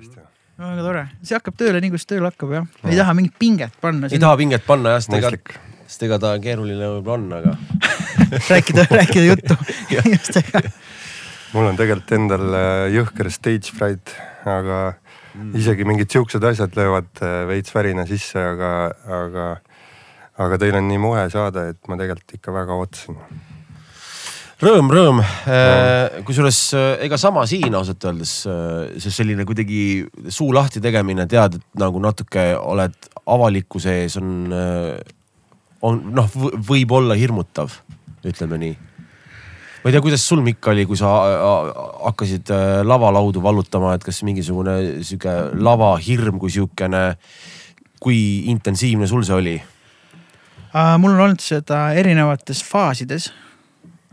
[0.00, 0.26] hästi.
[0.60, 4.10] väga tore, see hakkab tööle nii, kuidas tööle hakkab jah, ei taha mingit pinget panna.
[4.12, 7.56] ei taha pinget panna jah, sest ega, sest ega ta keeruline võib-olla on, aga
[8.52, 9.56] rääkida, rääkida juttu
[9.98, 10.64] inimestega.
[11.52, 14.14] mul on tegelikult endal äh, jõhker stage fright,
[14.48, 14.80] aga
[15.34, 15.54] mm.
[15.60, 18.72] isegi mingid siuksed asjad löövad äh, veits värina sisse, aga,
[19.20, 19.48] aga,
[20.40, 23.18] aga teil on nii moe saade, et ma tegelikult ikka väga ootasin.
[24.60, 25.22] Rõõm, rõõm.
[26.26, 31.56] kusjuures äh, ega sama siin ausalt öeldes, äh, see selline kuidagi suu lahti tegemine, tead,
[31.58, 32.96] et nagu natuke oled
[33.30, 35.00] avalikkuse ees on, äh,
[35.86, 36.28] on noh,
[36.68, 37.80] võib olla hirmutav,
[38.20, 38.76] ütleme nii
[39.80, 41.08] ma ei tea, kuidas sul Mikk oli, kui sa
[42.04, 42.50] hakkasid
[42.84, 47.04] lavalaudu vallutama, et kas mingisugune sihuke lavahirm kui sihukene,
[47.96, 48.18] kui
[48.52, 49.60] intensiivne sul see oli?
[51.00, 53.30] mul on olnud seda erinevates faasides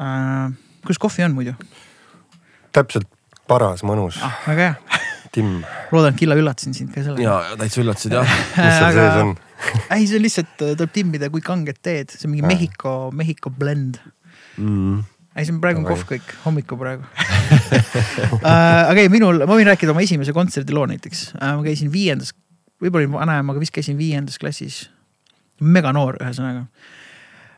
[0.01, 0.53] äh,.
[0.85, 1.55] kuidas kohvi on muidu?
[2.75, 3.09] täpselt
[3.49, 4.39] paras, mõnus ah,.
[4.47, 5.01] väga hea.
[5.35, 5.65] timm.
[5.91, 7.25] loodan, et Killa üllatasin sind ka sellega.
[7.25, 9.35] ja täitsa üllatasid jah mis seal sees on?
[9.95, 14.01] ei, see on lihtsalt, tuleb timmida, kui kanget teed, see on mingi Mehhiko, Mehhiko blend
[14.57, 15.05] mm
[15.37, 17.05] ei, see on praegu on kohv kõik, hommikul praegu
[18.41, 22.33] aga ei, minul, ma võin rääkida oma esimese kontserdi loo näiteks ma käisin viiendas,
[22.81, 24.87] võib-olla olin vanem, aga vist käisin viiendas klassis.
[25.61, 26.65] meganoor ühesõnaga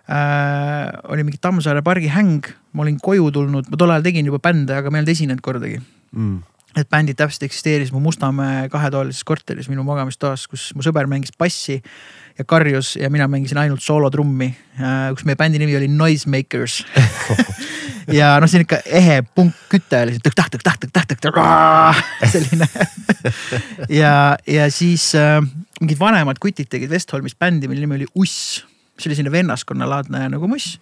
[0.10, 1.00] äh,.
[1.14, 4.76] oli mingi Tammsaare pargi häng, ma olin koju tulnud, ma tol ajal tegin juba bände,
[4.76, 5.82] aga ma ei olnud esinenud kordagi.
[6.16, 6.40] Mm.
[6.78, 11.80] et bändid täpselt eksisteeris mu Mustamäe kahetoalises korteris minu magamistoas, kus mu sõber mängis bassi
[12.38, 16.84] ja karjus ja mina mängisin ainult soolotrummi, äh, kus meie bändi nimi oli Noisemakers.
[18.10, 20.16] Ja noh, see on ikka ehe punkküte oli
[22.32, 22.66] selline.
[23.94, 24.14] Ja,
[24.50, 25.38] ja siis äh,
[25.82, 28.64] mingid vanemad kutid tegid Westholmis bändi, mille nimi oli Uss
[29.00, 30.78] see oli selline vennaskonnalaadne nagu muss.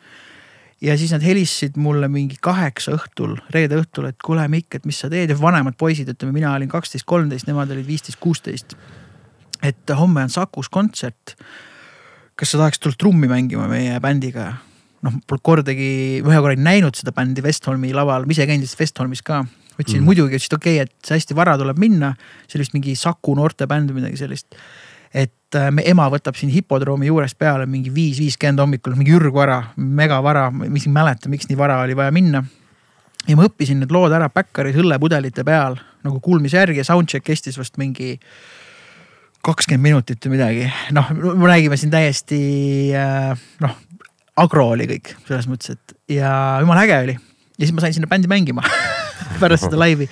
[0.81, 4.99] ja siis nad helistasid mulle mingi kaheksa õhtul, reede õhtul, et kuule Mikk, et mis
[4.99, 8.77] sa teed ja vanemad poisid, ütleme, mina olin kaksteist, kolmteist, nemad olid viisteist, kuusteist.
[9.63, 11.35] et homme on Sakus kontsert.
[12.35, 14.53] kas sa tahaks tulla trummi mängima meie bändiga?
[15.01, 19.21] noh, pole kordagi, ühe korra näinud seda bändi Westholmi laval, ma ise käin lihtsalt Westholmis
[19.21, 19.45] ka
[19.77, 20.09] ütlesin mm.
[20.09, 22.13] muidugi, ütlesid okei okay,, et see hästi vara tuleb minna.
[22.47, 24.57] see oli vist mingi Saku noortebänd või midagi sellist
[25.17, 29.61] et äh, me ema võtab siin hipodroomi juurest peale mingi viis, viiskümmend hommikul, mingi ürgvara,
[29.77, 32.43] megavara, mis ei mäleta, miks nii vara oli vaja minna.
[33.27, 37.57] ja ma õppisin need lood ära Backeris õllepudelite peal nagu kuulmise järgi ja soundcheck kestis
[37.59, 38.15] vast mingi
[39.47, 40.69] kakskümmend minutit või midagi.
[40.95, 42.41] noh, me räägime siin täiesti
[42.95, 43.79] äh, noh,
[44.37, 47.17] agro oli kõik selles mõttes, et ja jumala äge oli.
[47.57, 48.65] ja siis ma sain sinna bändi mängima
[49.41, 50.09] pärast seda laivi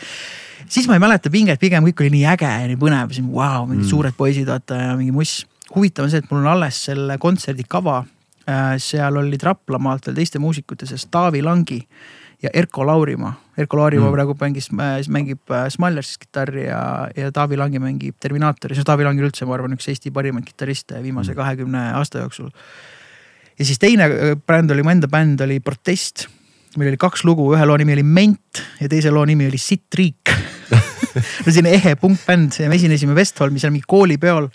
[0.69, 3.39] siis ma ei mäleta pinget, pigem kõik oli nii äge ja nii põnev, siin vau
[3.39, 3.91] wow,, mingid mm.
[3.91, 5.43] suured poisid vaata ja mingi muss.
[5.75, 8.03] huvitav on see, et mul on alles selle kontserdi kava.
[8.45, 11.79] Äh, seal olid Raplamaalt veel teiste muusikute seas Taavi Langi
[12.43, 13.33] ja Erko Laurimaa.
[13.57, 14.13] Erko Laurimaa mm.
[14.13, 14.69] praegu mängis,
[15.09, 18.77] mängib äh, Smallersis kitarri ja, ja Taavi Langi mängib Terminaatoris.
[18.77, 21.41] no Taavi Lang üldse, ma arvan, üks Eesti parimaid kitarriste viimase mm.
[21.41, 21.99] kahekümne mm.
[22.01, 22.53] aasta jooksul.
[23.59, 26.27] ja siis teine äh, bänd oli, mu enda bänd oli Protest
[26.77, 29.95] meil oli kaks lugu, ühe loo nimi oli Ment ja teise loo nimi oli Sitt
[29.95, 30.31] riik
[31.45, 34.49] no selline ehe punkbänd ja me esinesime Westholmis seal mingi koolipeol.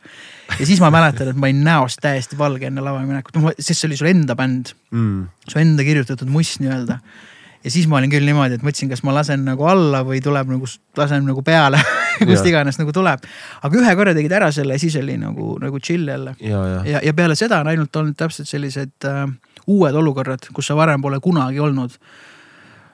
[0.58, 3.90] ja siis ma mäletan, et ma olin näost täiesti valge enne lavale minekut, sest see
[3.90, 5.26] oli sul enda bänd mm..
[5.48, 7.00] su enda kirjutatud muss nii-öelda.
[7.64, 10.52] ja siis ma olin küll niimoodi, et mõtlesin, kas ma lasen nagu alla või tuleb
[10.52, 11.82] nagu, lasen nagu peale
[12.28, 13.28] kust iganes nagu tuleb.
[13.62, 16.34] aga ühe korra tegid ära selle ja siis oli nagu, nagu chill jälle.
[16.40, 16.82] ja, ja.
[16.96, 19.24] ja, ja peale seda on ainult olnud täpselt sellised äh,
[19.70, 21.96] uued olukorrad, kus sa varem pole kunagi olnud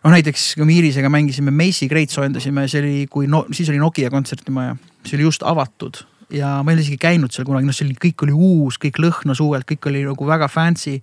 [0.05, 3.81] noh näiteks kui me Iirisega mängisime Macy Great soojendasime, see oli, kui no siis oli
[3.83, 4.77] Nokia kontserdimaja,
[5.07, 7.97] see oli just avatud ja ma ei ole isegi käinud seal kunagi, noh, see oli,
[8.03, 10.99] kõik oli uus, kõik lõhnas uuelt, kõik oli nagu väga fancy.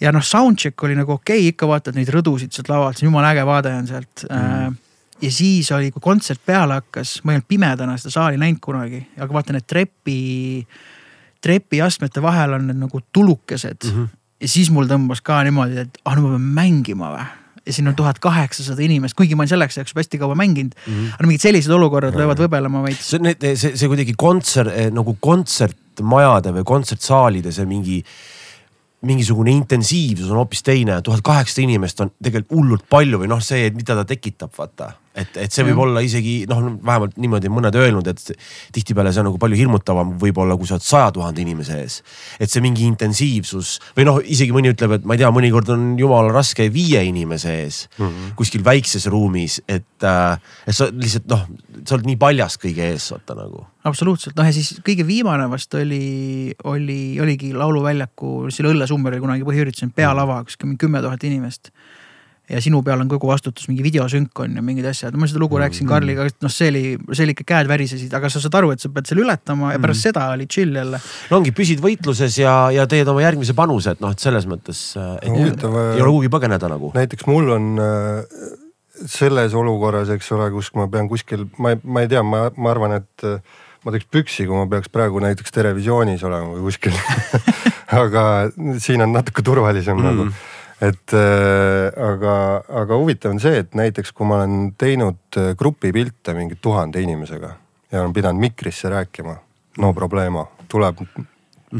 [0.00, 3.12] ja noh, soundcheck oli nagu okei okay,, ikka vaatad neid rõdusid sealt lavalt, see on
[3.12, 4.74] jumala äge vaade on sealt mm..
[5.22, 9.04] ja siis oli, kui kontsert peale hakkas, ma ei olnud pimedana seda saali näinud kunagi,
[9.18, 10.18] aga vaata need trepi,
[11.42, 13.96] trepiastmete vahel on need nagu tulukesed mm.
[13.96, 14.20] -hmm.
[14.40, 17.26] ja siis mul tõmbas ka niimoodi, et ah, no ma pean mängima või
[17.66, 20.76] ja siin on tuhat kaheksasada inimest, kuigi ma olen selleks ajaks juba hästi kaua mänginud
[20.76, 20.92] mm.
[20.92, 21.16] -hmm.
[21.16, 23.10] aga mingid sellised olukorrad löövad võbelema veits.
[23.10, 28.02] see, see, see kuidagi kontsert eh, nagu kontsertmajade või kontsertsaalide see mingi
[29.04, 33.68] mingisugune intensiivsus on hoopis teine, tuhat kaheksasada inimest on tegelikult hullult palju või noh, see,
[33.76, 34.94] mida ta tekitab, vaata.
[35.14, 38.32] Et, et see võib olla isegi noh, vähemalt niimoodi mõned öelnud, et
[38.74, 42.00] tihtipeale see on nagu palju hirmutavam võib-olla, kui sa oled saja tuhande inimese ees.
[42.42, 45.92] et see mingi intensiivsus või noh, isegi mõni ütleb, et ma ei tea, mõnikord on
[46.00, 48.34] jumala raske viie inimese ees mm -hmm.
[48.40, 51.46] kuskil väikses ruumis, et äh,, et sa lihtsalt noh,
[51.84, 55.74] sa oled nii paljas kõige ees, vaata nagu absoluutselt, noh ja siis kõige viimane vast
[55.76, 61.70] oli, oli, oligi Lauluväljaku, selle Õllesummer oli kunagi põhiüritus, pealava, mingi kümme tuhat inimest.
[62.50, 65.58] Ja sinu peal on kogu vastutus, mingi videosünk on ja mingid asjad, ma seda lugu
[65.60, 66.82] rääkisin Karliga, et noh, see oli,
[67.12, 69.80] see oli ikka käed värisesid, aga sa saad aru, et sa pead selle ületama ja
[69.80, 71.00] pärast seda oli chill jälle.
[71.30, 74.84] no ongi, püsid võitluses ja, ja teed oma järgmise panuse, et noh, et selles mõttes,
[75.22, 76.92] et No huvitav, ei ole kuhugi põgeneda nagu.
[76.96, 78.46] näiteks mul on äh,
[79.08, 82.74] selles olukorras, eks ole, kus ma pean kuskil, ma ei, ma ei tea, ma, ma
[82.76, 83.40] arvan, et äh,
[83.84, 86.96] ma teeks püksi, kui ma peaks praegu näiteks Terevisioonis olema või kuskil
[88.04, 88.50] aga
[88.84, 90.10] siin on natuke turvalisem mm.
[90.10, 90.28] nagu
[90.88, 92.36] et äh, aga,
[92.82, 97.54] aga huvitav on see, et näiteks kui ma olen teinud äh, grupipilte mingi tuhande inimesega
[97.92, 99.36] ja olen pidanud mikrisse rääkima,
[99.78, 101.24] no problema, tuleb mm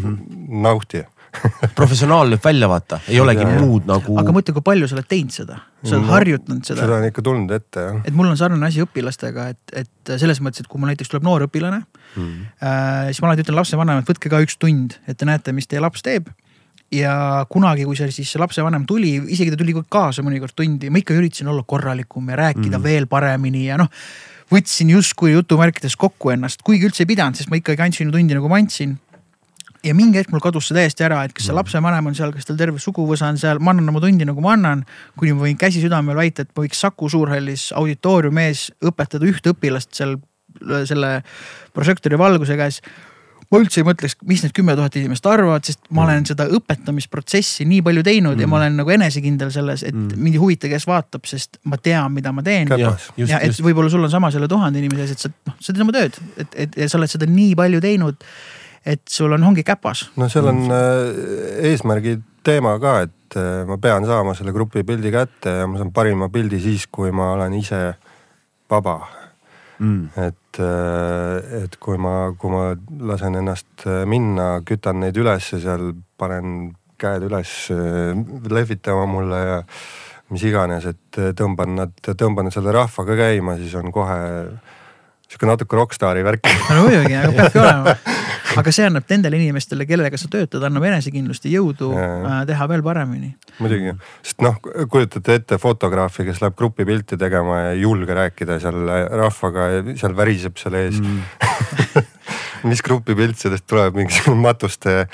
[0.01, 0.17] -hmm.
[0.63, 1.05] nauti
[1.79, 4.19] professionaal lööb välja, vaata, ei olegi Ja, muud nagu.
[4.21, 6.81] aga mõtle, kui palju sa oled teinud seda, sa oled No, harjutanud seda.
[6.85, 8.01] seda on ikka tulnud ette jah.
[8.05, 11.27] et mul on sarnane asi õpilastega, et, et selles mõttes, et kui mul näiteks tuleb
[11.27, 12.47] noor õpilane mm.
[12.63, 15.83] äh, siis ma alati ütlen lapsevanemad, võtke ka üks tund, et te näete, mis teie
[15.83, 16.31] laps teeb.
[16.95, 17.15] Ja
[17.51, 21.51] kunagi, kui see siis lapsevanem tuli, isegi ta tuli kaasa mõnikord tundi, ma ikka üritasin
[21.53, 22.85] olla korralikum ja rääkida mm.
[22.85, 23.91] veel paremini ja noh.
[24.53, 28.51] võtsin justkui jutumärkides kokku ennast, kuigi üldse ei pidanud, sest ma ikkagi andsin tundi nagu
[28.51, 28.99] ma andsin
[29.85, 32.49] ja mingi hetk mul kadus see täiesti ära, et kas see lapsevanem on seal, kas
[32.49, 34.85] tal terve suguvõsa on seal, ma annan oma tundi nagu ma annan.
[35.21, 39.53] kuni ma võin käsi südamel väita, et ma võiks Saku Suurhallis auditooriumi ees õpetada ühte
[39.53, 40.17] õpilast seal
[40.89, 41.19] selle
[41.75, 42.81] prožektori valguse käes.
[43.55, 47.67] Ma üldse ei mõtleks, mis need kümme tuhat inimest arvavad, sest ma olen seda õpetamisprotsessi
[47.71, 48.43] nii palju teinud mm.
[48.45, 50.19] ja ma olen nagu enesekindel selles, et mm.
[50.19, 53.93] mind ei huvita, kes vaatab, sest ma tean, mida ma teen just, ja et võib-olla
[53.93, 56.61] sul on sama selle tuhande inimese ees, et sa noh, sa teed oma tööd, et,
[56.67, 58.29] et ja sa oled seda nii palju teinud.
[58.85, 60.09] et sul on, ongi käpas.
[60.21, 65.13] no seal on äh, eesmärgi teema ka, et äh, ma pean saama selle grupi pildi
[65.15, 67.85] kätte ja ma saan parima pildi siis, kui ma olen ise
[68.71, 68.99] vaba.
[69.79, 70.09] Mm.
[70.17, 72.65] et, äh, et kui ma, kui ma
[73.11, 78.15] lasen ennast äh, minna, kütan neid ülesse seal, panen käed üles äh,
[78.51, 79.59] lehvitama mulle ja
[80.33, 84.21] mis iganes, et tõmban nad, tõmban selle rahvaga käima, siis on kohe
[85.29, 87.95] sihuke natuke rokkstaari värk no muidugi, aga peabki olema.
[88.61, 92.09] aga see annab nendele inimestele, kellega sa töötad, annab enesekindlust ja jõudu Ja,
[92.41, 93.35] äh, teha veel paremini.
[93.59, 93.95] muidugi,
[94.25, 94.59] sest noh,
[94.91, 98.83] kujutate ette fotograafi, kes läheb grupipilti tegema ja ei julge rääkida seal
[99.21, 101.23] rahvaga ja seal väriseb seal ees mm.
[102.71, 105.05] mis grupipilt sellest tuleb, mingisugune matuste,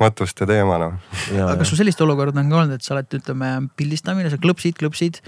[0.00, 0.98] matuste teema noh.
[1.34, 4.78] aga kas sul sellist olukorda on ka olnud, et sa oled, ütleme, pildistamine, sa klõpsid,
[4.80, 5.22] klõpsid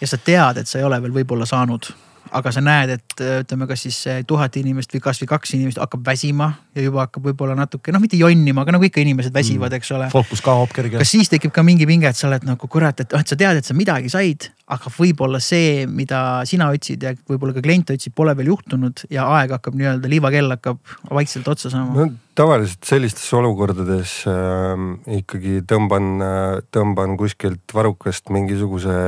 [0.00, 1.90] ja sa tead, et sa ei ole veel võib-olla saanud
[2.36, 3.98] aga sa näed, et ütleme, kas siis
[4.28, 8.18] tuhat inimest või kasvõi kaks inimest hakkab väsima ja juba hakkab võib-olla natuke noh, mitte
[8.20, 10.10] jonnima, aga nagu ikka inimesed väsivad, eks ole.
[10.12, 11.02] fookus kaob kergelt.
[11.02, 13.38] kas siis tekib ka mingi pinge, et sa oled nagu kurat, et noh, et sa
[13.38, 17.92] tead, et sa midagi said, aga võib-olla see, mida sina otsid ja võib-olla ka klient
[17.94, 22.08] otsib, pole veel juhtunud ja aeg hakkab nii-öelda, liivakell hakkab vaikselt otsa saama no
[22.38, 24.74] tavaliselt sellistes olukordades äh,
[25.18, 28.98] ikkagi tõmban äh,, tõmban kuskilt varrukast mingisuguse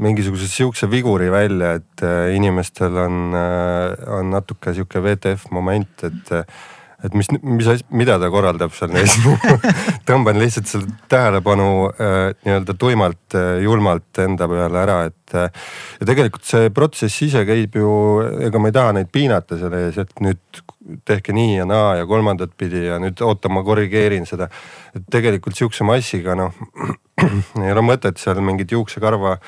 [0.00, 6.32] mingisuguse sihukese viguri välja, et äh, inimestel on äh,, on natuke sihuke WTF moment, et
[6.34, 6.44] äh,
[7.04, 9.14] et mis, mis mida ta korraldab seal neis
[10.08, 15.48] tõmban lihtsalt selle tähelepanu äh, nii-öelda tuimalt äh,, julmalt enda peale ära, et äh,
[16.00, 17.94] ja tegelikult see protsess ise käib ju,
[18.48, 20.62] ega ma ei taha neid piinata selle ees, et nüüd
[21.06, 24.50] tehke nii ja naa ja kolmandat pidi ja nüüd oota, ma korrigeerin seda.
[24.96, 26.56] et tegelikult sihukese massiga noh
[27.64, 29.38] ei ole mõtet seal mingit juuksekarva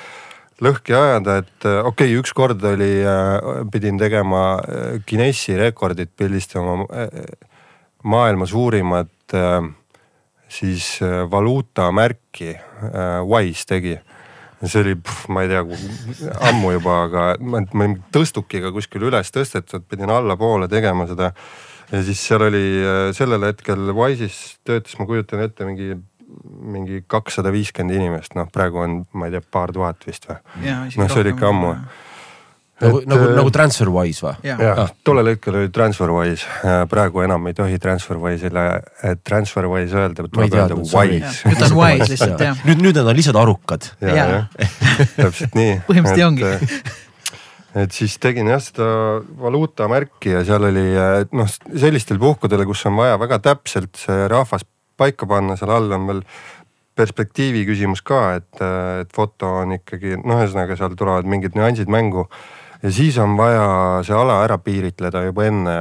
[0.62, 2.92] lõhki ajada, et äh, okei okay,, ükskord oli,
[3.72, 7.10] pidin tegema äh, Guinessi rekordit, pildistama äh,
[8.02, 9.10] maailma suurimat
[10.52, 10.98] siis
[11.30, 12.50] valuutamärki,
[13.24, 13.94] Wise tegi
[14.60, 14.96] see oli,
[15.32, 15.62] ma ei tea,
[16.50, 21.30] ammu juba, aga ma ma olin tõstukiga kuskil üles tõstetud, pidin allapoole tegema seda.
[21.92, 22.66] ja siis seal oli
[23.16, 25.94] sellel hetkel Wise'is töötas, ma kujutan ette, mingi
[26.72, 30.40] mingi kakssada viiskümmend inimest, noh praegu on, ma ei tea, paar tuhat vist või.
[30.62, 31.74] noh, see oli ikka ammu.
[32.82, 34.48] nagu, nagu, nagu TransferWise või?
[34.48, 36.56] jah, tollel hetkel oli TransferWise,
[36.90, 38.66] praegu enam ei tohi TransferWise'ile,
[39.26, 41.46] TransferWise öelda, tuleb öelda Wise.
[41.50, 42.66] nüüd on Wise lihtsalt jah.
[42.66, 43.92] nüüd, nüüd nad on lihtsalt arukad.
[44.02, 44.42] ja,
[45.16, 45.78] täpselt nii.
[45.88, 47.00] põhimõtteliselt ongi
[47.78, 48.86] et siis tegin jah seda
[49.40, 50.84] valuutamärki ja seal oli
[51.38, 54.66] noh, sellistel puhkudel, kus on vaja väga täpselt see rahvas
[55.02, 56.24] paika panna, seal all on veel
[56.98, 58.64] perspektiivi küsimus ka, et,
[59.02, 62.26] et foto on ikkagi noh, ühesõnaga seal tulevad mingid nüansid mängu.
[62.82, 65.76] ja siis on vaja see ala ära piiritleda juba enne,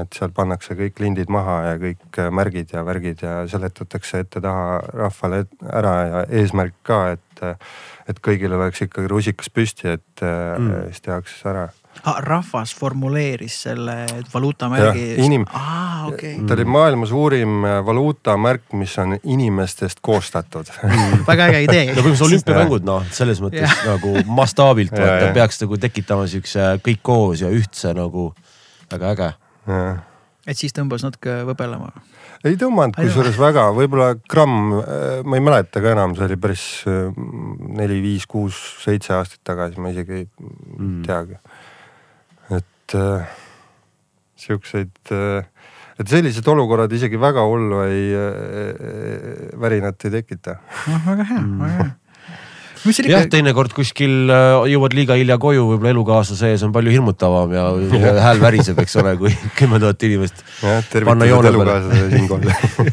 [0.00, 5.44] et seal pannakse kõik lindid maha ja kõik märgid ja värgid ja seletatakse ette-taha rahvale
[5.68, 7.46] ära ja eesmärk ka, et,
[8.08, 10.88] et kõigil oleks ikkagi rusikas püsti, et mm.
[10.88, 11.68] siis tehakse see ära
[12.26, 13.94] rahvas formuleeris selle
[14.34, 15.04] valuutamärgi.
[15.24, 20.68] inim-, aa okei ta oli maailma suurim äh, valuutamärk, mis on inimestest koostatud
[21.26, 23.84] väga äge idee no põhimõtteliselt olümpiamängud noh, selles mõttes Jah.
[23.94, 25.36] nagu mastaabilt Ja, vaata ja.
[25.36, 28.32] peaks nagu tekitama siukse kõik koos ja ühtse nagu
[28.92, 29.30] väga äge.
[30.44, 31.88] Et siis tõmbas natuke võbelema.
[32.44, 34.74] ei tõmmanud kusjuures väga, võib-olla gramm,
[35.24, 37.08] ma ei mäleta ka enam, see oli päris äh,
[37.80, 40.28] neli, viis, kuus, seitse aastat tagasi, ma isegi ei
[40.74, 41.02] Mm.
[41.06, 41.36] teagi.
[42.84, 43.26] Et äh,
[44.36, 45.44] siukseid äh,,
[46.00, 50.58] et sellised olukorrad isegi väga hullu ei äh,, värinat ei tekita.
[50.90, 51.88] noh, väga hea, väga hea.
[52.84, 56.74] mis seal jah, ikka, teinekord kuskil äh, jõuad liiga hilja koju, võib-olla elukaaslase ees on
[56.76, 57.66] palju hirmutavam ja
[58.04, 62.92] ja hääl väriseb, eks ole, kui kümme tuhat inimest jah, Panna tervitused elukaaslasele siinkohal.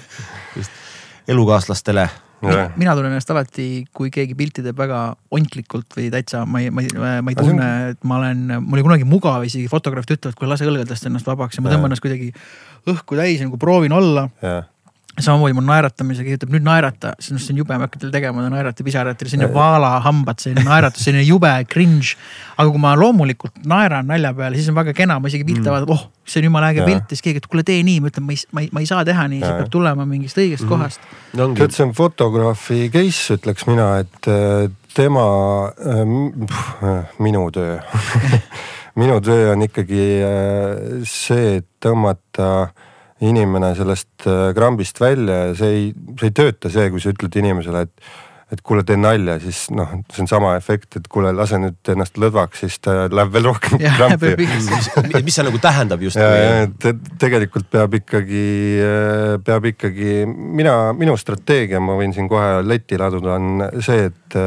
[1.35, 2.09] elukaaslastele.
[2.41, 5.01] Mina tunnen ennast alati, kui keegi pilti teeb väga
[5.33, 8.87] ontlikult või täitsa, ma ei, ma ei, ma ei tunne, et ma olen, mul oli
[8.87, 12.31] kunagi mugav, isegi fotograafid ütlevad, kuule lase õlgadest ennast vabaks ja ma tõmban ennast kuidagi
[12.89, 14.27] õhku täis nagu proovin olla.
[14.41, 14.70] Jah,
[15.19, 18.13] samamoodi mul naeratamisega ütleb nüüd naerata, see on, see on jube, ma ei hakka teile
[18.15, 19.55] tegema, ta naerata pisaratel, see on ju Jaa.
[19.57, 22.15] vaalahambad, selline naeratus, selline jube cringe.
[22.55, 25.91] aga kui ma loomulikult naeran nalja peale, siis on väga kena, ma isegi pilte vaatan,
[25.91, 28.27] oh, see on jumala äge pilt ja siis keegi, et kuule tee nii, ma ütlen,
[28.27, 31.03] ma ei, ma ei, ma ei saa teha nii, see peab tulema mingist õigest kohast.
[31.35, 35.25] ongi tead, see on fotograafi case, ütleks mina, et äh, tema,
[37.19, 37.81] minu töö
[39.01, 42.71] minu töö on ikkagi äh, see, et tõmmata
[43.21, 45.87] inimene sellest äh, krambist välja ja see ei,
[46.19, 48.11] see ei tööta see, kui sa ütled inimesele, et
[48.51, 52.17] et kuule, tee nalja, siis noh, see on sama efekt, et kuule, lase nüüd ennast
[52.19, 54.33] lõdvaks, siis ta läheb veel rohkem krampi.
[54.41, 54.67] mis,
[55.23, 56.19] mis see nagu tähendab just
[56.83, 58.43] te, tegelikult peab ikkagi,
[59.47, 64.37] peab ikkagi, mina, minu strateegia, ma võin siin kohe letti laduda, on see, et,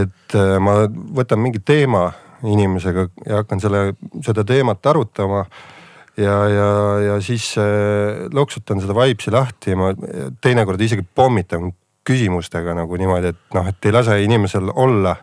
[0.00, 0.78] et ma
[1.20, 2.06] võtan mingi teema
[2.40, 3.84] inimesega ja hakkan selle,
[4.24, 5.44] seda teemat arutama
[6.20, 6.70] ja, ja,
[7.06, 9.92] ja siis äh, loksutan seda vibes'i lahti ja ma
[10.42, 11.72] teinekord isegi pommitan
[12.06, 15.14] küsimustega nagu niimoodi, et noh, et ei lase inimesel olla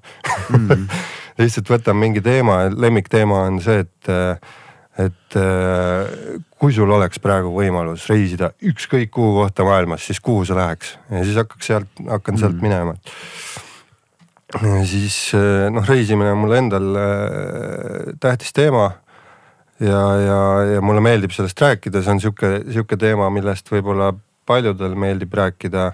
[0.54, 0.88] mm.
[1.42, 4.12] lihtsalt võtan mingi teema, lemmikteema on see, et,
[5.04, 10.58] et äh, kui sul oleks praegu võimalus reisida ükskõik kuhu kohta maailmas, siis kuhu sa
[10.58, 12.63] läheks ja siis hakkaks sealt, hakkan sealt mm.
[12.66, 12.96] minema.
[14.88, 18.92] siis äh, noh, reisimine on mulle endal äh, tähtis teema
[19.79, 20.39] ja, ja,
[20.74, 24.12] ja mulle meeldib sellest rääkida, see on sihuke, sihuke teema, millest võib-olla
[24.48, 25.91] paljudel meeldib rääkida,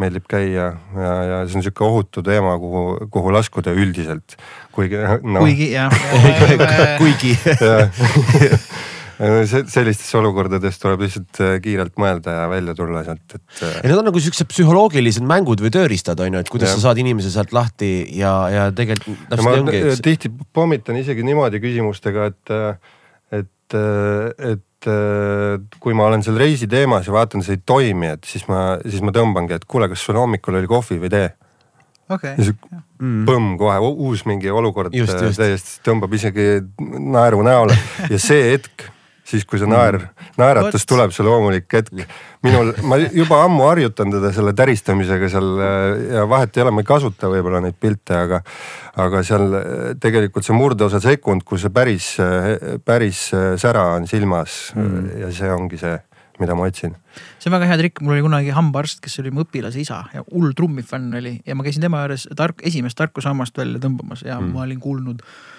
[0.00, 4.38] meeldib käia ja, ja see on sihuke ohutu teema, kuhu, kuhu laskuda üldiselt,
[4.74, 5.42] kuigi noh.
[5.42, 5.92] kuigi jah.
[7.02, 7.36] kuigi
[9.20, 13.42] Se- sellistesse olukordadesse tuleb lihtsalt äh, kiirelt mõelda ja välja tulla sealt, et.
[13.58, 16.78] äh, ja need on nagu siuksed psühholoogilised mängud või tööriistad on ju, et kuidas Jah.
[16.80, 19.36] sa saad inimese sealt lahti ja, ja tegelikult
[19.76, 22.54] ja tihti pommitan isegi niimoodi küsimustega, et,
[23.76, 28.46] et, et kui ma olen seal reisi teemas ja vaatan, see ei toimi, et siis
[28.50, 31.28] ma, siis ma tõmbangi, et kuule, kas sul hommikul oli kohvi või tee.
[32.10, 32.56] okei ja, siis
[33.00, 35.40] põmm kohe uus mingi olukord Just, äh, just.
[35.40, 36.48] täiesti tõmbab isegi
[36.80, 37.76] naeru näole
[38.12, 38.88] ja see hetk,
[39.30, 39.98] siis kui see naer,
[40.40, 40.88] naeratus Vot.
[40.94, 42.02] tuleb, see loomulik hetk.
[42.46, 46.84] minul, ma juba ammu harjutan teda selle täristamisega seal äh, ja vahet ei ole, ma
[46.84, 48.42] ei kasuta võib-olla neid pilte, aga,
[49.04, 49.64] aga seal äh,
[50.02, 52.14] tegelikult see murdosa sekund, kus see päris,
[52.86, 55.10] päris äh, sära on silmas mm.
[55.24, 55.94] ja see ongi see,
[56.40, 56.96] mida ma otsin.
[57.38, 60.24] see on väga hea trikk, mul oli kunagi hambaarst, kes oli mu õpilase isa ja
[60.32, 64.52] hull trummifänn oli ja ma käisin tema juures tark, esimest tarkusammast välja tõmbamas ja mm.
[64.56, 65.49] ma olin kuulnud no,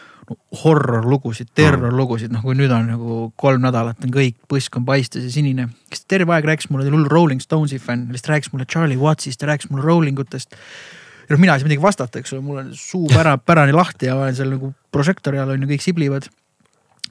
[0.63, 5.33] horror-lugusid, terror-lugusid, noh kui nüüd on nagu kolm nädalat on kõik, põsk on paistes ja
[5.33, 5.69] sinine.
[5.91, 9.00] kes terve aeg rääkis mulle, ta oli hull Rolling Stonesi fänn, lihtsalt rääkis mulle Charlie
[9.00, 10.55] Wattsist ja rääkis mulle Rolling utest.
[10.55, 14.09] ja noh, mina ei saa midagi vastata, eks ole, mul on suu pära, pärani lahti
[14.09, 16.29] ja olen seal nagu prožektori all on ju kõik siblivad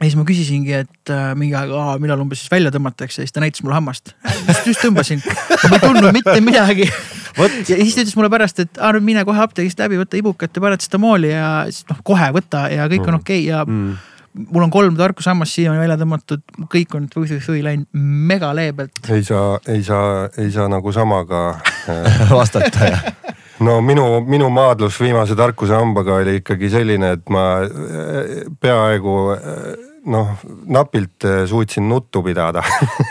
[0.00, 3.34] ja siis ma küsisingi, et äh, mingi aeg, millal umbes siis välja tõmmatakse ja siis
[3.36, 4.14] ta näitas mulle hammast.
[4.48, 6.86] just, just tõmbasin, ma ei tundnud mitte midagi.
[6.88, 10.56] ja siis ta ütles mulle pärast, et aa, nüüd mine kohe apteegist läbi, võta ibukat
[10.56, 14.46] ja paratastamooli ja siis noh, kohe võta ja kõik on okei okay ja mm.
[14.54, 18.00] mul on kolm tarkushammast siiani välja tõmmatud, kõik on või-või-või läinud
[18.32, 19.04] mega leebelt.
[19.12, 23.02] ei saa, ei saa, ei saa nagu samaga äh, vastata ja.
[23.60, 29.86] no minu, minu maadlus viimase tarkuse hambaga oli ikkagi selline, et ma äh, peaaegu äh,
[30.06, 30.34] noh,
[30.70, 32.62] napilt äh, suutsin nuttu pidada.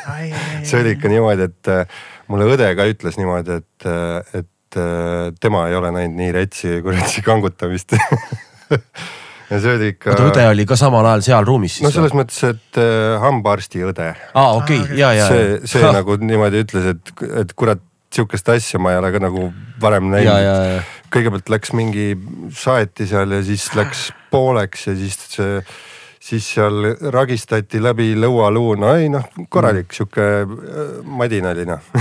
[0.68, 2.00] see oli ikka niimoodi, et äh,
[2.32, 3.90] mulle õde ka ütles niimoodi, et,
[4.42, 7.96] et äh, tema ei ole näinud nii retsi kuratsi kangutamist.
[9.50, 10.14] ja see oli ikka.
[10.14, 13.84] oota, õde oli ka samal ajal seal ruumis siis no selles mõttes, et äh, hambaarsti
[13.90, 14.10] õde.
[14.34, 15.94] aa, okei okay., ja, ja, see, see ja.
[15.96, 17.82] nagu niimoodi ütles, et, et kurat,
[18.14, 19.50] sihukest asja ma ei ole ka nagu
[19.82, 20.72] varem ja, ja, näinud.
[20.74, 22.08] ja, kõigepealt läks mingi
[22.58, 25.60] saeti seal ja siis läks pooleks ja siis see,
[26.30, 31.94] siis seal ragistati läbi lõualuu, no ei noh, korralik sihuke äh, madin oli noh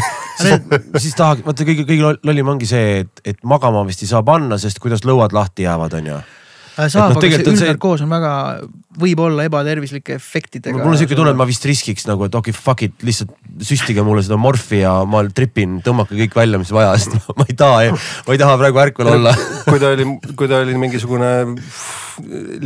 [1.02, 4.58] siis tahaks, vaata kõige, kõige lollim ongi see, et, et magama vist ei saa panna,
[4.60, 6.20] sest kuidas lõuad lahti jäävad, on ju
[6.78, 8.32] Äh, saab, aga see üldnarkoos on väga,
[9.02, 10.78] võib olla ebatervislike efektidega.
[10.78, 13.32] mul on siuke tunne, et ma vist riskiks nagu, et okei okay,, fuck it, lihtsalt
[13.66, 17.58] süstige mulle seda morfi ja ma tripin, tõmmake kõik välja, mis vaja, sest ma ei
[17.58, 17.96] taha,
[18.28, 19.34] ma ei taha praegu ärkvel olla
[19.66, 20.06] kui ta oli,
[20.38, 21.32] kui ta oli mingisugune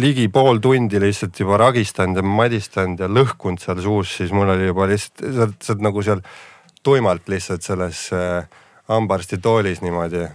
[0.01, 4.69] ligi pool tundi lihtsalt juba ragistanud ja madistanud ja lõhkunud seal suus, siis mul oli
[4.69, 6.23] juba lihtsalt, sa oled, nagu seal
[6.83, 8.45] tuimalt lihtsalt selles äh,
[8.93, 10.27] hambaarstitoolis niimoodi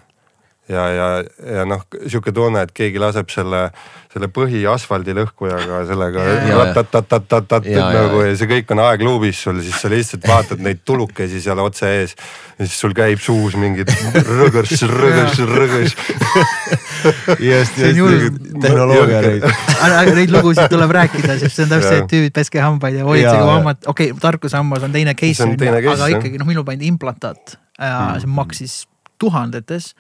[0.70, 1.08] ja, ja,
[1.56, 3.62] ja noh, sihuke tunne, et keegi laseb selle,
[4.12, 10.28] selle põhi asfaldilõhkujaga sellega ratatatatatatat nagu ja see kõik on aegluubis sul, siis sa lihtsalt
[10.28, 12.16] vaatad neid tulukesi seal otse ees.
[12.58, 13.92] ja siis sul käib suus mingid
[14.28, 15.96] rõgõrs, rõgõrs, rõgõrs.
[17.48, 19.48] just, just, tehnoloogia neid.
[19.78, 23.08] aga neid lugusid tuleb rääkida, sest see on täpselt see, et tüübid peske hambaid ja
[23.08, 27.56] hoolitsege oma hambad, okei okay,, tarkushammas on teine case, aga ikkagi noh, minul pandi implantaat
[27.78, 28.82] ja see maksis
[29.22, 29.94] tuhandetes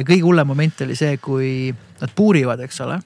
[0.00, 2.98] ja kõige hullem moment oli see, kui nad puurivad, eks ole.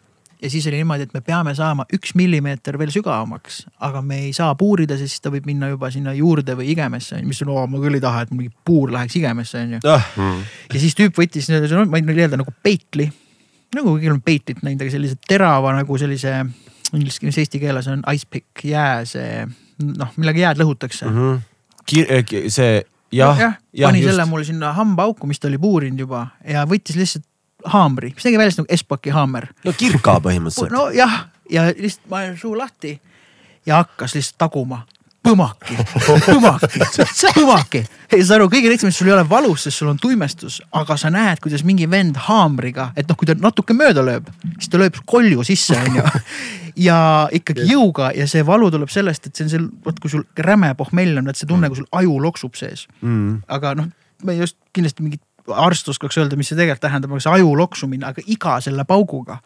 [0.44, 4.32] Ja siis oli niimoodi, et me peame saama üks millimeeter veel sügavamaks, aga me ei
[4.36, 7.96] saa puurida, sest ta võib minna juba sinna juurde või igemesse, mis on, ma küll
[7.96, 9.80] ei taha, et mingi puur läheks igemesse, on ju.
[9.88, 10.10] Ah..
[10.68, 13.08] ja siis tüüp võttis, ma ei nii-öelda nagu peitli,
[13.78, 16.36] nagu kõigil on peitlit näinud, aga sellise terava nagu sellise,
[16.92, 19.46] inglise keeles, eesti keeles on ice pick, jää see,
[19.80, 21.08] noh millega jääd lõhutakse.
[21.08, 21.22] Mm.
[21.22, 21.42] -hmm.
[21.88, 22.82] Kir see
[23.14, 24.10] jah ja, ja, pani just.
[24.10, 27.26] selle mulle sinna hambaauku, mis ta oli puurinud juba ja võttis lihtsalt
[27.64, 29.48] haamri, mis nägi välja nagu Espaki haamer.
[29.64, 30.74] no kirka põhimõtteliselt.
[30.74, 32.98] nojah, ja lihtsalt ma olen suu lahti
[33.66, 34.84] ja hakkas lihtsalt taguma
[35.28, 35.76] põmaki,
[36.28, 36.82] põmaki,
[37.38, 37.82] põmaki.
[38.12, 41.10] saad aru, kõige lihtsam, et sul ei ole valus, sest sul on tuimestus, aga sa
[41.12, 44.28] näed, kuidas mingi vend haamriga, et noh, kui ta natuke mööda lööb,
[44.58, 46.04] siis ta lööb kolju sisse, onju.
[46.86, 46.98] ja
[47.32, 50.74] ikkagi jõuga ja see valu tuleb sellest, et see on see, vot kui sul räme
[50.78, 52.88] pohmell on, et see tunne, kui sul aju loksub sees.
[53.00, 53.44] Mm..
[53.48, 53.92] aga noh,
[54.24, 58.06] me just kindlasti mingit arst oskaks öelda, mis see tegelikult tähendab, aga see aju loksumine,
[58.12, 59.40] aga iga selle pauguga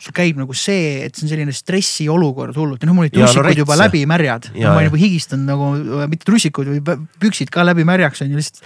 [0.00, 2.80] sul käib nagu see, et see on selline stressiolukord hullult.
[2.80, 4.50] Ja noh, mul olid trussikud no, juba läbi märjad.
[4.56, 5.70] ma olin juba higistanud nagu,
[6.10, 8.62] mitte trussikud, vaid püksid ka läbi märjaks on ju lihtsalt.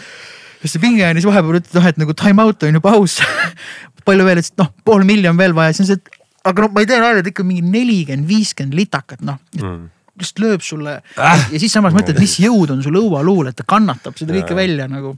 [0.63, 2.85] sest see pinge on ja siis vahepeal ütled, noh et nagu time out on ju
[2.85, 3.19] paus.
[4.09, 6.73] Palju veel, et noh, pool miljonit on veel vaja, siis on see, et aga noh,
[6.77, 9.41] ma ei tee nalja, et ikka mingi nelikümmend, viiskümmend litakat noh.
[9.59, 9.89] Mm.
[10.21, 11.49] Lihtsalt lööb sulle äh.
[11.51, 14.87] ja siis samas mõtled, mis jõud on sul õualuul, et ta kannatab seda kõike välja
[14.93, 15.17] nagu.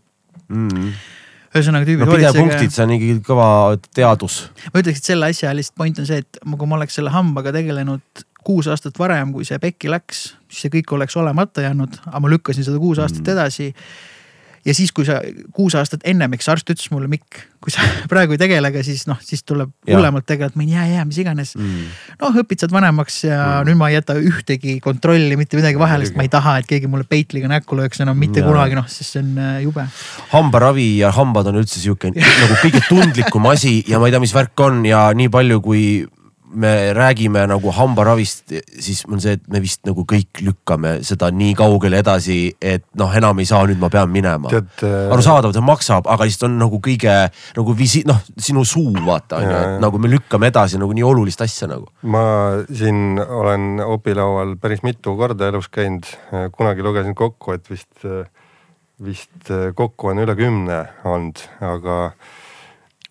[0.49, 0.97] Mm
[1.59, 3.49] ühesõnaga tüübid no, pidepunktid, see on ikkagi kõva
[3.97, 4.39] teadus.
[4.73, 7.55] ma ütleks, et selle asja lihtsalt point on see, et kui ma oleks selle hambaga
[7.57, 12.21] tegelenud kuus aastat varem, kui see pekki läks, siis see kõik oleks olemata jäänud, aga
[12.23, 13.31] ma lükkasin seda kuus aastat mm.
[14.67, 15.21] Ja siis, kui sa
[15.55, 19.19] kuus aastat ennem, eks arst ütles mulle, Mikk, kui sa praegu ei tegelega, siis noh,
[19.23, 21.93] siis tuleb hullemalt tegeleda, ma ei jää, jää, mis iganes mm..
[22.23, 23.69] noh, õpid, saad vanemaks ja mm.
[23.71, 26.91] nüüd ma ei jäta ühtegi kontrolli, mitte midagi vahele, sest ma ei taha, et keegi
[26.91, 28.49] mulle peitliga näkku lööks enam mitte ja.
[28.49, 29.87] kunagi, noh, sest see on äh, jube.
[30.35, 34.35] hambaravi ja hambad on üldse sihuke nagu kõige tundlikum asi ja ma ei tea, mis
[34.37, 35.87] värk on ja nii palju, kui
[36.57, 41.53] me räägime nagu hambaravist, siis on see, et me vist nagu kõik lükkame seda nii
[41.59, 44.53] kaugele edasi, et noh, enam ei saa, nüüd ma pean minema.
[44.53, 44.95] Äh...
[45.13, 47.17] arusaadav, ta maksab, aga lihtsalt on nagu kõige
[47.59, 51.05] nagu visi-, noh, sinu suu vaata on ju, et nagu me lükkame edasi nagu nii
[51.07, 51.91] olulist asja nagu.
[52.09, 52.25] ma
[52.71, 56.09] siin olen opilaual päris mitu korda elus käinud,
[56.57, 58.09] kunagi lugesin kokku, et vist,
[59.05, 62.01] vist kokku on üle kümne olnud, aga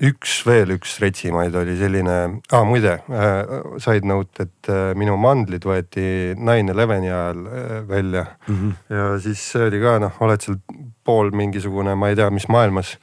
[0.04, 2.16] üks veel üks retsimaid oli selline
[2.52, 8.26] ah,, muide äh, side note, et äh, minu mandlid võeti nine eleven'i ajal äh, välja
[8.48, 8.58] mm.
[8.58, 8.74] -hmm.
[8.98, 10.60] ja siis oli ka noh, oled seal
[11.06, 12.98] pool mingisugune, ma ei tea, mis maailmas.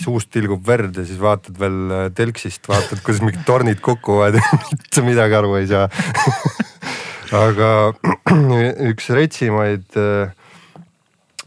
[0.00, 4.44] suust tilgub verd ja siis vaatad veel äh, telksist, vaatad, kuidas mingid tornid kukuvad ja
[4.70, 5.88] mitte midagi aru ei saa
[7.46, 7.92] aga
[8.90, 10.32] üks retsimaid äh,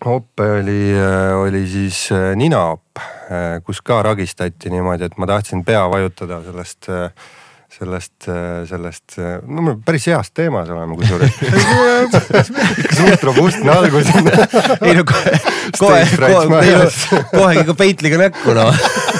[0.05, 5.63] oppe oli, äh, oli siis äh, ninaopp, äh, kus ka ragistati niimoodi, et ma tahtsin
[5.65, 6.91] pea vajutada sellest
[7.73, 8.27] sellest,
[8.69, 9.15] sellest,
[9.49, 11.39] no me päris heas teemas oleme kusjuures.
[12.99, 15.33] Suht robustne algus ei no kohe,
[15.79, 16.77] kohe, kohe,
[17.33, 18.77] kohe ikka peitliga näkku noh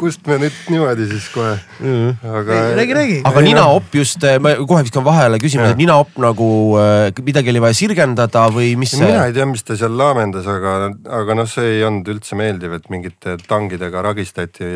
[0.00, 2.58] kust me nüüd niimoodi siis kohe mm., aga.
[2.78, 3.18] räägi, räägi.
[3.28, 6.48] aga ninaopp just, eh, ma kohe viskan vahele küsimuse, et ninaopp nagu
[6.80, 9.06] eh, midagi oli vaja sirgendada või mis see?
[9.06, 12.76] mina ei tea, mis ta seal laamendas, aga, aga noh, see ei olnud üldse meeldiv,
[12.78, 14.68] et mingite tangidega ragistati.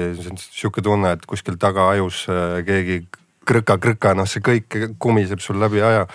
[0.47, 3.03] sihuke tunne, et kuskil taga ajus eh, keegi
[3.47, 6.07] krõka-krõka, noh, see kõik kumiseb sul läbi aja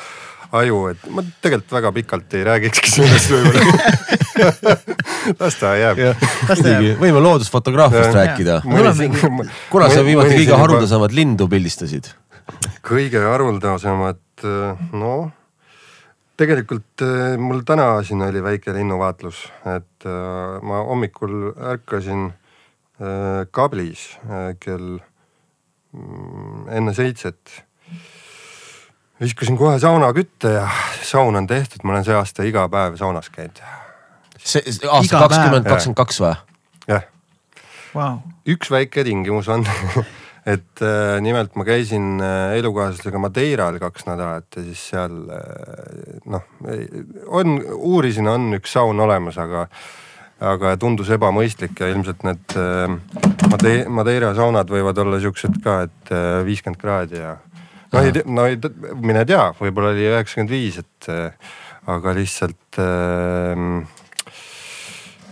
[0.59, 3.61] aju, et ma tegelikult väga pikalt ei räägikski sellest võib-olla
[5.41, 6.01] las ta jääb.
[6.49, 8.61] muidugi, võime loodusfotograafiast rääkida.
[9.71, 12.09] kuna sa viimati kõige haruldasemat lindu pildistasid?
[12.85, 14.23] kõige haruldasemad,
[14.91, 15.29] noh
[16.41, 19.43] tegelikult äh, mul täna siin oli väike linnuvaatlus,
[19.75, 24.07] et äh, ma hommikul ärkasin äh, kablis
[24.61, 24.97] kell
[25.93, 27.61] mm, enne seitset.
[29.21, 30.67] Viskasin kohe saunakütte ja
[31.03, 33.61] saun on tehtud, ma olen see aasta iga päev saunas käinud.
[34.37, 36.33] see aasta kakskümmend kakskümmend kaks või?
[36.89, 37.05] jah
[37.95, 38.19] wow..
[38.49, 39.65] üks väike tingimus on
[40.53, 46.47] et äh, nimelt ma käisin äh, elukaaslasega Madeiral kaks nädalat ja siis seal äh, noh,
[47.27, 49.67] on, uurisin, on üks saun olemas, aga,
[50.41, 52.97] aga tundus ebamõistlik ja ilmselt need äh,
[53.51, 57.37] Made-, Madeira saunad võivad olla siuksed ka, et äh, viiskümmend kraadi ja
[57.93, 58.59] no ei, no ei,
[59.01, 61.51] mine tea, võib-olla oli üheksakümmend viis, et äh,
[61.91, 63.65] aga lihtsalt äh,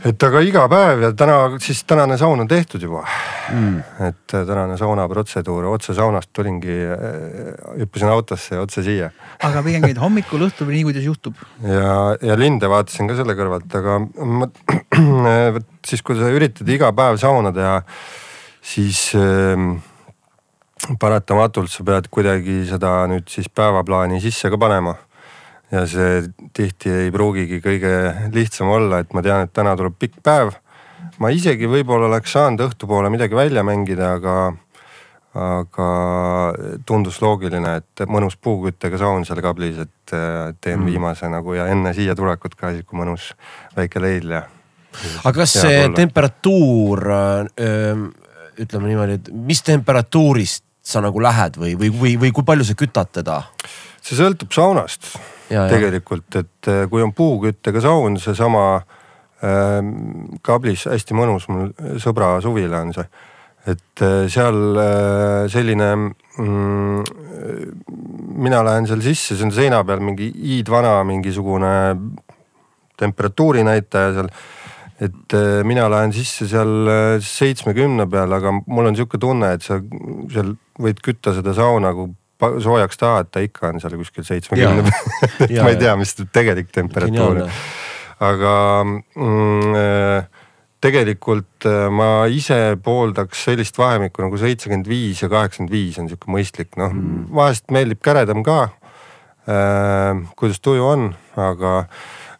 [0.07, 3.79] et aga iga päev ja täna siis tänane saun on tehtud juba mm..
[4.07, 7.49] et äh, tänane saunaprotseduur, otse saunast tulingi, äh,
[7.81, 9.11] hüppasin autosse ja otse siia.
[9.43, 11.43] aga pigem käid hommikul, õhtul või nii, kuidas juhtub?
[11.65, 13.99] ja, ja linde vaatasin ka selle kõrvalt, aga
[14.39, 14.49] ma
[15.89, 17.81] siis, kui sa üritad iga päev sauna teha,
[18.71, 19.67] siis äh,
[20.99, 24.95] paratamatult sa pead kuidagi seda nüüd siis päevaplaani sisse ka panema
[25.71, 26.23] ja see
[26.55, 27.93] tihti ei pruugigi kõige
[28.33, 30.55] lihtsam olla, et ma tean, et täna tuleb pikk päev.
[31.19, 34.35] ma isegi võib-olla oleks saanud õhtupoole midagi välja mängida, aga,
[35.35, 35.89] aga
[36.87, 40.15] tundus loogiline, et mõnus puuküttega saun seal kablis, et
[40.61, 40.85] teen mm.
[40.85, 43.33] viimase nagu ja enne siia tulekut ka sihuke mõnus
[43.77, 44.45] väike leidl ja.
[45.23, 45.93] aga kas see olla.
[45.99, 47.05] temperatuur,
[48.59, 52.77] ütleme niimoodi, et mis temperatuurist sa nagu lähed või, või, või, või kui palju sa
[52.79, 53.41] kütad teda?
[53.99, 55.11] see sõltub saunast
[55.51, 59.79] ja, tegelikult, et äh, kui on puuküttega saun, seesama äh,
[60.45, 63.07] kablis hästi mõnus, mul sõbra suvila on see.
[63.73, 67.03] et äh, seal äh, selline mm,,
[68.39, 71.73] mina lähen seal sisse, see on seina peal mingi hiidvana mingisugune
[72.99, 74.31] temperatuurinäitaja seal
[74.99, 79.63] et äh, mina lähen sisse seal äh, seitsmekümne peale, aga mul on sihuke tunne, et
[79.63, 79.79] sa
[80.33, 85.55] seal võid kütta seda sauna, kui soojaks tahad, ta ikka on seal kuskil seitsmekümne peal
[85.63, 87.55] ma ei tea, mis tegelik temperatuur on.
[88.27, 90.45] aga mm, äh,
[90.83, 96.71] tegelikult ma ise pooldaks sellist vahemikku nagu seitsekümmend viis ja kaheksakümmend viis on sihuke mõistlik,
[96.79, 97.25] noh mm.
[97.39, 98.61] vahest meeldib käredam ka
[99.47, 100.23] äh,.
[100.39, 101.85] kuidas tuju on, aga,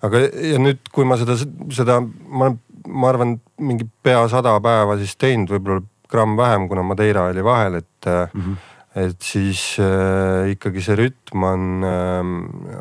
[0.06, 1.38] aga ja nüüd, kui ma seda,
[1.76, 2.54] seda ma
[2.90, 7.82] ma arvan, mingi pea sada päeva siis teinud, võib-olla gramm vähem, kuna Madeira oli vahel,
[7.84, 8.42] et mm.
[8.42, 12.30] -hmm et siis äh, ikkagi see rütm on äh,,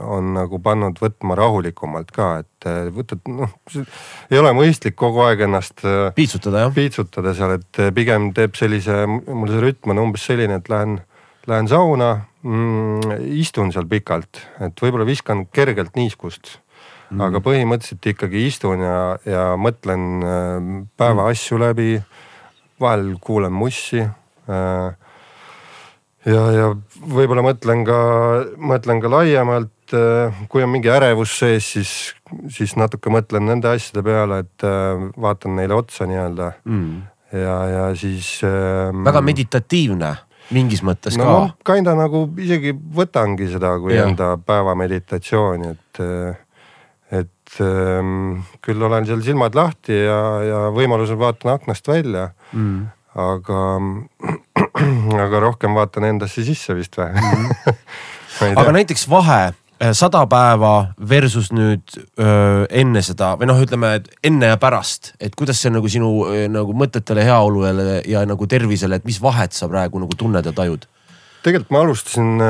[0.08, 3.52] on nagu pannud võtma rahulikumalt ka, et äh, võtad noh,
[4.32, 6.72] ei ole mõistlik kogu aeg ennast äh, piitsutada jah.
[6.74, 10.96] piitsutada seal, et äh, pigem teeb sellise, mul see rütm on umbes selline, et lähen,
[11.46, 16.56] lähen sauna mm,, istun seal pikalt, et võib-olla viskan kergelt niiskust
[17.10, 17.24] mm..
[17.28, 21.32] aga põhimõtteliselt ikkagi istun ja, ja mõtlen äh, päeva mm.
[21.32, 21.90] asju läbi.
[22.80, 24.88] vahel kuulan mussi äh,
[26.28, 27.98] ja, ja võib-olla mõtlen ka,
[28.56, 31.92] mõtlen ka laiemalt, äh, kui on mingi ärevus sees, siis,
[32.54, 34.68] siis natuke mõtlen nende asjade peale, et
[35.16, 36.96] vaatan neile otsa nii-öelda mm.
[37.32, 39.04] ja, ja siis ähm,.
[39.08, 40.16] väga meditatiivne
[40.54, 41.72] mingis mõttes no, ka.
[41.74, 44.06] kinda nagu isegi võtangi seda kui ja.
[44.08, 46.38] enda päevameditatsiooni, et, äh,
[47.58, 52.86] et ähm, küll olen seal silmad lahti ja, ja võimalusel vaatan aknast välja mm.
[53.18, 53.62] aga
[55.26, 58.54] aga rohkem vaatan endasse sisse vist või mm?
[58.54, 64.08] aga näiteks vahe äh, sada päeva versus nüüd öö, enne seda või noh, ütleme, et
[64.30, 66.12] enne ja pärast, et kuidas see nagu sinu
[66.52, 70.86] nagu mõtetele, heaolule ja nagu tervisele, et mis vahet sa praegu nagu tunned ja tajud?
[71.42, 72.40] tegelikult ma alustasin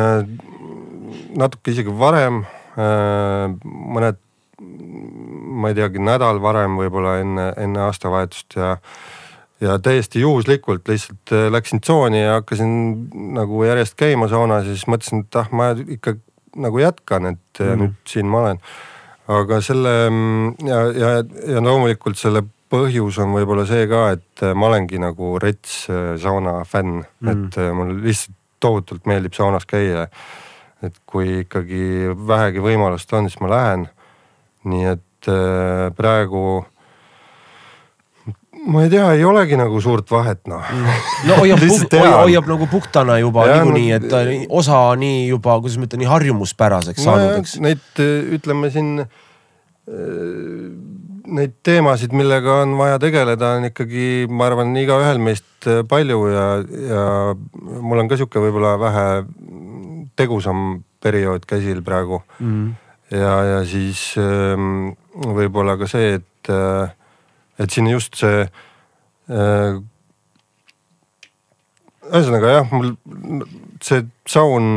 [1.38, 2.40] natuke isegi varem,
[2.76, 4.16] mõned,
[4.58, 8.76] ma ei teagi, nädal varem võib-olla enne, enne aastavahetust ja
[9.60, 12.70] ja täiesti juhuslikult lihtsalt äh, läksin tsooni ja hakkasin
[13.34, 16.14] nagu järjest käima saunas ja siis mõtlesin, et ah, ma ikka
[16.58, 17.82] nagu jätkan, et mm.
[17.82, 18.62] nüüd siin ma olen.
[19.28, 21.10] aga selle mm, ja, ja,
[21.54, 26.14] ja loomulikult selle põhjus on võib-olla see ka, et äh, ma olengi nagu rets äh,
[26.22, 30.08] sauna fänn mm., et mul lihtsalt tohutult meeldib saunas käia.
[30.82, 33.88] et kui ikkagi vähegi võimalust on, siis ma lähen.
[34.66, 35.30] Nii et
[35.98, 36.42] praegu
[38.68, 40.66] ma ei tea, ei olegi nagu suurt vahet noh.
[41.28, 46.02] no hoiab, hoiab nagu puhtana juba niikuinii, et ta osa nii juba, kuidas ma ütlen,
[46.04, 47.58] nii harjumuspäraseks no, saanud, eks.
[47.64, 48.02] Neid
[48.38, 49.06] ütleme siin
[51.28, 56.44] neid teemasid, millega on vaja tegeleda, on ikkagi, ma arvan, igaühel meist palju ja,
[56.88, 59.06] ja mul on ka sihuke võib-olla vähe
[60.18, 62.70] tegusam periood käsil praegu mm.
[63.14, 66.90] Ja, ja siis ähm, võib-olla ka see, et, äh,
[67.58, 69.78] et siin just see äh,
[72.08, 72.94] ühesõnaga jah, mul
[73.84, 74.68] see saun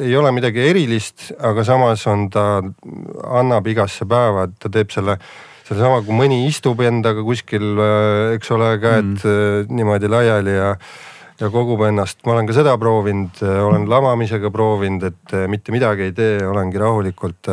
[0.00, 2.60] ei ole midagi erilist, aga samas on ta,
[3.40, 5.18] annab igasse päeva, et ta teeb selle
[5.64, 9.74] sellesama, kui mõni istub endaga kuskil, äh, eks ole, käed mm.
[9.74, 10.74] niimoodi laiali ja
[11.40, 16.08] ja kogub ennast, ma olen ka seda proovinud, äh, olen lamamisega proovinud, et mitte midagi
[16.08, 17.52] ei tee, olengi rahulikult.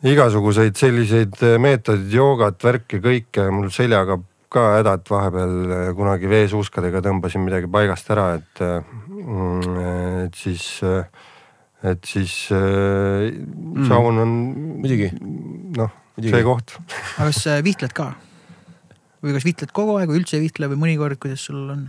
[0.00, 4.16] igasuguseid selliseid meetodeid, joogat, värki, kõike mul seljaga
[4.50, 9.76] ka hädad vahepeal kunagi veesuuskadega tõmbasin midagi paigast ära, et, mm,
[10.24, 10.64] et siis,
[11.84, 13.84] et siis mm.
[13.86, 14.36] saun on.
[14.80, 15.12] muidugi.
[15.76, 15.92] noh
[16.28, 16.74] see koht.
[17.18, 18.10] aga kas äh, vihtled ka?
[19.20, 21.88] või kas vihtled kogu aeg või üldse ei vihtle või mõnikord, kuidas sul on?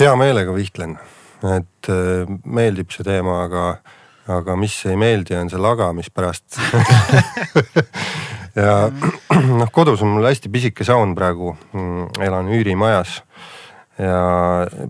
[0.00, 0.96] Hea meelega vihtlen,
[1.56, 3.66] et äh, meeldib see teema, aga,
[4.38, 6.58] aga mis ei meeldi, on see laga, mis pärast
[8.62, 8.88] ja
[9.60, 11.54] noh, kodus on mul hästi pisike saun praegu,
[12.22, 13.20] elan üürimajas
[14.00, 14.20] ja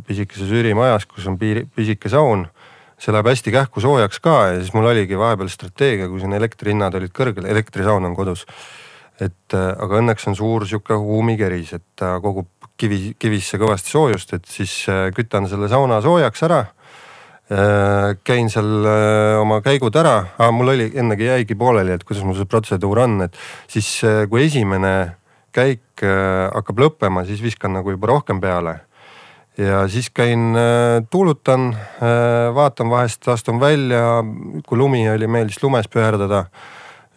[0.06, 2.48] pisikeses üürimajas, kus on piiri, pisike saun
[3.00, 6.96] see läheb hästi kähku soojaks ka ja siis mul oligi vahepeal strateegia, kui siin elektrihinnad
[6.96, 8.46] olid kõrgel, elektrisaun on kodus.
[9.20, 12.48] et äh, aga õnneks on suur sihuke kuumikeris, et ta kogub
[12.80, 16.64] kivi, kivisse kõvasti soojust, et siis äh, kütan selle sauna soojaks ära.
[17.46, 18.88] Äh, käin seal
[19.38, 23.20] oma käigud ära ah,, mul oli ennegi jäigi pooleli, et kuidas mul see protseduur on,
[23.28, 23.38] et
[23.70, 24.96] siis kui esimene
[25.54, 28.74] käik hakkab lõppema, siis viskan nagu juba rohkem peale
[29.58, 34.24] ja siis käin, äh, tuulutan, äh, vaatan vahest, astun välja,
[34.66, 36.44] kui lumi oli, meeldis lumes pöördada.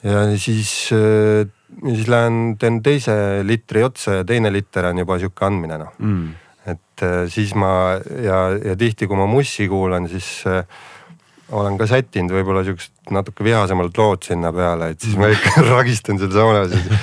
[0.04, 1.52] ja siis, äh,
[1.84, 3.15] ja siis lähen teen teise
[3.47, 6.29] litri otsa ja teine liter on juba sihuke andmine noh mm..
[6.73, 10.43] et siis ma ja, ja tihti, kui ma mussi kuulan, siis
[11.55, 16.21] olen ka sättinud võib-olla siuksed natuke vihasemalt lood sinna peale, et siis ma ikka ragistan
[16.21, 16.99] seal saunas ja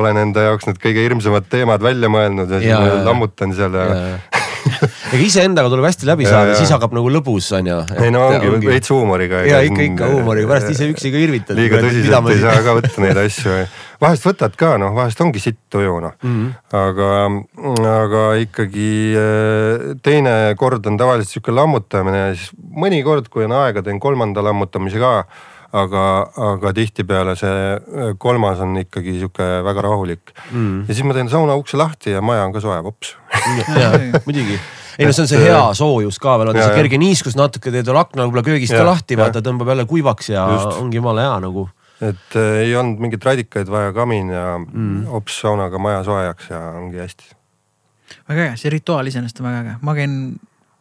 [0.00, 3.76] olen enda jaoks need kõige hirmsamad teemad välja mõelnud ja siis ja, ma lammutan seal
[3.78, 7.78] ja, ja ega iseendaga tuleb hästi läbi saada, siis hakkab nagu lõbus on ju.
[8.00, 8.70] ei no ongi, ongi.
[8.70, 9.42] veits huumoriga.
[9.46, 11.58] ja ikka, ikka huumoriga, pärast ise üksi ka irvitad.
[11.58, 13.58] liiga tõsiselt ei saa ka võtta neid asju.
[14.04, 16.36] vahest võtad ka noh, vahest ongi sitt tuju noh mm.
[16.36, 16.52] -hmm.
[16.80, 17.08] aga,
[17.94, 22.52] aga ikkagi eh, teine kord on tavaliselt sihuke lammutamine ja siis
[22.84, 25.16] mõnikord, kui on aega, teen kolmanda lammutamise ka
[25.74, 26.04] aga,
[26.52, 30.86] aga tihtipeale see äh, kolmas on ikkagi sihuke väga rahulik mm..
[30.88, 33.16] ja siis ma teen sauna ukse lahti ja maja on ka soe, vops
[34.26, 34.58] muidugi
[34.98, 37.72] ei no see on see hea äh, soojus ka veel, on see kerge niiskus natuke,
[37.74, 40.78] teed akna võib-olla köögist ja, ka lahti, vaata tõmbab jälle kuivaks ja Just.
[40.78, 41.66] ongi jumala hea nagu.
[42.10, 45.06] Et äh, ei olnud mingeid radikaid vaja, kamin ja mm.
[45.12, 47.30] hops saunaga maja soojaks ja ongi hästi.
[48.28, 50.18] väga äge, see rituaal iseenesest on väga äge, ma käin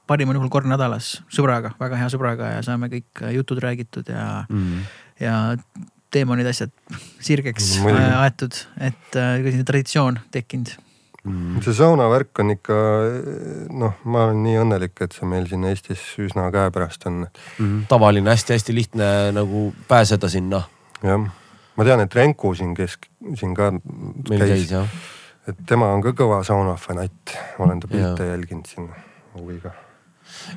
[0.09, 4.85] parimal juhul kord nädalas sõbraga, väga hea sõbraga ja saame kõik jutud räägitud ja mm.,
[5.23, 5.35] ja
[6.13, 6.73] teemonid, asjad
[7.23, 10.75] sirgeks no, aetud, et äh, selline traditsioon tekkinud
[11.23, 11.61] mm..
[11.63, 12.77] see saunavärk on ikka
[13.71, 17.85] noh, ma olen nii õnnelik, et see meil siin Eestis üsna käepärast on mm..
[17.91, 20.63] tavaline hästi-hästi lihtne nagu pääseda sinna.
[21.03, 21.25] Jah,
[21.77, 22.97] ma tean, et Renku siin, kes
[23.39, 25.07] siin ka meil käis, käis,
[25.47, 28.89] et tema on ka kõva saunafanatt, olen ta pilte jälginud siin
[29.35, 29.73] huviga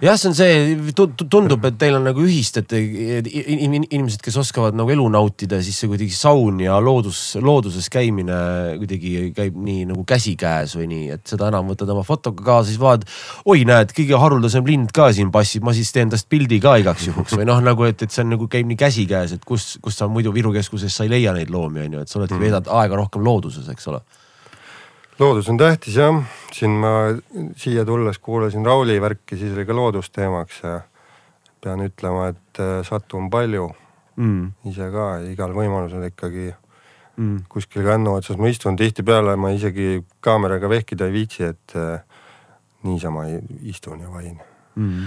[0.03, 0.95] jah, see on see,
[1.31, 5.91] tundub, et teil on nagu ühist, et inimesed, kes oskavad nagu elu nautida, siis see
[5.91, 8.37] kuidagi saun ja loodus, looduses käimine
[8.81, 12.83] kuidagi käib nii nagu käsikäes või nii, et seda enam võtad oma fotoga kaasa, siis
[12.83, 13.09] vaatad.
[13.47, 17.09] oi, näed, kõige haruldasem lind ka siin passib, ma siis teen tast pildi ka igaks
[17.11, 17.37] juhuks.
[17.39, 20.11] Või noh, nagu et, et see on nagu käib nii käsikäes, et kus, kus sa
[20.11, 22.99] muidu Viru keskuses sa ei leia neid loomi, on ju, et sa oled, veedad aega
[22.99, 24.03] rohkem looduses, eks ole.
[25.17, 26.19] Loodus on tähtis jah,
[26.57, 26.93] siin ma
[27.57, 30.81] siia tulles kuulasin Rauli värki, siis oli ka loodus teemaks ja
[31.61, 33.69] pean ütlema, et äh, satun palju
[34.17, 34.71] mm.
[34.71, 35.09] ise ka.
[35.33, 36.49] Igal võimalusel ikkagi
[37.17, 37.45] mm.
[37.53, 38.39] kuskil kännu otsas.
[38.41, 42.01] Ma istun, tihtipeale ma isegi kaameraga vehkida ei viitsi, et äh,
[42.87, 43.27] niisama
[43.63, 44.41] istun ja vahin
[44.75, 45.07] mm.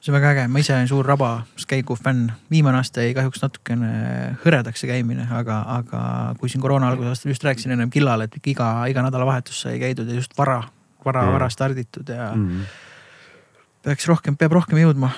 [0.00, 3.90] See on väga äge, ma ise olen suur rabaskäigu fänn, viimane aasta jäi kahjuks natukene
[4.40, 6.00] hõredaks see käimine, aga, aga
[6.40, 10.08] kui siin koroona alguse aastal just rääkisin ennem Killale, et iga, iga nädalavahetus sai käidud
[10.08, 10.62] ja just vara,
[11.04, 12.66] vara mm., vara starditud ja mm.
[13.86, 15.12] peaks rohkem, peab rohkem jõudma.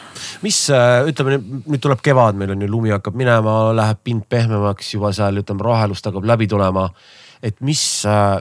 [0.44, 4.94] mis äh, ütleme nüüd tuleb kevad, meil on ju lumi hakkab minema, läheb pind pehmemaks
[4.94, 6.88] juba seal ütleme rohelust hakkab läbi tulema
[7.42, 8.38] et mis äh,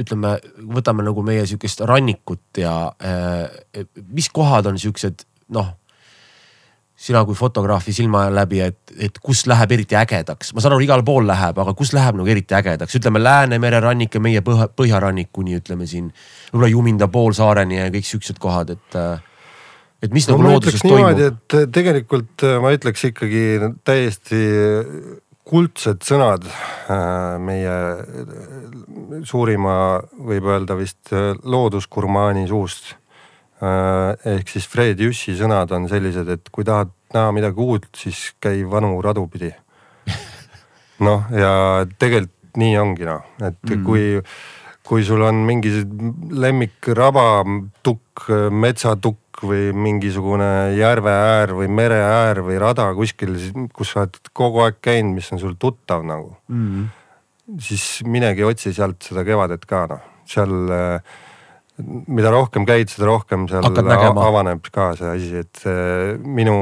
[0.00, 0.38] ütleme,
[0.76, 5.74] võtame nagu meie sihukest rannikut ja äh, mis kohad on siuksed noh,
[6.98, 11.04] sina kui fotograafi silma läbi, et, et kus läheb eriti ägedaks, ma saan aru, igal
[11.06, 15.54] pool läheb, aga kus läheb nagu eriti ägedaks, ütleme Läänemere rannik ja meie põhja, põhjarannikuni
[15.60, 16.10] ütleme siin.
[16.50, 18.98] võib-olla Juminda poolsaareni ja kõik siuksed kohad, et,
[20.02, 21.22] et mis no, nagu looduses toimub.
[21.22, 23.46] et tegelikult ma ütleks ikkagi
[23.86, 24.44] täiesti
[25.48, 29.74] kuldsed sõnad äh, meie suurima,
[30.18, 33.07] võib öelda vist loodusgurmaani suust Äh,
[33.58, 38.62] ehk siis Fred Jüssi sõnad on sellised, et kui tahad näha midagi uut, siis käi
[38.68, 39.50] vanu radu pidi.
[41.06, 43.82] noh, ja tegelikult nii ongi noh, et mm.
[43.86, 44.04] kui,
[44.86, 45.70] kui sul on mingi
[46.42, 47.26] lemmikraba,
[47.86, 53.36] tukk, metsatukk või mingisugune järve äär või mere äär või rada kuskil,
[53.74, 56.88] kus sa oled kogu aeg käinud, mis on sul tuttav nagu mm..
[57.62, 61.14] siis minegi otsi sealt seda kevadet ka noh, seal äh,
[61.86, 65.62] mida rohkem käid, seda rohkem seal avaneb ka see asi, et
[66.24, 66.56] minu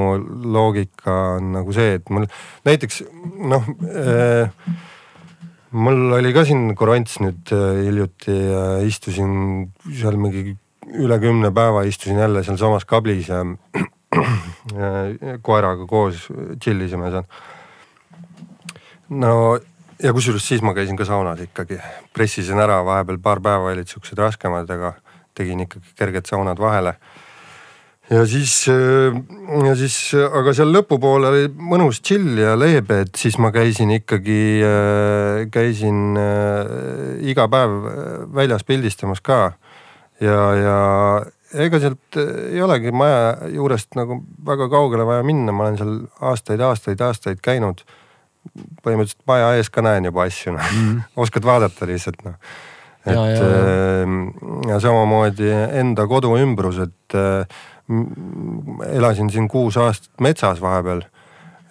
[0.56, 2.28] loogika on nagu see, et mul
[2.68, 3.02] näiteks
[3.48, 4.52] noh äh,
[5.76, 11.82] mul oli ka siin korants nüüd äh, hiljuti ja istusin seal mingi üle kümne päeva
[11.88, 13.42] istusin jälle sealsamas kablis ja
[15.46, 16.28] koeraga koos
[16.62, 17.26] chill isime seal.
[19.08, 19.32] no
[20.02, 21.80] ja kusjuures siis ma käisin ka saunas ikkagi,
[22.14, 24.94] pressisin ära, vahepeal paar päeva olid siuksed raskemad, aga
[25.36, 26.96] tegin ikkagi kerged saunad vahele.
[28.10, 28.54] ja siis,
[29.66, 34.42] ja siis, aga seal lõpupoole oli mõnus chill ja leebe, et siis ma käisin ikkagi,
[35.52, 37.80] käisin äh, iga päev
[38.34, 39.56] väljas pildistamas ka.
[40.20, 40.76] ja, ja
[41.66, 45.94] ega sealt ei olegi maja juurest nagu väga kaugele vaja minna, ma olen seal
[46.30, 47.84] aastaid, aastaid, aastaid käinud.
[48.86, 51.00] põhimõtteliselt maja ees ka näen juba asju noh mm -hmm.
[51.22, 52.36] oskad vaadata lihtsalt noh
[53.06, 54.02] et ja, ja, ja.
[54.02, 54.20] Ehm,
[54.68, 57.46] ja samamoodi enda kodu ümbrus, et äh,
[58.90, 61.04] elasin siin kuus aastat metsas vahepeal.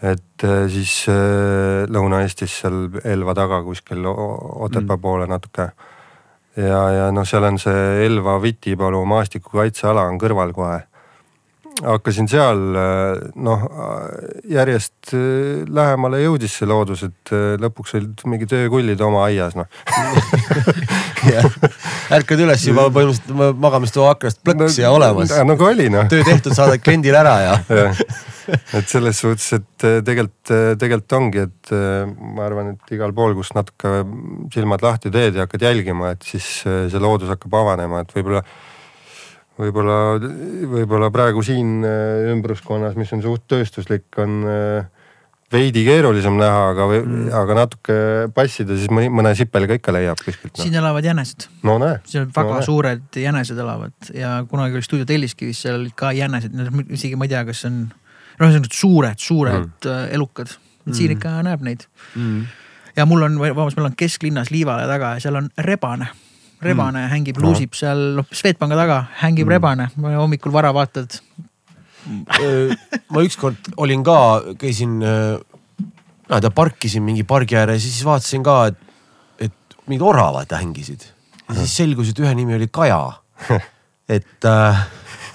[0.01, 5.01] et äh, siis äh, Lõuna-Eestis seal Elva taga kuskil Otepää mm.
[5.01, 5.69] poole natuke.
[6.55, 10.83] ja, ja noh, seal on see Elva Vitipalu maastikukaitseala on kõrval kohe
[11.83, 12.61] hakkasin seal
[13.35, 13.63] noh
[14.47, 19.65] järjest äh, lähemale jõudis see loodus, et äh, lõpuks olid mingi töökullid oma aias noh
[22.15, 25.33] ärkad üles juba põhimõtteliselt magamistoa aknast plõks ja olemas.
[25.47, 26.07] nagu oli noh.
[26.11, 27.89] töö tehtud, saadad kliendile ära ja ja,
[28.77, 33.51] et selles suhtes, et äh, tegelikult, tegelikult ongi, et ma arvan, et igal pool, kus
[33.57, 33.97] natuke
[34.53, 38.45] silmad lahti teed ja hakkad jälgima, et siis see loodus hakkab avanema, et võib-olla
[39.59, 39.97] võib-olla,
[40.71, 45.05] võib-olla praegu siin äh, ümbruskonnas, mis on suht tööstuslik, on äh,
[45.53, 47.97] veidi keerulisem näha, aga mm., aga natuke
[48.35, 50.63] passida, siis mõni, mõne sipelga ikka leiab kuskilt no..
[50.63, 51.47] siin elavad jänesed.
[51.67, 51.99] no näe.
[52.09, 56.55] seal väga no, suured jänesed elavad ja kunagi oli stuudio Telliskivis, seal olid ka jänesed,
[56.89, 57.81] isegi ma ei tea, kas on,
[58.41, 59.89] noh, see on suured, suured mm.
[59.93, 60.57] Äh, elukad,
[60.91, 61.17] siin mm.
[61.17, 62.45] ikka näeb neid mm.
[62.97, 66.09] ja mul on, vabandust, meil on kesklinnas Liivale taga ja seal on rebane
[66.65, 67.11] rebane mm.
[67.13, 67.79] hängib, luusib no.
[67.79, 69.55] seal noh, Swedbanka taga, hängib mm.
[69.55, 71.19] rebane, hommikul vara vaatad.
[72.05, 74.17] ma ükskord olin ka,
[74.61, 78.77] käisin, ma ei tea, parkisin mingi pargi ääres ja siis vaatasin ka, et,
[79.47, 81.07] et mingid oravad hängisid.
[81.47, 83.01] ja siis selgus, et ühe nimi oli Kaja.
[84.15, 84.85] et äh,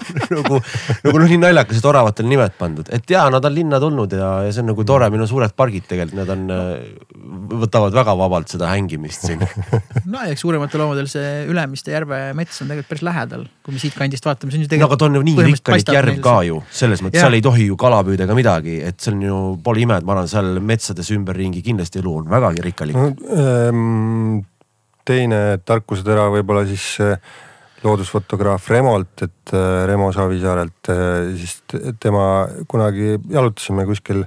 [0.37, 0.59] nagu,
[1.05, 4.31] nagu noh, nii naljakas, et oravatele nimed pandud, et ja nad on linna tulnud ja,
[4.45, 8.15] ja see on nagu tore, meil on suured pargid tegelikult, nad on, äh, võtavad väga
[8.19, 9.43] vabalt seda hängimist siin.
[10.11, 13.83] no ja eks suurematel loomadel see Ülemiste järve mets on tegelikult päris lähedal, kui me
[13.83, 14.87] siitkandist vaatame, see on ju tegelikult.
[14.87, 17.67] no aga ta on ju nii rikkalik järv ka ju, selles mõttes, seal ei tohi
[17.69, 20.57] ju kala püüda ega midagi, et see on ju, pole ime, et ma arvan, seal
[20.63, 23.11] metsades ümberringi kindlasti elu on vägagi rikkalik no,.
[23.31, 24.41] Ähm,
[25.07, 27.17] teine tarkusetera võib-olla siis äh,
[27.83, 31.61] loodusfotograaf Remolt, et äh, Remo Savisaarelt, äh, siis
[32.01, 34.23] tema kunagi jalutasime kuskil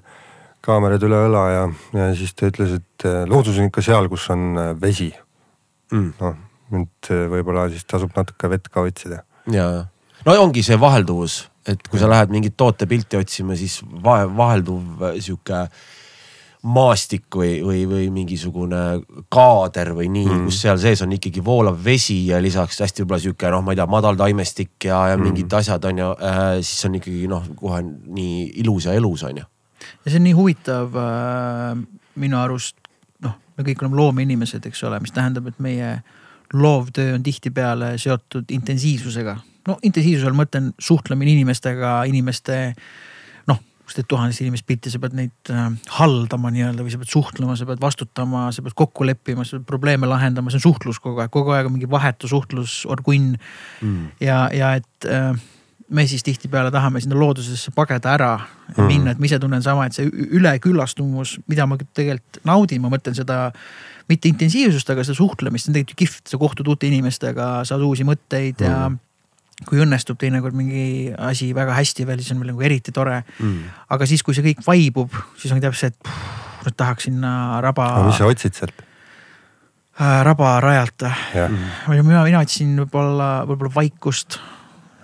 [0.65, 1.65] kaamerad üle õla ja,
[1.95, 5.13] ja siis ta ütles, et äh, loodus on ikka seal, kus on vesi.
[5.93, 6.15] Mm..
[6.19, 6.39] noh,
[6.75, 9.21] nüüd võib-olla siis tasub natuke vett ka otsida.
[9.53, 9.67] ja,
[10.25, 15.67] no ongi see vahelduvus, et kui sa lähed mingit tootepilti otsima, siis vahe, vahelduv sihuke
[16.65, 18.81] maastik või, või, või mingisugune
[19.33, 23.21] kaader või nii mm., kus seal sees on ikkagi voolav vesi ja lisaks hästi võib-olla
[23.21, 25.29] sihuke noh, ma ei tea, madal taimestik ja, ja mm.
[25.29, 29.43] mingid asjad on ju äh,, siis on ikkagi noh, kohe nii ilus ja elus on
[29.43, 29.47] ju.
[29.93, 31.85] ja see on nii huvitav äh,
[32.25, 32.79] minu arust,
[33.27, 35.99] noh, me kõik oleme loomeinimesed, eks ole, mis tähendab, et meie
[36.55, 39.37] loovtöö on tihtipeale seotud intensiivsusega.
[39.69, 43.14] no intensiivsuse all mõtlen suhtlemine inimestega, inimeste kus
[43.93, 45.67] teed tuhandest inimest pilti, sa pead neid äh,
[45.99, 49.67] haldama nii-öelda või sa pead suhtlema, sa pead vastutama, sa pead kokku leppima, sa pead
[49.69, 53.35] probleeme lahendama, see on suhtlus kogu aeg, kogu aeg on mingi vahetu suhtlus, orgunn
[53.83, 54.07] mm..
[54.25, 55.37] ja, ja et äh,
[55.95, 58.87] me siis tihtipeale tahame sinna loodusesse pageda ära ja Mhm.
[58.89, 63.15] minna, et ma ise tunnen sama, et see üleküllastumus, mida ma tegelikult naudin, ma mõtlen
[63.15, 63.53] seda
[64.09, 67.85] mitte intensiivsust, aga seda suhtlemist, see on tegelikult ju kihvt, sa kohtud uute inimestega, saad
[67.85, 68.99] uusi mõtteid ja Mhm.
[69.63, 73.23] Kui õnnestub teinekord mingi asi väga hästi veel, siis on veel nagu eriti tore.
[73.39, 73.77] mm.
[73.95, 78.09] aga siis, kui see kõik vaibub, siis ongi täpselt, et nüüd tahaks sinna raba aga
[78.09, 78.83] mis sa otsid sealt?
[80.01, 81.07] äh, raba rajalt.
[81.37, 81.55] jah,
[81.93, 84.41] mina, mina otsin võib-olla, võib-olla vaikust.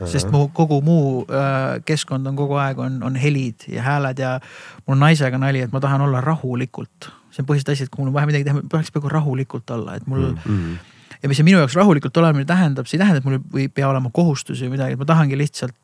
[0.09, 4.39] sest mu kogu muu äh, keskkond on kogu aeg on, on helid ja hääled ja
[4.87, 7.11] mul on naisega nali, et ma tahan olla rahulikult.
[7.31, 9.71] see on põhiliselt asi, et kui mul on vaja midagi teha, ma tahaks peaaegu rahulikult
[9.77, 10.41] olla, et mul mm.
[10.49, 10.79] Mm.
[11.23, 13.89] Ja mis see minu jaoks rahulikult olemine tähendab, see ei tähenda, et mul ei pea
[13.89, 15.75] olema kohustusi või midagi, et ma tahangi lihtsalt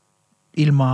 [0.57, 0.91] ilma,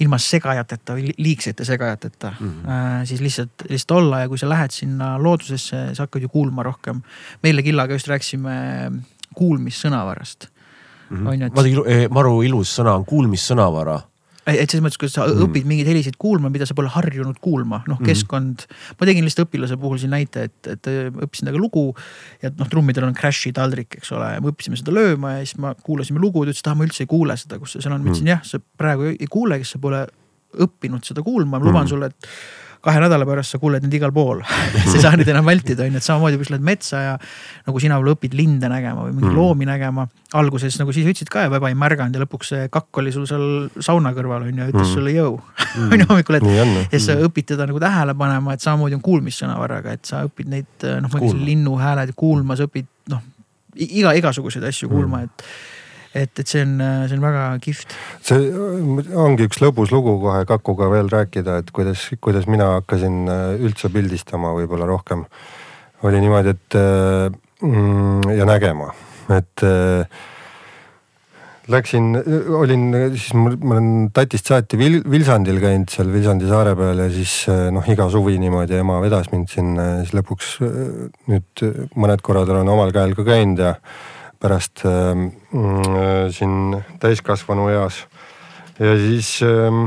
[0.00, 2.46] ilma segajateta või li- liigsete segajateta mm.
[2.46, 2.70] Mhm.
[2.70, 6.62] äh, siis lihtsalt, lihtsalt olla ja kui sa lähed sinna loodusesse, sa hakkad ju kuulma
[6.66, 7.02] rohkem.
[7.42, 8.56] Meile Killaga just rääkisime
[9.34, 10.48] kuulmissõnavarast
[11.10, 11.26] Mhm.
[11.26, 14.00] on ju, et vaadake, maru ilus sõna on kuulmissõnavara.
[14.46, 15.40] Et selles mõttes, kui sa Mm.
[15.46, 18.04] õpid mingeid helisid kuulma, mida sa pole harjunud kuulma, noh Mhm.
[18.06, 18.66] keskkond.
[19.00, 21.94] ma tegin lihtsalt õpilase puhul siin näite, et, et õppisin temaga lugu
[22.42, 25.74] ja noh, trummidel on crash'i taldrik, eks ole, me õppisime seda lööma ja siis ma
[25.74, 28.04] kuulasime lugu, ta ütles, et ah ma üldse ei kuule seda, kus see seal on,
[28.04, 30.06] ma ütlesin jah, sa praegu ei kuule, kes sa pole
[30.54, 31.88] õppinud seda kuulma, ma luban Mhm.
[31.88, 32.28] sulle, et
[32.84, 34.42] kahe nädala pärast sa kuuled neid igal pool
[34.90, 37.14] sa ei saa neid enam vältida, on ju, et samamoodi kui sa lähed metsa ja
[37.66, 39.38] nagu sina võib-olla õpid linde nägema või mingeid Mm.
[39.40, 40.04] loomi nägema.
[40.34, 43.26] alguses nagu siis ütlesid ka ja väga ei märganud ja lõpuks see kakk oli sul
[43.30, 43.44] seal
[43.80, 44.94] sauna kõrval on ju, ütles Mm.
[44.94, 45.40] sulle jõu
[45.92, 49.04] on ju hommikul, et ja siis sa õpid teda nagu tähele panema, et samamoodi on
[49.04, 51.24] kuulmissõnavaraga, et sa õpid neid noh, ma Kuulma.
[51.30, 53.22] ütlesin linnuhääled kuulma, sa õpid noh
[53.74, 55.42] iga, igasuguseid asju kuulma, et
[56.14, 56.74] et, et see on,
[57.08, 57.94] see on väga kihvt.
[58.24, 63.24] see äh, ongi üks lõbus lugu kohe Kakuga veel rääkida, et kuidas, kuidas mina hakkasin
[63.30, 65.26] äh, üldse pildistama võib-olla rohkem.
[66.04, 67.32] oli niimoodi, et äh,
[67.64, 68.92] mm, ja nägema,
[69.32, 69.62] et
[71.72, 72.10] läksin,
[72.52, 72.82] olin
[73.14, 77.46] siis mul, ma olen tatist saati Vil, Vilsandil käinud seal Vilsandi saare peal ja siis
[77.72, 80.50] noh, iga suvi niimoodi ema vedas mind sinna ja siis lõpuks
[81.32, 81.64] nüüd
[81.96, 83.72] mõned korrad olen omal käel ka käinud ja
[84.44, 88.02] pärast äh, mm, siin täiskasvanu eas
[88.78, 89.78] ja siis äh,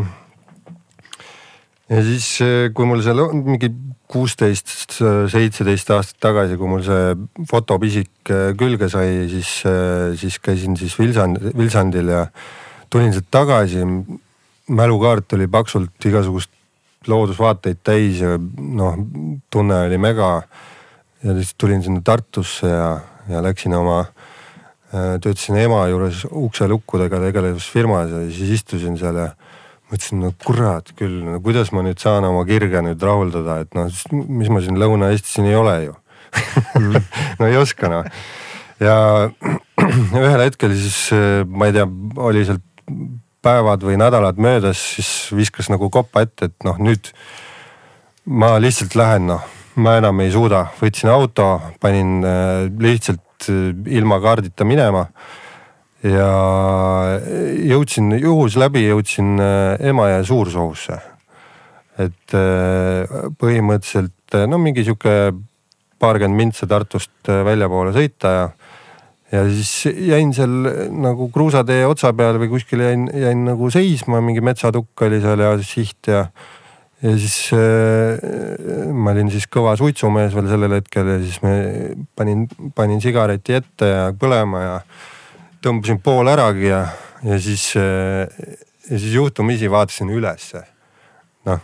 [1.88, 2.32] ja siis,
[2.74, 3.70] kui mul seal on mingi
[4.08, 4.98] kuusteist,
[5.32, 7.16] seitseteist aastat tagasi, kui mul see
[7.48, 9.50] fotopisik külge sai, siis,
[10.20, 12.22] siis käisin siis Vilsand, Vilsandil ja
[12.90, 13.84] tulin sealt tagasi.
[14.68, 16.52] mälukaart oli paksult igasugust
[17.08, 18.98] loodusvaateid täis ja noh,
[19.50, 20.42] tunne oli mega.
[21.24, 23.00] ja siis tulin sinna Tartusse ja,
[23.30, 24.06] ja läksin oma,
[24.92, 29.28] töötasin ema juures ukselukkudega tegelevas firmas ja siis istusin seal ja
[29.92, 33.92] mõtlesin, no kurat küll, no kuidas ma nüüd saan oma kirge nüüd rahuldada, et noh,
[34.12, 35.96] mis ma siin Lõuna-Eestis siin ei ole ju
[37.40, 38.08] no ei oska noh.
[38.84, 38.98] ja
[40.24, 41.12] ühel hetkel siis
[41.48, 41.88] ma ei tea,
[42.24, 42.64] oli sealt
[43.44, 47.12] päevad või nädalad möödas, siis viskas nagu kopa ette, et noh, nüüd
[48.28, 49.44] ma lihtsalt lähen noh,
[49.80, 52.20] ma enam ei suuda, võtsin auto, panin
[52.82, 55.06] lihtsalt ilma kaardita minema
[56.06, 56.30] ja
[57.68, 59.38] jõudsin juhus läbi, jõudsin
[59.80, 61.00] Emajõe suursoovusse.
[61.98, 62.34] et
[63.42, 65.34] põhimõtteliselt no mingi sihuke
[65.98, 68.44] paarkümmend mintsa Tartust väljapoole sõita ja,
[69.32, 74.44] ja siis jäin seal nagu kruusatee otsa peal või kuskil jäin, jäin nagu seisma, mingi
[74.46, 76.28] metsatukk oli seal ja siht ja
[77.04, 81.54] ja siis äh, ma olin siis kõva suitsumees veel sellel hetkel ja siis me
[82.18, 84.78] panin, panin sigareti ette ja põlema ja
[85.64, 86.84] tõmbasin pool äragi ja,
[87.26, 90.64] ja siis, ja siis juhtumisi vaatasin ülesse.
[91.48, 91.62] noh,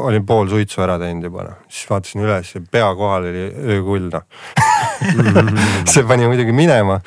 [0.00, 4.08] olin pool suitsu ära teinud juba noh, siis vaatasin üles ja pea kohal oli öökull
[4.12, 4.24] noh
[5.92, 7.00] see pani muidugi minema.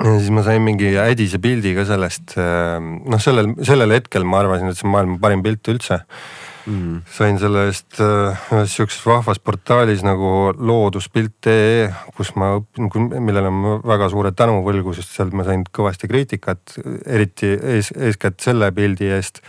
[0.00, 4.70] Ja siis ma sain mingi ädise pildi ka sellest, noh, sellel, sellel hetkel ma arvasin,
[4.70, 6.04] et see on maailma parim pilt üldse.
[6.68, 6.98] Mm..
[7.08, 11.88] sain selle eest ühes sihukeses vahvas portaalis nagu looduspilt.ee,
[12.18, 16.76] kus ma õpin, millele ma väga suure tänu võlgu, sest sealt ma sain kõvasti kriitikat,
[17.08, 19.40] eriti ees, eeskätt selle pildi eest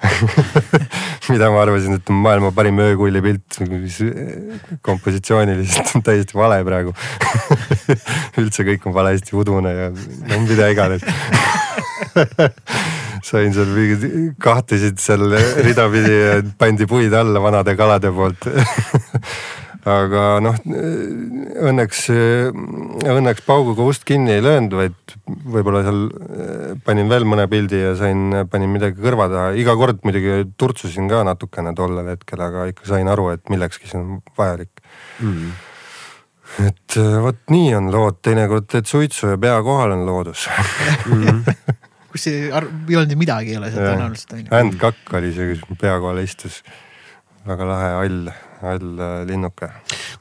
[1.30, 4.00] mida ma arvasin, et on maailma parim öökulli pilt, mis
[4.86, 6.96] kompositsiooniliselt on täiesti vale praegu
[8.40, 11.04] üldse kõik on valesti udune ja no mida iganes.
[13.26, 14.02] Sain seal mingid,
[14.42, 15.28] kahtlesid seal
[15.66, 18.48] ridapidi ja pandi puid alla vanade kalade poolt.
[19.86, 22.00] Aga noh, õnneks,
[23.06, 25.14] õnneks pauguga ust kinni ei löönud, vaid
[25.46, 26.00] võib-olla seal
[26.82, 31.22] panin veel mõne pildi ja sain, panin midagi kõrva taha, iga kord muidugi turtsusin ka
[31.28, 34.82] natukene tollel hetkel, aga ikka sain aru, et millekski see on vajalik.
[35.22, 35.54] Mm..
[36.62, 40.46] Et äh, vot nii on lood, teinekord teed suitsu ja pea kohal on loodus
[42.16, 44.50] kus see ar- ei olnud ju midagi ei ole seal tõenäoliselt on ju.
[44.54, 46.62] Hand Kakk oli see, kes pea kohal istus.
[47.46, 49.68] väga lahe hall, hall äh, linnuke.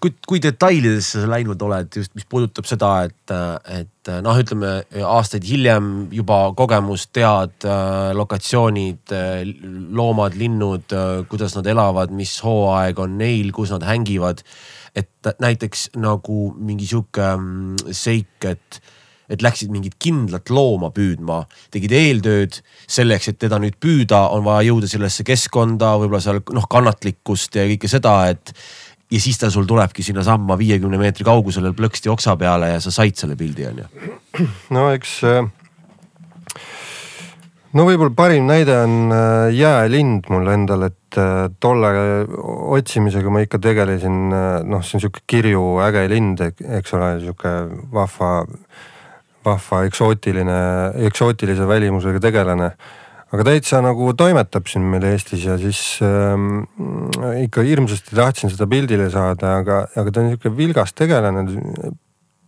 [0.03, 3.34] kui, kui detailidesse sa läinud oled just, mis puudutab seda, et,
[3.80, 9.15] et noh, ütleme aastaid hiljem juba kogemus, tead äh, lokatsioonid,
[9.95, 10.93] loomad, linnud,
[11.32, 14.43] kuidas nad elavad, mis hooaeg on neil, kus nad hängivad.
[14.95, 18.79] Et näiteks nagu mingi sihuke mm, seik, et,
[19.29, 21.41] et läksid mingit kindlat looma püüdma,
[21.73, 26.69] tegid eeltööd selleks, et teda nüüd püüda, on vaja jõuda sellesse keskkonda, võib-olla seal noh
[26.71, 28.55] kannatlikkust ja kõike seda, et
[29.11, 33.17] ja siis ta sul tulebki sinnasamma viiekümne meetri kaugusele plõksti oksa peale ja sa said
[33.19, 34.09] selle pildi on ju.
[34.75, 35.19] no eks.
[37.76, 41.93] No võib-olla parim näide on äh, jäälind mul endal, et äh, tolle
[42.76, 44.19] otsimisega ma ikka tegelesin,
[44.65, 46.43] noh, see on sihuke kirju äge lind,
[46.80, 47.55] eks ole, sihuke
[47.95, 48.36] vahva,
[49.45, 50.59] vahva eksootiline,
[51.09, 52.71] eksootilise välimusega tegelane
[53.36, 56.63] aga täitsa nagu toimetab siin meil Eestis ja siis ähm,
[57.41, 61.45] ikka hirmsasti tahtsin seda pildile saada, aga, aga ta on sihuke vilgas tegelane.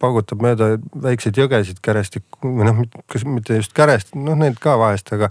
[0.02, 0.70] Paugutab mööda
[1.04, 5.30] väikseid jõgesid kärestikku või noh, kas mitte just kärest, noh neid ka vahest, aga,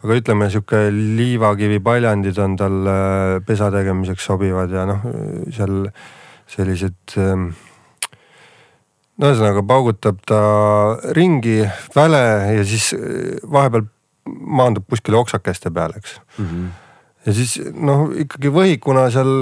[0.00, 5.04] aga ütleme sihuke liivakivi paljandid on tal äh, pesa tegemiseks sobivad ja noh,
[5.54, 5.90] seal
[6.48, 7.50] sellised ähm,
[9.18, 10.40] no ühesõnaga paugutab ta
[11.16, 11.60] ringi
[11.96, 12.24] väle
[12.56, 13.88] ja siis äh, vahepeal
[14.28, 16.46] maandub kuskile oksakeste peale, eks mm.
[16.46, 16.70] -hmm.
[17.26, 19.34] ja siis noh, ikkagi võhikuna seal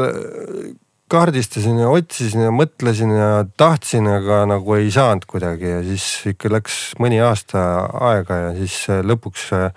[1.12, 6.50] kaardistasin ja otsisin ja mõtlesin ja tahtsin, aga nagu ei saanud kuidagi ja siis ikka
[6.50, 7.62] läks mõni aasta
[8.11, 9.70] aega ja siis äh, lõpuks äh,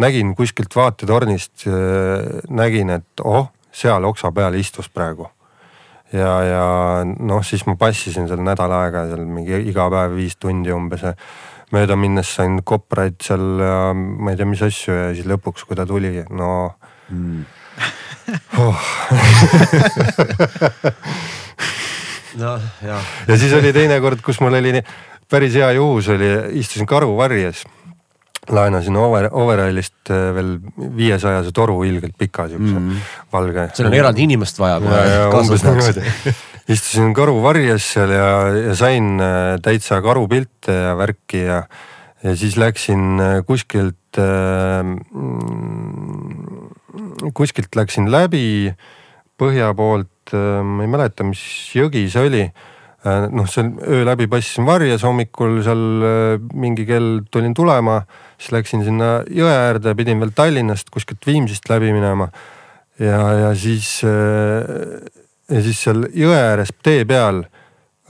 [0.00, 1.66] nägin kuskilt vaatetornist,
[2.48, 5.26] nägin, et oh, seal oksa peal istus praegu
[6.14, 6.62] ja, ja
[7.04, 11.04] noh, siis ma passisin seal nädal aega seal mingi iga päev viis tundi umbes
[11.74, 15.84] mööda minnes sain kopraid seal ma ei tea, mis asju ja siis lõpuks, kui ta
[15.86, 16.50] tuli, no
[17.10, 17.44] Mm.
[18.58, 18.88] oh..
[22.40, 23.02] noh, jah.
[23.28, 24.86] ja siis oli teine kord, kus mul oli nii-
[25.30, 27.64] päris hea juhus oli, istusin karuvarjes.
[28.50, 30.56] laenasin over, Overallist äh, veel
[30.96, 32.96] viiesajase toru ilgelt pika siukse mm.
[33.32, 33.68] valge.
[33.76, 34.80] seal on eraldi inimest vaja.
[34.80, 36.34] niimoodi.
[36.74, 38.30] istusin karuvarjes seal ja,
[38.70, 41.62] ja sain äh, täitsa karupilte ja värki ja,
[42.24, 44.82] ja siis läksin äh, kuskilt äh,,
[47.34, 48.72] kuskilt läksin läbi
[49.40, 51.40] põhja poolt, ma ei mäleta, mis
[51.74, 52.44] jõgi see oli
[53.04, 58.02] noh, seal öö läbi passisin varjes, hommikul seal äh, mingi kell tulin tulema,
[58.36, 62.28] siis läksin sinna jõe äärde, pidin veel Tallinnast kuskilt Viimsist läbi minema.
[63.00, 67.46] ja, ja siis, ja siis seal jõe ääres tee peal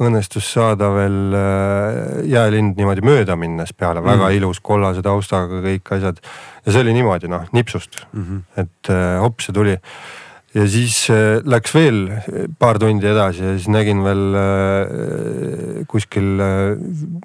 [0.01, 1.99] õnnestus saada veel äh,
[2.31, 4.39] jäälind niimoodi mööda minnes peale, väga mm.
[4.39, 6.23] ilus kollase taustaga kõik asjad.
[6.65, 8.65] ja see oli niimoodi noh, nipsust mm, -hmm.
[8.65, 9.77] et äh, hops ja tuli
[10.51, 12.01] ja siis äh, läks veel
[12.59, 16.73] paar tundi edasi ja siis nägin veel äh, kuskil äh,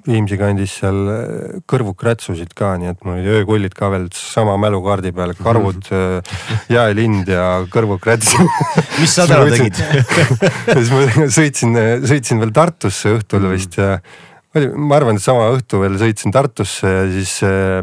[0.06, 5.10] Viimsi kandis seal äh, kõrvukrätsusid ka, nii et mul olid öökullid ka veel sama mälukaardi
[5.16, 5.90] peal, karvud,
[6.76, 8.30] jäälind ja kõrvukräts.
[9.00, 9.82] mis sa täna tegid?
[10.76, 11.74] siis ma sõitsin,
[12.06, 13.96] sõitsin veel Tartusse õhtul vist ja
[14.56, 17.82] oli, ma arvan, et sama õhtu veel sõitsin Tartusse ja siis äh,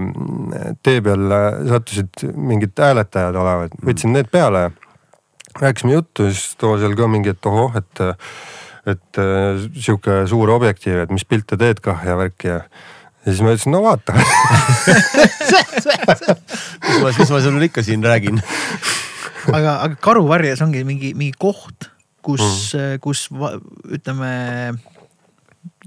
[0.79, 1.27] tee peal
[1.67, 4.69] sattusid mingid hääletajad olevat, võtsin need peale
[5.61, 8.03] rääkisime juttu ja siis too seal ka mingi, et ohoh, et,
[8.93, 9.21] et
[9.75, 12.59] sihuke suur objektiiv, et mis pilte teed kah ja värki ja
[13.23, 14.15] ja siis ma ütlesin, no vaata
[16.83, 18.41] mis ma, mis ma sulle ikka siin räägin?
[19.51, 21.87] aga, aga karuvarjes ongi mingi, mingi koht,
[22.25, 23.53] kus mm., kus va,
[23.95, 24.31] ütleme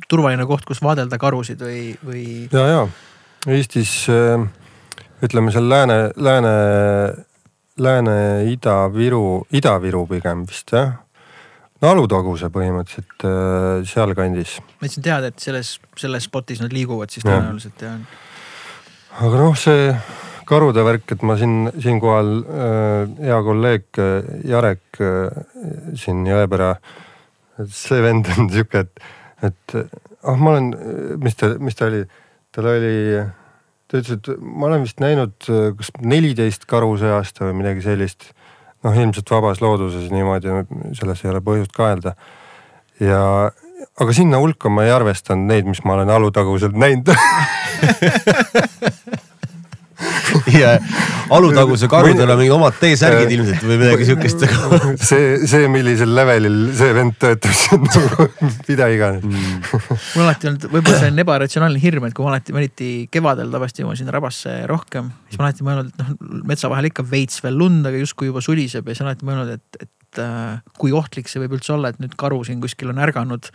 [0.09, 2.87] turvaline koht, kus vaadelda karusid või, või ja, ja
[3.53, 4.41] Eestis äh,
[5.23, 6.55] ütleme seal lääne, lääne,
[7.83, 8.19] lääne,
[8.53, 10.95] Ida-Viru, Ida-Viru pigem vist jah.
[11.83, 17.25] no Alutaguse põhimõtteliselt äh, sealkandis, ma ütlesin teada, et selles, selles spotis nad liiguvad siis
[17.25, 17.37] Jah.
[17.37, 17.97] tõenäoliselt ja.
[19.21, 19.91] aga noh, see
[20.47, 25.41] karude värk, et ma siin, siinkohal äh, hea kolleeg äh, Jarek äh,
[25.99, 26.77] siin Jõepära,
[27.61, 29.09] et see vend on sihuke, et,
[29.51, 30.71] et ah, ma olen,
[31.23, 32.05] mis ta, mis ta oli,
[32.55, 32.97] tal oli,
[33.87, 37.85] ta ütles, et ma olen vist näinud äh, kas neliteist karu see aasta või midagi
[37.87, 38.33] sellist.
[38.87, 40.53] noh, ilmselt vabas looduses niimoodi,
[40.99, 42.17] selles ei ole põhjust kaelda.
[43.01, 43.23] ja,
[44.01, 47.15] aga sinna hulka ma ei arvestanud neid, mis ma olen Alutaguselt näinud
[50.61, 50.77] ja
[51.37, 54.45] Alutaguse karudel on mingid omad T-särgid ilmselt või midagi siukest
[55.11, 58.29] see, see, millisel levelil see vend töötab, see on nagu
[58.69, 59.27] mida iganes.
[59.27, 63.51] Mul on alati olnud, võib-olla see on ebaratsionaalne hirm, et kui ma alati, eriti kevadel
[63.55, 67.43] tavalisti jõuan sinna rabasse rohkem, siis ma alati mõelnud, et noh, metsa vahel ikka veits
[67.45, 70.95] veel lund, aga justkui juba suliseb ja siis olen alati mõelnud, et, et äh, kui
[70.97, 73.51] ohtlik see võib üldse olla, et nüüd karu siin kuskil on ärganud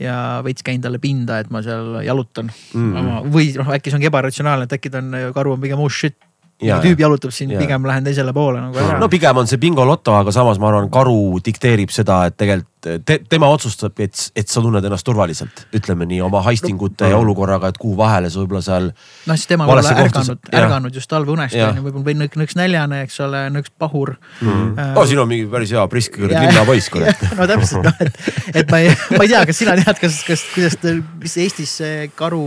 [0.00, 2.92] ja veits käin talle pinda, et ma seal jalutan mm.
[2.92, 3.32] -hmm.
[3.32, 6.16] või noh, äkki see ongi ebaratsionaalne, et äkki ta on, karu on pigem oh shit
[6.62, 8.98] ja, tüüp jalutab siin, pigem lähen teisele poole nagu ära.
[9.02, 13.18] no pigem on see bingoloto, aga samas ma arvan, karu dikteerib seda, et tegelikult te,
[13.30, 17.70] tema otsustab, et, et sa tunned ennast turvaliselt, ütleme nii oma haistingute no, ja olukorraga,
[17.72, 18.88] et kuhu vahele sa võib-olla seal.
[19.28, 23.02] noh, siis tema võib-olla ärganud, ärganud just talveunest on ju, võib-olla või nõks, nõks näljane,
[23.06, 24.48] eks ole, nõks pahur mm.
[24.48, 24.72] -hmm.
[24.82, 27.22] Äh, oh, siin on mingi päris hea prisk linnapoiss kurat.
[27.38, 28.18] no täpselt noh, et,
[28.54, 30.78] et ma ei, ma ei tea, kas sina tead, kas, kas, kuidas,
[31.22, 32.44] mis Eestis see karu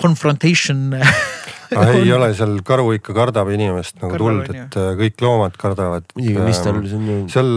[0.00, 0.90] confrontation
[1.74, 4.76] ei ole, seal karu ikka kardab inimest nagu Kardavad, tuld, et.
[4.80, 6.08] Äh, kõik loomad kardavad.
[6.16, 7.20] muidugi, mis tal see on ju.
[7.32, 7.52] seal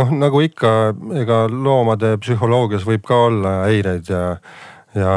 [0.00, 0.74] noh, nagu ikka,
[1.22, 4.24] ega loomade psühholoogias võib ka olla häireid ja,
[4.96, 5.14] ja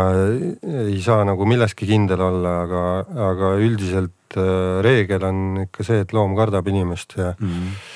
[0.87, 2.85] ei saa nagu milleski kindel olla, aga,
[3.31, 7.53] aga üldiselt äh, reegel on ikka see, et loom kardab inimest ja mm.
[7.53, 7.93] -hmm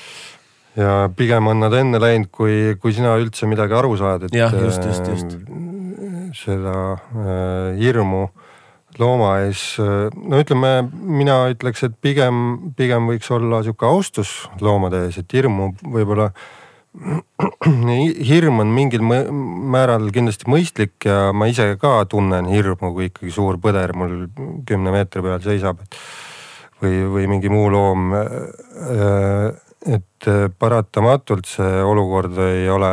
[0.72, 4.32] ja pigem on nad enne läinud, kui, kui sina üldse midagi aru saad, et.
[4.32, 5.34] jah, just, just, just.
[5.36, 8.41] Äh, seda äh, hirmu äh,
[9.00, 15.20] looma ees, no ütleme, mina ütleks, et pigem, pigem võiks olla sihuke austus loomade ees,
[15.22, 16.32] et hirmu võib-olla.
[18.28, 23.56] hirm on mingil määral kindlasti mõistlik ja ma ise ka tunnen hirmu, kui ikkagi suur
[23.62, 24.26] põder mul
[24.68, 25.80] kümne meetri peal seisab.
[26.82, 28.12] või, või mingi muu loom.
[29.88, 30.28] et
[30.58, 32.92] paratamatult see olukord ei ole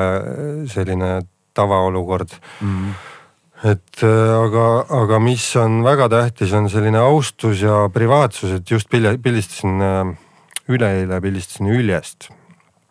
[0.72, 1.20] selline
[1.54, 2.32] tavaolukord
[2.62, 2.68] mm.
[2.68, 3.19] -hmm
[3.64, 4.66] et äh, aga,
[5.02, 10.12] aga mis on väga tähtis, on selline austus ja privaatsus, et just pildistasin äh,
[10.70, 12.30] üleeile pildistasin Üljest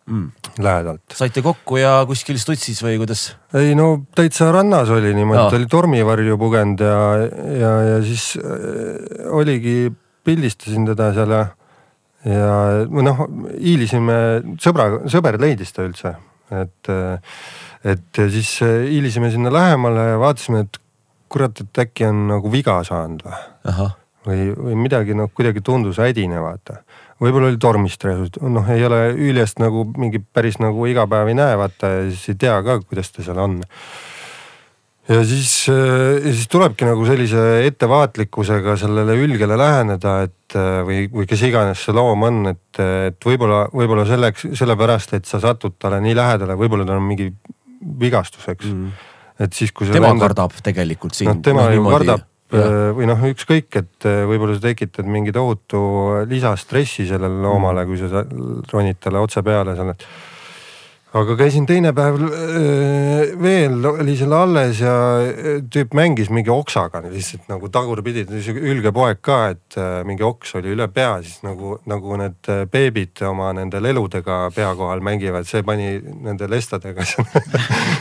[0.09, 0.31] mm.
[0.59, 1.01] lähedalt.
[1.17, 3.31] saite kokku ja kuskil Stutsis või kuidas?
[3.57, 6.99] ei no täitsa rannas oli niimoodi, ta oli tormivarju pugenud ja,
[7.57, 9.89] ja, ja siis äh, oligi,
[10.25, 11.43] pildistasin teda seal ja,
[12.29, 12.49] ja
[13.09, 14.19] noh, hiilisime
[14.61, 16.13] sõbra, sõber leidis ta üldse,
[16.51, 16.91] et
[17.83, 20.79] et siis äh, hiilisime sinna lähemale ja vaatasime, et
[21.29, 23.41] kurat, et äkki on nagu viga saanud või.
[24.27, 26.81] või, või midagi noh, kuidagi tundus ädine, vaata.
[27.21, 31.57] võib-olla oli tormistress, noh, ei ole Üljest nagu mingi päris nagu iga päev ei näe,
[31.59, 33.61] vaata ja siis ei tea ka, kuidas ta seal on
[35.09, 41.27] ja siis, ja siis tulebki nagu sellise ettevaatlikkusega sellele ülgele läheneda, et äh, või, või
[41.29, 46.01] kes iganes see loom on, et, et võib-olla, võib-olla selleks, sellepärast, et sa satud talle
[46.05, 47.31] nii lähedale, võib-olla tal on mingi
[47.99, 49.05] vigastuseks mm..
[49.45, 51.31] et siis, kui tema lendab, kardab tegelikult sind.
[51.31, 52.25] noh, tema no, ju kardab ja.
[52.49, 55.81] Äh, või noh, ükskõik, et võib-olla sa tekitad mingi tohutu
[56.29, 58.25] lisastressi sellele loomale mm., kui sa
[58.73, 60.05] ronid talle otse peale seal, et
[61.17, 64.93] aga käisin teine päev äh, veel, oli seal alles ja
[65.23, 70.53] äh, tüüp mängis mingi oksaga lihtsalt nagu tagurpidi, ülge poeg ka, et äh, mingi oks
[70.59, 75.65] oli üle pea, siis nagu, nagu need beebid oma nende leludega pea kohal mängivad, see
[75.65, 77.01] pani nende lestadega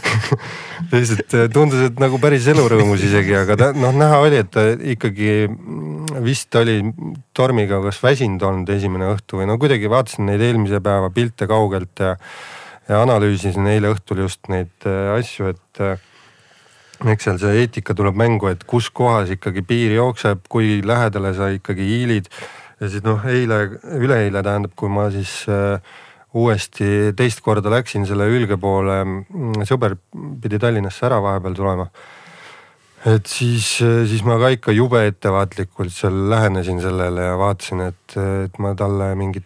[0.92, 5.32] lihtsalt tundus, et nagu päris elurõõmus isegi, aga ta noh, näha oli, et ta ikkagi
[5.48, 6.82] mm, vist oli
[7.32, 12.04] tormiga kas väsinud olnud esimene õhtu või no kuidagi vaatasin neid eelmise päeva pilte kaugelt
[12.04, 12.16] ja
[12.89, 16.01] ja analüüsisin eile õhtul just neid äh, asju, et äh,
[17.12, 21.53] eks seal see eetika tuleb mängu, et kus kohas ikkagi piir jookseb, kui lähedale sa
[21.55, 22.30] ikkagi hiilid.
[22.80, 25.80] ja siis noh, eile, üleeile tähendab, kui ma siis äh,
[26.39, 29.97] uuesti teist korda läksin selle ülge poole, mm, sõber
[30.43, 31.91] pidi Tallinnasse ära vahepeal tulema.
[33.07, 38.59] et siis, siis ma ka ikka jube ettevaatlikult seal lähenesin sellele ja vaatasin, et, et
[38.59, 39.45] ma talle mingit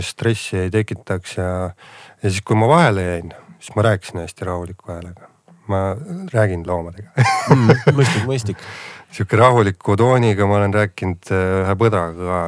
[0.00, 1.48] stressi ei tekitaks ja
[2.22, 5.28] ja siis, kui ma vahele jäin, siis ma rääkisin hästi rahuliku häälega.
[5.68, 5.96] ma
[6.32, 7.10] räägin loomadega
[7.52, 7.92] mm,.
[7.96, 8.62] mõistlik, mõistlik
[9.12, 12.40] sihuke rahuliku tooniga ma olen rääkinud äh, ühe põdraga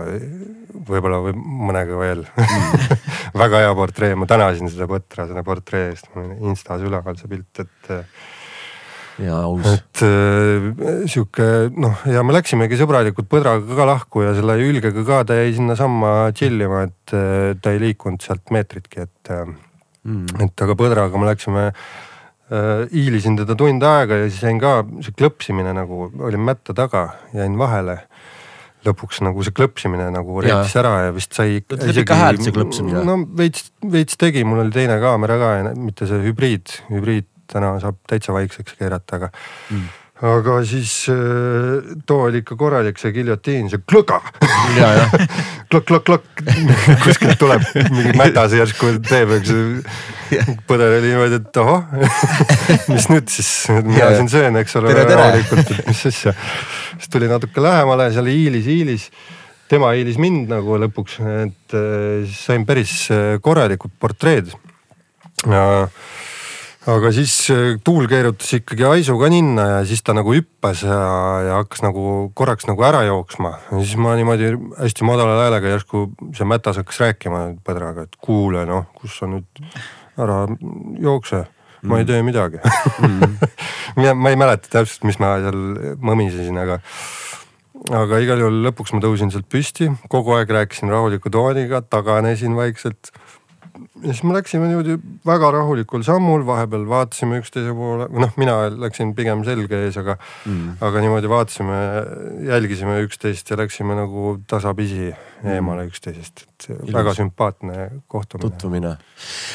[0.89, 2.99] võib-olla või mõnega veel mm.
[3.43, 7.31] väga hea portree, ma tänasin seda põtra selle portree eest, mul on Instas üleval see
[7.31, 7.95] pilt, et.
[9.21, 9.67] Äh, ja aus.
[9.69, 11.47] et äh, sihuke
[11.77, 16.31] noh, ja me läksimegi sõbralikult põdraga ka lahku ja selle Ülgega ka, ta jäi sinnasamma
[16.37, 17.17] chill ima, et
[17.61, 20.41] ta ei liikunud sealt meetritki, et mm..
[20.47, 25.17] et aga põdraga me läksime äh,, hiilisin teda tund aega ja siis jäin ka, see
[25.17, 28.01] klõpsimine nagu, olin mätta taga, jäin vahele
[28.87, 31.59] lõpuks nagu see klõpsimine nagu reetis ära ja vist sai.
[31.61, 33.03] ikka häält see klõpsimine?
[33.05, 37.75] no veits, veits tegi, mul oli teine kaamera ka ja mitte see hübriid, hübriid täna
[37.83, 39.33] saab täitsa vaikseks keerata, aga
[39.71, 39.89] mm.,
[40.21, 44.19] aga siis äh, too oli ikka korralik see giljotiin, see klõka
[44.77, 45.15] ja, jah.
[45.73, 46.43] klõkk, klõkk, klõkk,
[47.07, 49.55] kuskilt tuleb mingi mätas järsku teeb, eks.
[50.69, 51.89] põder oli niimoodi, et ohoh
[52.93, 56.37] mis nüüd siis, mina siin söön, eks ole, rahulikult, et mis asja.
[56.99, 59.11] siis tuli natuke lähemale, seal hiilis, hiilis
[59.71, 64.51] tema hiilis mind nagu lõpuks, et äh, siis sain päris äh, korralikud portreed.
[65.47, 65.65] ja
[66.89, 70.99] aga siis äh, tuul keerutas ikkagi haisu ka ninna ja siis ta nagu hüppas ja,
[71.45, 73.53] ja hakkas nagu korraks nagu ära jooksma.
[73.69, 76.07] ja siis ma niimoodi hästi madala häälega järsku
[76.37, 79.65] see mätas hakkas rääkima põdraga, et kuule noh, kus sa nüüd
[80.21, 80.47] ära
[81.01, 81.45] jookse
[81.83, 82.09] ma ei mm.
[82.09, 82.61] tee midagi
[83.05, 84.15] mm.
[84.23, 85.61] ma ei mäleta täpselt, mis ma seal
[86.01, 86.81] mõmisesin, aga,
[88.03, 93.13] aga igal juhul lõpuks ma tõusin sealt püsti, kogu aeg rääkisin rahuliku tooniga, taganesin vaikselt
[94.03, 99.15] ja siis me läksime niimoodi väga rahulikul sammul, vahepeal vaatasime üksteise poole, noh, mina läksin
[99.17, 101.81] pigem selge ees, aga mm., aga niimoodi vaatasime,
[102.49, 105.51] jälgisime üksteist ja läksime nagu tasapisi mm.
[105.55, 106.93] eemale üksteisest, et Ilus.
[106.95, 108.47] väga sümpaatne kohtumine.
[108.47, 108.95] tutvumine.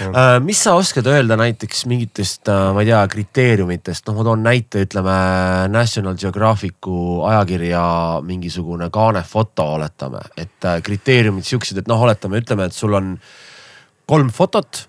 [0.06, 4.46] Äh, mis sa oskad öelda näiteks mingitest, äh, ma ei tea, kriteeriumitest, noh, ma toon
[4.46, 5.18] näite, ütleme
[5.74, 7.86] National Geographicu ajakirja
[8.26, 13.16] mingisugune kaanefoto, oletame, et äh, kriteeriumid siuksed, et noh, oletame, ütleme, et sul on
[14.06, 14.86] kolm fotot.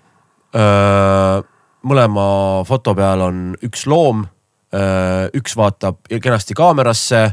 [1.87, 2.23] mõlema
[2.67, 4.25] foto peal on üks loom.
[5.37, 7.31] üks vaatab kenasti kaamerasse,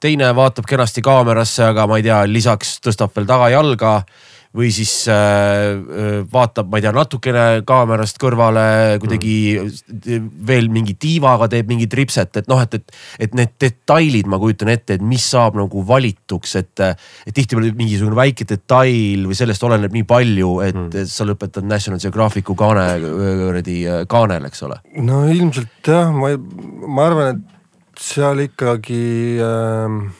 [0.00, 3.94] teine vaatab kenasti kaamerasse, aga ma ei tea, lisaks tõstab veel tagajalga
[4.56, 10.30] või siis äh, äh, vaatab, ma ei tea, natukene kaamerast kõrvale kuidagi mm.
[10.46, 12.96] veel mingi tiivaga teeb mingit ripset, et noh, et, et,
[13.26, 18.18] et need detailid, ma kujutan ette, et mis saab nagu valituks, et, et tihtipeale mingisugune
[18.18, 21.06] väike detail või sellest oleneb nii palju, et mm.
[21.10, 22.88] sa lõpetad National Geographicu kaane,
[23.44, 23.78] kuradi
[24.10, 24.80] kaanel, eks ole.
[24.98, 26.34] no ilmselt jah, ma,
[26.90, 29.04] ma arvan, et seal ikkagi
[29.44, 30.19] äh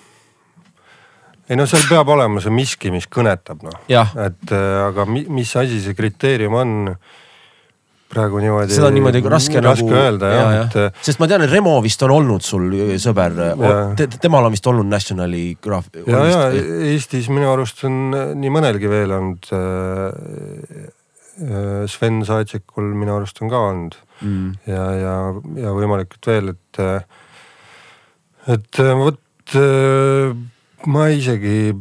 [1.50, 5.50] ei no seal peab olema see miski, mis kõnetab noh, et äh, aga mi, mis
[5.58, 6.76] asi see kriteerium on
[8.10, 8.74] praegu niimoodi.
[8.74, 10.76] seda on niimoodi raske, raske nagu öelda jah ja,, et.
[10.78, 13.34] Äh, sest ma tean, et Remo vist on olnud sul äh, sõber
[13.98, 15.90] te,, temal on vist olnud Nationali graaf-.
[16.06, 16.44] ja, ja
[16.92, 17.98] Eestis minu arust on
[18.38, 19.50] nii mõnelgi veel olnud.
[21.88, 24.48] Sven Saatšikul minu arust on ka olnud mm.
[24.68, 25.12] ja, ja,
[25.62, 26.80] ja võimalikult veel, et,
[28.52, 29.56] et vot
[30.86, 31.72] ma isegi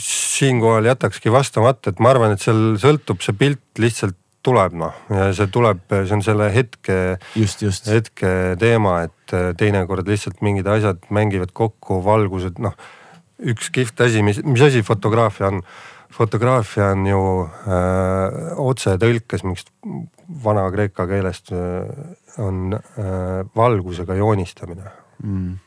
[0.00, 5.30] siinkohal jätakski vastamata, et ma arvan, et seal sõltub see pilt lihtsalt tuleb noh ja
[5.36, 6.98] see tuleb, see on selle hetke,
[7.88, 12.76] hetke teema, et äh, teinekord lihtsalt mingid asjad mängivad kokku, valgused noh.
[13.40, 15.64] üks kihvt asi, mis, mis asi fotograafia on?
[16.14, 19.64] fotograafia on ju äh, otsetõlkes, miks
[20.44, 21.88] vana-kreeka keelest äh,
[22.38, 24.92] on äh, valgusega joonistamine
[25.24, 25.63] mm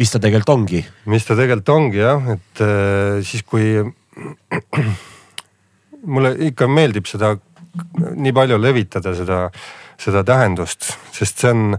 [0.00, 0.82] mis ta tegelikult ongi.
[1.10, 3.76] mis ta tegelikult ongi jah, et äh, siis kui
[6.14, 7.34] mulle ikka meeldib seda
[8.14, 9.46] nii palju levitada seda,
[10.00, 11.78] seda tähendust, sest see on,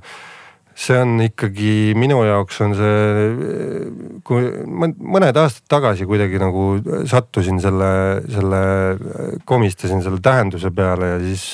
[0.76, 3.30] see on ikkagi minu jaoks on see,
[4.28, 6.68] kui mõned aastad tagasi kuidagi nagu
[7.08, 7.94] sattusin selle,
[8.28, 8.62] selle,
[9.48, 11.48] komistasin selle tähenduse peale ja siis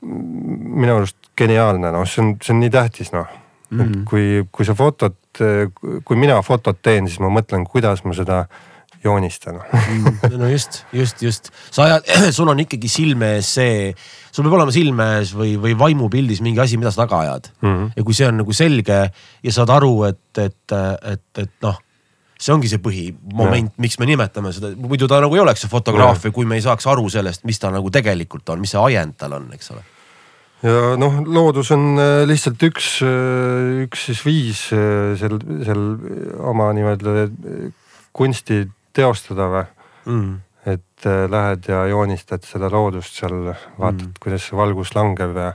[0.00, 3.28] minu arust geniaalne, noh, see on, see on nii tähtis, noh
[3.70, 3.80] mm.
[3.80, 4.04] -hmm.
[4.08, 8.44] kui, kui sa fotot, kui mina fotot teen, siis ma mõtlen, kuidas ma seda
[9.04, 9.60] joonistan.
[9.72, 13.92] Mm, no just, just, just, sa ajad, sul on ikkagi silme ees see,
[14.30, 17.52] sul peab olema silme ees või, või vaimupildis mingi asi, mida sa taga ajad.
[17.62, 17.68] Mm.
[17.68, 17.92] -hmm.
[17.96, 20.76] ja kui see on nagu selge ja saad aru, et, et,
[21.14, 21.78] et, et noh
[22.40, 26.32] see ongi see põhimoment, miks me nimetame seda, muidu ta nagu ei oleks see fotograafia,
[26.32, 29.36] kui me ei saaks aru sellest, mis ta nagu tegelikult on, mis see ajend tal
[29.36, 29.84] on, eks ole
[30.66, 35.84] ja noh, loodus on äh, lihtsalt üks, äh, üks siis viis äh, seal, seal
[36.50, 37.28] oma nii-öelda
[38.16, 38.64] kunsti
[38.96, 39.64] teostada või
[40.10, 40.34] mm..
[40.74, 45.54] et lähed ja joonistad seda loodust seal, vaatad mm., kuidas see valgus langeb ja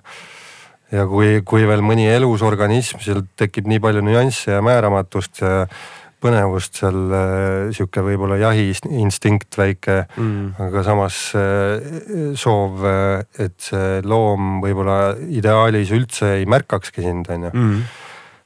[0.93, 5.65] ja kui, kui veel mõni elus organism, seal tekib nii palju nüansse ja määramatust ja
[6.23, 14.01] põnevust seal äh, sihuke võib-olla jahiinstinkt väike mm., aga samas äh, soov, äh, et see
[14.05, 17.85] loom võib-olla ideaalis üldse ei märkakski sind, on ju mm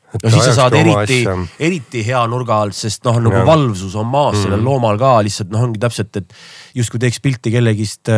[0.10, 1.20] no siis sa saad eriti,
[1.62, 3.44] eriti hea nurga alt, sest noh, nagu ja.
[3.46, 4.46] valvsus on maas mm.
[4.46, 6.34] sellel loomal ka lihtsalt noh, ongi täpselt, et
[6.78, 8.10] justkui teeks pilti kellegist,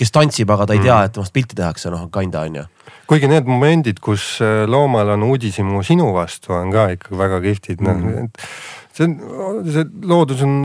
[0.00, 0.88] kes tantsib, aga ta ei mm.
[0.88, 2.64] tea, et temast pilti tehakse, noh kinda on ju.
[3.10, 4.38] kuigi need momendid, kus
[4.72, 8.48] loomal on uudishimu sinu vastu, on ka ikkagi väga kihvtid noh, mm., noh,
[8.96, 10.60] see on, see loodus on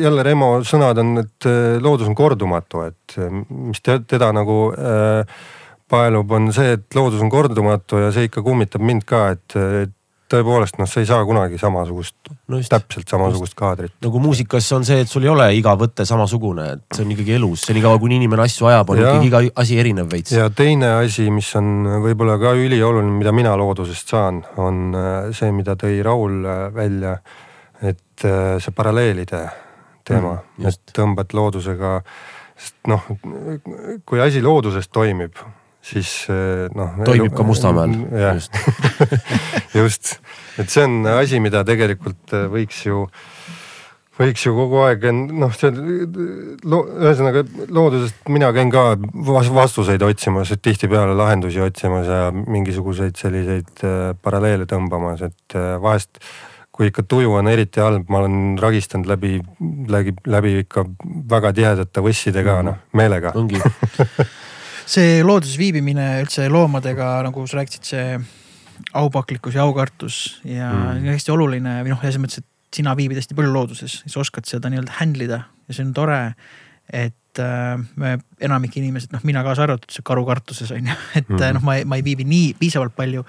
[0.00, 5.36] jälle Remo sõnad on, et äh, loodus on kordumatu, et äh, mis teda nagu äh,
[5.90, 9.94] paelub, on see, et loodus on kordumatu ja see ikka kummitab mind ka, et, et
[10.30, 13.92] tõepoolest noh, sa ei saa kunagi samasugust, no just täpselt samasugust kaadrit.
[14.02, 17.36] nagu muusikas on see, et sul ei ole iga võte samasugune, et see on ikkagi
[17.36, 19.14] elus, senikaua kuni inimene asju ajab, on Jah.
[19.14, 20.34] ikkagi iga asi erinev veits.
[20.34, 25.52] ja teine asi, mis on võib-olla ka ülioluline, mida mina loodusest saan, on äh, see,
[25.54, 26.42] mida tõi Raul
[26.74, 27.20] välja,
[27.82, 29.44] et äh, see paralleelide
[30.06, 31.98] teema Mm, et tõmbad loodusega,
[32.56, 33.02] sest noh,
[34.08, 35.36] kui asi looduses toimib,
[35.84, 36.94] siis äh, noh.
[37.04, 38.56] toimib ka Mustamäel, just.
[39.80, 40.16] just,
[40.62, 43.04] et see on asi, mida tegelikult äh, võiks ju,
[44.16, 48.88] võiks ju kogu aeg noh, see lo, ühesõnaga loodusest mina käin ka
[49.28, 53.88] vas- vastuseid otsimas, tihtipeale lahendusi otsimas ja mingisuguseid selliseid
[54.24, 56.22] paralleele tõmbamas, et vahest
[56.76, 59.38] kui ikka tuju on eriti halb, ma olen ragistanud läbi,
[59.88, 60.84] läbi, läbi ikka
[61.30, 63.32] väga tihedate võssidega, noh meelega.
[63.34, 63.60] ongi,
[64.96, 68.18] see looduses viibimine üldse loomadega, nagu sa rääkisid, see
[68.96, 71.08] aupaklikkus ja aukartus ja Mm.
[71.08, 74.68] hästi oluline või noh, selles mõttes, et sina viibid hästi palju looduses, sa oskad seda
[74.68, 76.34] nii-öelda handle ida ja see on tore.
[76.92, 81.34] et äh, me enamik inimesed, noh mina kaasa arvatud, see karukartuses on ju, et mm.
[81.40, 81.54] Mhm.
[81.56, 83.24] noh, ma ei, ma ei viibi nii piisavalt palju,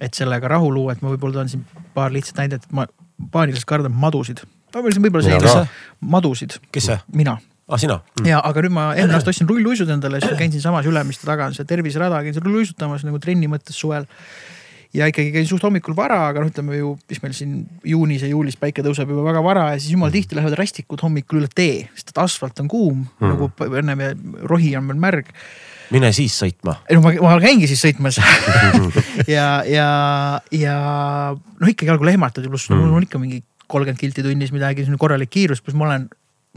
[0.00, 2.86] et sellega rahu luua, et ma võib-olla toon siin paar lihtsat näidet, et ma
[3.32, 4.44] paaniliselt kardan madusid.
[4.74, 5.66] võib-olla Mina selline ka.
[6.00, 7.38] madusid, kes see, mina
[7.68, 8.00] ah sina?
[8.26, 11.48] ja aga nüüd ma eelmine aasta ostsin rulluisud endale, siis ma käin siinsamas Ülemiste taga
[11.50, 14.08] on see terviserada, käin seal rulluisutamas nagu trenni mõttes suvel.
[14.96, 18.30] ja ikkagi käin suht hommikul vara, aga noh, ütleme ju, mis meil siin juunis ja
[18.30, 21.82] juulis päike tõuseb juba väga vara ja siis jumal tihti lähevad rastikud hommikul üle tee,
[21.92, 23.26] sest et asfalt on kuum mm.
[23.26, 23.34] Mhm.
[23.34, 24.14] nagu ennem ja
[24.48, 25.34] rohi on veel märg.
[25.94, 26.78] Mine siis sõitma.
[26.88, 28.20] ei no ma, ma käingi siis sõitmas
[29.34, 29.88] ja, ja,
[30.52, 30.78] ja
[31.34, 32.80] noh, ikkagi algul ehmatad ja pluss mm.
[32.82, 36.08] mul on ikka mingi kolmkümmend kilti tunnis midagi, selline korralik kiirus, pluss ma olen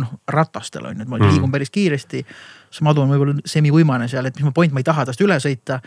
[0.02, 1.34] noh ratastel on ju, et ma Mm.
[1.34, 2.26] liigun päris kiiresti.
[2.72, 5.36] see madu on võib-olla semivõimane seal, et mis ma point, ma ei taha tast üle
[5.44, 5.82] sõita.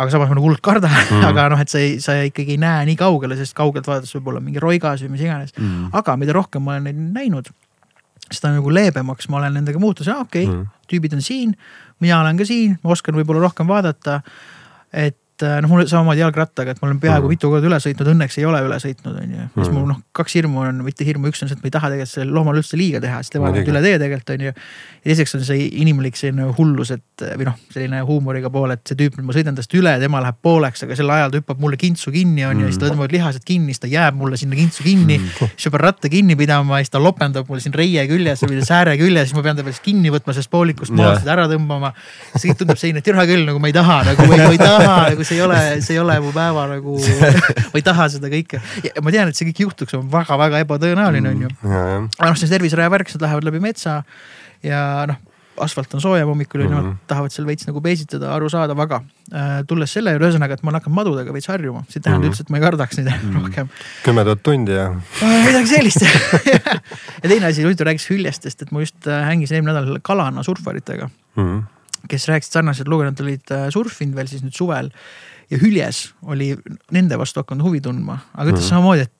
[0.00, 1.24] aga samas ma nagu hullult kardan mm.
[1.30, 4.30] aga noh, et sa ei, sa ikkagi ei näe nii kaugele, sest kaugelt vaadates võib
[4.32, 5.90] olla mingi roigas või mis iganes mm..
[5.92, 7.50] aga mida rohkem ma olen neid näinud,
[8.30, 10.62] seda nagu leebemaks ma olen nendega muutunud, okei okay, Mm.
[10.62, 11.52] mm., tüübid on siin,
[12.00, 14.20] mina olen ka siin, ma oskan võib-olla rohkem vaadata.
[14.92, 17.34] et äh, noh, mul samamoodi jalgrattaga, et ma olen peaaegu Mhm.
[17.34, 19.46] mitu korda üle sõitnud, õnneks ei ole üle sõitnud, on ju.
[19.56, 19.74] mis Mhm.
[19.76, 22.14] mul noh, kaks hirmu on, mitte hirmu, üks on see, et ma ei taha tegelikult
[22.14, 24.52] sellele loomale üldse liiga teha, sest tema läheb üle tee tegelikult on ju.
[25.00, 28.96] ja teiseks on see inimlik selline hullus, et või noh, selline huumoriga pool, et see
[28.96, 32.10] tüüp, ma sõidan tast üle, tema läheb pooleks, aga sel ajal ta hüppab mulle kintsu
[32.12, 35.18] kinni on ju, siis ta tõmbab lihased kinni, siis ta jääb mulle sinna kintsu kinni
[35.18, 35.48] mm..
[35.56, 38.96] siis ma pean ratta kinni pidama siis ta lopendab mul siin reie küljes või sääre
[39.00, 41.92] küljes, siis ma pean ta veel siis kinni võtma sellest poolikust maast, ära tõmbama.
[42.36, 45.10] see kõik tundub selline, et türa küll nagu ma ei taha nagu, ma ei taha
[45.14, 48.58] nagu see ei ole, see ei ole mu päeva nagu, ma ei taha seda kõike.
[49.00, 51.50] ma tean, et see kõik juhtuks, on väga-väga ebatõenäoline on ju.
[51.70, 54.00] aga noh, see terviseraja värk, nad lähevad läbi metsa
[54.66, 55.16] ja noh,
[55.60, 56.72] asfalt on soojem hommikul ja Mhm.
[56.74, 59.00] nemad tahavad seal veits nagu peesitada, arusaadav, aga
[59.30, 62.24] äh, tulles selle juurde, ühesõnaga, et ma olen hakanud madudega veits harjuma, see ei tähenda
[62.24, 62.30] Mhm.
[62.32, 63.68] üldse, et ma ei kardaks neid rohkem.
[64.06, 64.86] kümme tuhat tundi ja
[65.44, 66.00] midagi sellist
[67.22, 71.10] ja teine asi, huvitav rääkis hüljestest, et ma just äh, hängisin eelmine nädal kalana surfaritega,
[71.36, 71.60] mm..
[72.08, 74.90] Kes rääkisid sarnaselt lugu, nad olid äh, surfinud veel siis nüüd suvel
[75.50, 76.54] ja hüljes oli
[76.92, 78.68] nende vastu hakanud huvi tundma, aga ütles Mhm.
[78.70, 79.16] samamoodi, et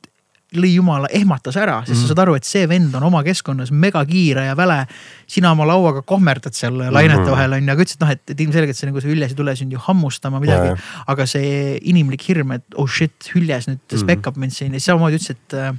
[0.50, 2.00] lõi jumala, ehmatas ära, sest Mhm.
[2.02, 4.86] sa saad aru, et see vend on oma keskkonnas megakiire ja väle.
[5.26, 7.30] sina oma lauaga kohmerdad seal lainete Mhm.
[7.30, 9.34] vahel on ju, aga ütles, et noh, et, et ilmselgelt see nagu see hüljes ei
[9.36, 11.04] tule sind ju hammustama midagi Jaa,.
[11.06, 14.00] aga see inimlik hirm, et oh shit, hüljes nüüd Mhm.
[14.00, 15.72] spekkab mind siin ja samamoodi ütles, et äh,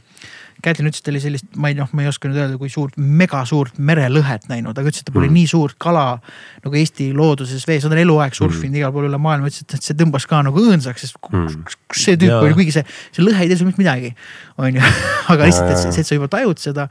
[0.62, 2.70] Kätlin ütles, et ta oli sellist, ma ei noh, ma ei oska nüüd öelda, kui
[2.70, 5.34] suurt, mega suurt merelõhet näinud, aga ütles, et ta pole Mm.
[5.40, 6.20] nii suurt kala
[6.64, 8.82] nagu Eesti looduses vees, nad on eluaeg surfinud Mm.
[8.84, 11.64] igal pool üle maailma, ütles, et, see tõmbas ka nagu õõnsaks, sest Mm.
[11.90, 12.42] kus see tüüp Jaa.
[12.46, 14.14] oli, kuigi see, see lõhe ei tee sulle mitte midagi,
[14.58, 14.82] on ju.
[15.34, 16.88] aga lihtsalt, et see, et sa juba tajud seda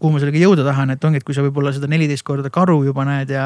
[0.00, 2.76] kuhu ma sellega jõuda tahan, et ongi, et kui sa võib-olla seda neliteist korda karu
[2.86, 3.44] juba näed ja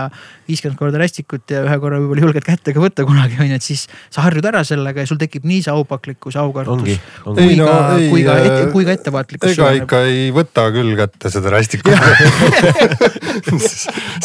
[0.49, 3.83] viiskümmend korda rästikut ja ühe korra võib-olla julged kättega võtta kunagi on ju, et siis
[4.15, 6.97] sa harjud ära sellega ja sul tekib nii see aupaklikkus, aukartus kui.
[7.45, 7.75] Ei, ka no
[8.13, 9.51] kui ka äh,, kui ka ettevaatlikkus.
[9.55, 11.97] ega ikka ei võta küll kätte seda rästikut.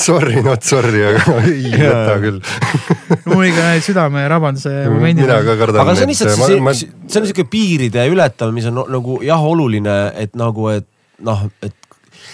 [0.03, 2.39] Sorry, not sorry, aga ei võta küll.
[3.29, 5.25] mul ikka südamerabanduse momendid.
[5.25, 5.81] mina ka kardan.
[5.83, 9.19] aga see on lihtsalt ma, see, ma, see, on sihuke piiride ületav, mis on nagu
[9.25, 10.87] jah, oluline, et nagu, et
[11.23, 11.75] noh, et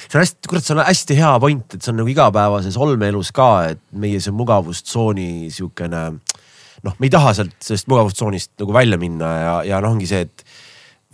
[0.07, 3.33] see on hästi, kurat, see on hästi hea point, et see on nagu igapäevases olmeelus
[3.35, 6.03] ka, et meie see mugavustsooni sihukene
[6.83, 10.25] noh, me ei taha sealt sellest mugavustsoonist nagu välja minna ja, ja noh, ongi see,
[10.27, 10.45] et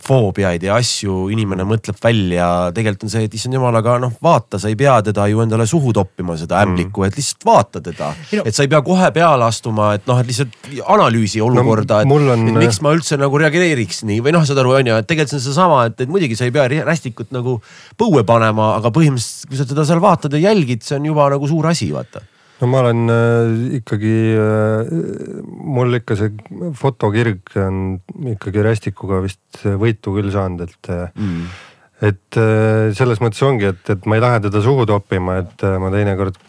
[0.06, 4.58] foobiaid ja asju inimene mõtleb välja, tegelikult on see, et issand jumal, aga noh, vaata,
[4.60, 8.44] sa ei pea teda ju endale suhu toppima, seda ämblikku, et lihtsalt vaata teda no-.
[8.44, 10.52] et sa ei pea kohe peale astuma, et noh, et lihtsalt
[10.84, 14.60] analüüsi olukorda no,, et, on- et miks ma üldse nagu reageeriks nii või noh, saad
[14.62, 17.32] aru, on ju, et tegelikult see on seesama, et, et muidugi sa ei pea rästikut
[17.34, 17.56] nagu
[17.98, 21.48] põue panema, aga põhimõtteliselt, kui sa teda seal vaatad ja jälgid, see on juba nagu
[21.48, 22.20] suur asi, vaata.
[22.60, 24.90] No ma olen äh, ikkagi äh,,
[25.76, 26.32] mul ikka see
[26.78, 28.00] fotokirg on
[28.34, 31.44] ikkagi rästikuga vist võitu küll saanud, et äh, mm.
[32.10, 35.78] et äh, selles mõttes ongi, et, et ma ei lähe teda suhu toppima, et äh,
[35.82, 36.40] ma teinekord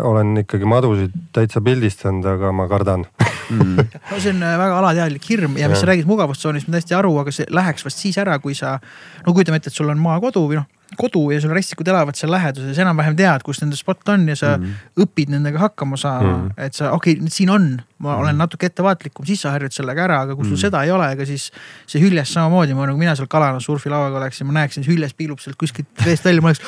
[0.00, 3.06] olen ikkagi madusid täitsa pildistanud, aga ma kardan
[3.50, 3.76] Mm.
[4.10, 5.84] no see on äh, väga alateadlik hirm ja mis Jah.
[5.84, 8.78] sa räägid mugavustsoonist, ma täiesti aru, aga see läheks vast siis ära, kui sa.
[9.26, 10.68] no kujutame ette, et sul on maakodu või noh,
[10.98, 14.54] kodu ja sul rästikud elavad seal läheduses, enam-vähem tead, kus nende spot on ja sa
[14.58, 14.76] mm.
[15.04, 17.70] õpid nendega hakkama saama mm., et sa okei okay,, siin on,
[18.04, 20.60] ma olen natuke ettevaatlikum, siis sa harjud sellega ära, aga kui sul Mhm.
[20.66, 21.50] seda ei ole, ega siis.
[21.86, 25.56] see hüljes samamoodi, ma nagu mina seal kalana surfilauaga oleksin, ma näeksin, hüljes piilub sealt
[25.60, 26.60] kuskilt veest välja, ma oleks.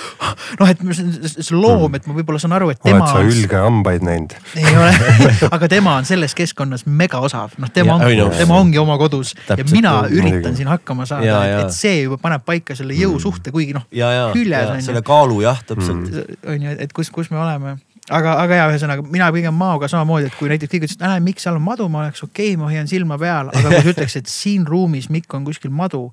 [0.60, 3.30] noh, et see, see loom, et ma võib-olla saan aru, et tema oled sa on
[3.32, 4.36] ülge hambaid näinud?
[4.56, 4.92] ei ole
[5.56, 9.34] aga tema on selles keskkonnas mega osav, noh, tema Ja, on tema ongi oma kodus
[9.34, 13.52] Täpselt, ja mina üritan siin hakkama saada, et, et see juba paneb paika selle jõusuhte,
[13.54, 14.86] kuigi noh, Hüljes on ju.
[14.90, 16.40] selle kaalu jah, täpselt mm..
[16.52, 17.76] on ju, et kus, kus me oleme
[18.10, 21.20] aga, aga ja ühesõnaga mina pigem maoga samamoodi, et kui näiteks keegi ütles, et näe,
[21.24, 23.92] miks seal on madu, ma oleks okei okay,, ma hoian silma peal, aga kui sa
[23.94, 26.04] ütleks, et siin ruumis Mikk on kuskil madu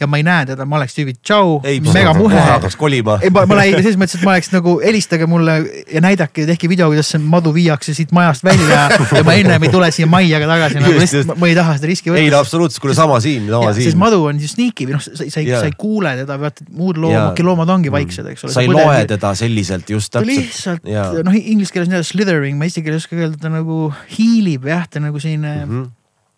[0.00, 3.18] ja ma ei näe teda, ma oleks tüübid tšau, ei, mega muhe hakkaks kolima.
[3.22, 5.56] ei, ma, ma lähen selles mõttes, et ma oleks nagu helistage mulle
[5.92, 9.72] ja näidake, tehke video, kuidas see madu viiakse siit majast välja ja ma ennem ei
[9.72, 10.98] tule siia majja ka tagasi nagu
[11.30, 12.24] ma, ma ei taha seda riski võtta.
[12.24, 14.00] ei no absoluutselt, kuule sama siin, sama sest siin.
[14.00, 16.98] madu on ju sneaky või noh, sa, sa ei sa ei kuule teda, vaata muud
[17.00, 18.54] loom- Jaa., okei loomad ongi vaiksed, eks ole.
[18.54, 20.30] sa ei loe teda selliselt just täpselt.
[20.30, 20.86] lihtsalt.
[21.26, 24.68] noh, inglise keeles on jälle slithering, ma eesti keeles ei oska öelda, ta nagu hiilib
[24.70, 25.70] jah, ta nagu selline mm.
[25.70, 25.88] -hmm.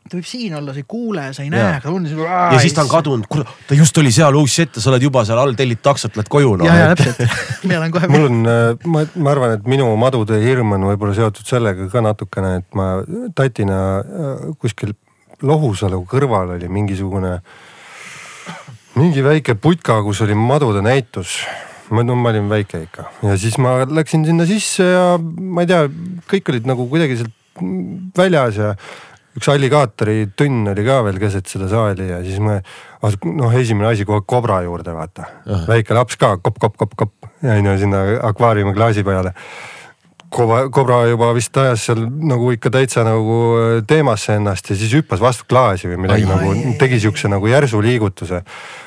[0.09, 2.77] ta võib siin olla, sa ei kuule, sa ei näe, aga ta on ja siis
[2.77, 5.57] ta on kadunud, kuule ta just oli seal, oh shit, sa oled juba seal all,
[5.59, 6.69] tellid taksot, lähed koju noh.
[6.69, 7.23] ja, ja täpselt,
[7.69, 8.11] mina olen kohe.
[8.13, 8.53] mul on,
[8.85, 12.93] ma, ma arvan, et minu madude hirm on võib-olla seotud sellega ka natukene, et ma
[13.35, 14.97] tatina äh, kuskil
[15.43, 17.33] Lohusalu kõrval oli mingisugune,
[18.95, 21.41] mingi väike putka, kus oli madude näitus
[21.93, 23.07] ma, no ma olin väike ikka.
[23.29, 25.87] Ja siis ma läksin sinna sisse ja ma ei tea,
[26.31, 27.39] kõik olid nagu kuidagi sealt
[28.17, 28.73] väljas ja
[29.37, 34.07] üks alligaatori tünn oli ka veel keset seda saali ja siis ma noh, esimene asi
[34.09, 35.29] kohe kobra juurde vaata.
[35.69, 39.33] Väike laps ka kopp-kopp-kopp-kopp ja on ju sinna akvaariumi klaasi peale
[40.33, 43.35] Kobra, Kobra juba vist ajas seal nagu ikka täitsa nagu
[43.89, 46.31] teemasse ennast ja siis hüppas vastu klaasi või midagi Ai.
[46.31, 48.41] nagu Ai, tegi siukse nagu järsu liigutuse.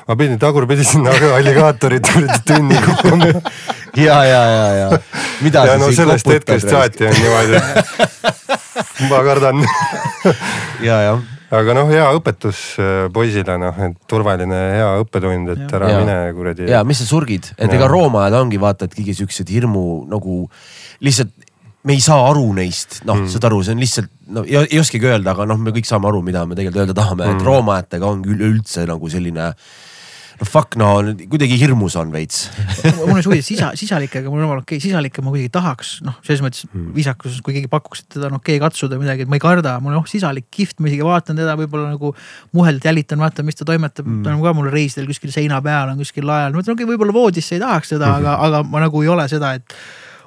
[0.08, 2.10] ma pidin tagurpidi sinna alligaatorit
[2.48, 3.30] tünni kukkuma
[4.06, 4.88] ja, ja, ja, ja
[5.44, 7.62] mida ja sa no siin sellest hetkest saati on niimoodi,
[9.10, 9.62] ma kardan
[10.82, 11.20] ja, jah,
[11.56, 16.00] aga noh, hea õpetus äh, poisile noh, et turvaline hea õppetund, et ära Ja.
[16.02, 16.66] mine kuradi.
[16.70, 17.76] ja mis sa surgid, et Jaa.
[17.78, 20.46] ega roomajad ongi vaata, et kõigi siuksed hirmu nagu
[21.00, 21.34] lihtsalt
[21.86, 24.80] me ei saa aru neist, noh mm., saad aru, see on lihtsalt no ei, ei
[24.82, 27.46] oskagi öelda, aga noh, me kõik saame aru, mida me tegelikult öelda tahame mm., et
[27.46, 29.52] roomajatega ongi üleüldse nagu selline
[30.36, 30.88] no fuck no
[31.30, 32.48] kuidagi hirmus on veits.
[32.98, 36.18] mul on huvi sisa, sisalikega, mul on jumala okei okay,, sisalikke ma kuidagi tahaks, noh,
[36.26, 36.90] selles mõttes Hmm.
[36.96, 39.76] viisakuses, kui keegi pakuks, et teda on okei okay katsuda midagi, et ma ei karda,
[39.80, 42.12] mul on oh sisalik kihvt, ma isegi vaatan teda võib-olla nagu
[42.56, 44.18] muhedalt jälitan, vaatan, mis ta toimetab Hmm.
[44.18, 46.76] mm., ta on ka mul reisidel kuskil seina peal on kuskil lae all, ma mõtlen,
[46.76, 48.26] okei okay,, võib-olla voodisse ei tahaks teda mm, Hmm.
[48.26, 48.34] -hmm.
[48.34, 49.78] aga, aga ma nagu ei ole seda, et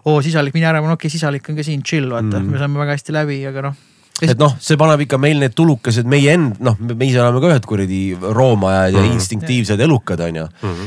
[0.05, 2.41] oo sisalik, mine ära, olen okei okay,, sisalik on ka siin chill, vaata mm.
[2.41, 2.51] -hmm.
[2.51, 3.77] me saame väga hästi läbi, aga noh.
[4.19, 7.53] et noh, see paneb ikka meil need tulukesed, meie end, noh, me ise oleme ka
[7.53, 9.13] ühed kuradi roomajad ja Mhm.
[9.15, 10.43] instinktiivsed elukad, onju.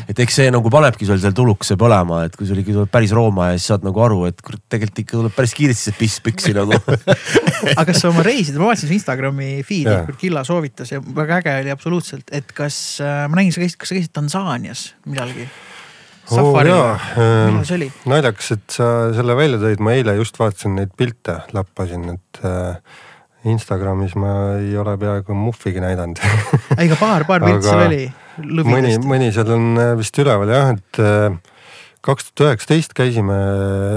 [0.09, 3.13] et eks see nagu panebki sul seal tulukese põlema, et kui sul ikka tuleb päris
[3.17, 6.53] roomaja, siis saad nagu aru, et kurat, tegelikult ikka tuleb päris kiiresti see piss püksi
[6.53, 6.77] nagu.
[7.79, 11.59] aga kas sa oma reisidel, ma vaatasin su Instagrami feed'i Killa soovitas ja väga äge
[11.65, 15.49] oli absoluutselt, et kas äh, ma nägin, sa käisid, kas sa käisid Tansaanias millalgi?
[16.33, 17.89] Oo safaril jaa, millal see oli?
[18.13, 22.99] naljakas, et sa selle välja tõid, ma eile just vaatasin neid pilte, lappasin, et äh,
[23.53, 26.21] Instagramis ma ei ole peaaegu muhvigi näidanud
[26.79, 28.05] ei, aga paar, paar pilti seal oli.
[28.69, 31.41] mõni, mõni seal on äh, vist üleval jah, et äh,
[32.03, 33.37] kaks tuhat üheksateist käisime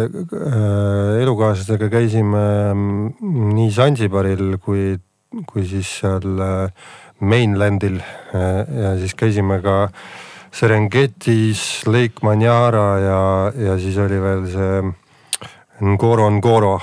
[0.05, 4.93] äh, elukaaslasega käisime mm, nii Sansibaril kui,
[5.49, 6.85] kui siis seal äh,
[7.19, 9.77] mainlandil äh, ja siis käisime ka
[10.55, 13.17] Serengetis, Lake Manyara ja,
[13.67, 14.83] ja siis oli veel see
[15.83, 16.77] Ngoro Ngoro,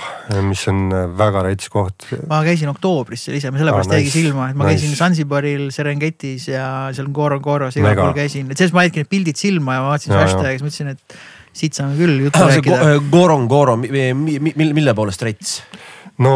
[0.44, 2.04] mis on äh, väga rets koht.
[2.28, 4.82] ma käisin oktoobris seal ise, ma sellepärast Aa, jäigi nice, silma, et ma nice.
[4.82, 8.04] käisin Sansibaril, Serengetis ja seal Ngorongoro's igal Mega.
[8.04, 10.92] pool käisin, et sellest ma jätkin need pildid silma ja ma vaatasin hashtag'i, siis mõtlesin,
[10.92, 11.16] et
[11.62, 12.82] siit saame küll juttu rääkida.
[12.98, 14.12] Go- Gorongoro, mille,
[14.76, 15.56] mille poolest rets?
[16.20, 16.34] no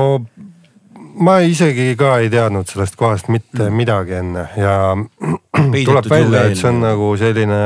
[1.17, 3.77] ma isegi ka ei teadnud sellest kohast mitte Mm.
[3.77, 4.97] midagi enne ja
[5.89, 7.61] tuleb välja, et see on nagu selline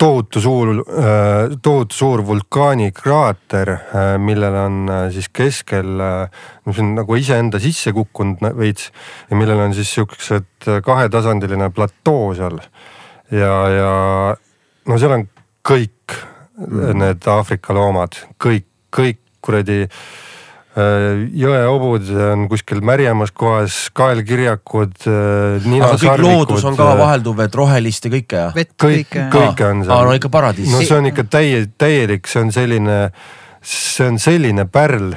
[0.00, 0.70] tohutu suur,
[1.62, 3.72] tohutu suur vulkaanikraater,
[4.18, 8.88] millel on äh, siis keskel, no see on nagu iseenda sisse kukkunud veits
[9.28, 12.56] ja millel on siis siuksed äh, kahetasandiline platoo seal
[13.28, 13.92] ja, ja
[14.88, 15.28] no seal on
[15.68, 16.16] kõik
[16.56, 16.96] mm.
[17.04, 20.02] need Aafrika loomad, kõik, kõik kuradi äh,
[20.78, 26.22] jõeobud on kuskil märjamas kohas, kaelkirjakud, kõik ninasarvikud.
[26.22, 28.50] loodus on ka vahelduv, et rohelist ja kõike ja?
[28.54, 29.66] kõik, kõike.
[29.66, 30.20] on aa, no seal.
[30.20, 32.98] ikka paradiis no see on ikka täie, täielik, see on selline,
[33.66, 35.10] see on selline pärl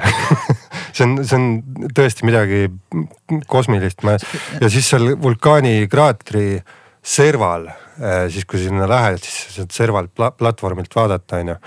[0.96, 1.48] see on, see on
[1.94, 2.66] tõesti midagi
[3.46, 6.48] kosmilist, ma ja siis seal vulkaanikraatri
[7.04, 7.68] serval,
[8.32, 11.60] siis kui sinna lähed, siis sealt servalt pla, platvormilt vaadata, onju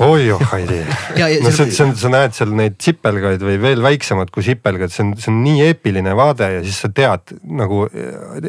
[0.00, 0.42] oi oh
[1.20, 4.44] ja no see on, see on, sa näed seal neid sipelgaid või veel väiksemad kui
[4.46, 7.84] sipelgad, see on, see on nii eepiline vaade ja siis sa tead nagu,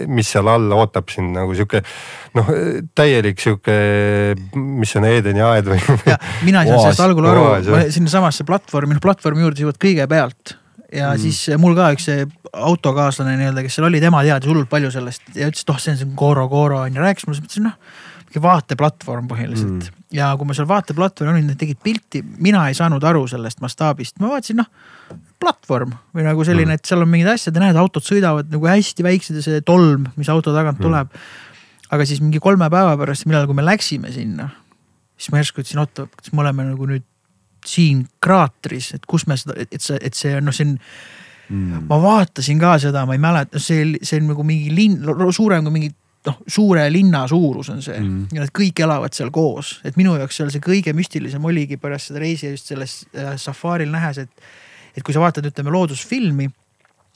[0.08, 1.84] mis seal all ootab sind nagu sihuke
[2.38, 2.50] noh,
[2.96, 3.76] täielik sihuke,
[4.56, 5.82] mis on Eedeni aed või?
[6.48, 7.48] mina ei saanud sellest algul aru
[7.94, 10.58] sinnasamasse platvormi, noh platvormi juurde jõuad kõigepealt
[10.94, 11.22] ja mm.
[11.22, 12.10] siis mul ka üks
[12.54, 15.96] autokaaslane nii-öelda, kes seal oli, tema teadis hullult palju sellest ja ütles, et oh, see
[15.96, 18.03] on see Goro Goro on ju, rääkis mulle, siis mõtlesin noh,
[18.42, 20.02] vaateplatvorm põhiliselt mm.
[20.16, 24.18] ja kui ma seal vaateplatvormil olin, nad tegid pilti, mina ei saanud aru sellest mastaabist,
[24.24, 24.70] ma vaatasin noh
[25.44, 29.06] platvorm või nagu selline, et seal on mingid asjad ja näed, autod sõidavad nagu hästi
[29.06, 31.12] väiksed ja see tolm, mis auto tagant tuleb.
[31.94, 34.50] aga siis mingi kolme päeva pärast, millal, kui me läksime sinna,
[35.18, 37.06] siis ma järsku ütlesin, oota, kas me oleme nagu nüüd
[37.68, 40.78] siin kraatris, et kus me seda, et see, et see on noh, see on
[41.50, 41.84] mm..
[41.90, 45.04] ma vaatasin ka seda, ma ei mäleta, see, see on nagu mingi linn,
[45.36, 45.94] suurem kui mingi
[46.28, 48.34] noh, suure linna suurus on see mm.
[48.36, 52.12] ja nad kõik elavad seal koos, et minu jaoks seal see kõige müstilisem oligi pärast
[52.12, 54.52] seda reisi just selles äh, safaril nähes, et.
[54.96, 56.50] et kui sa vaatad, ütleme loodusfilmi,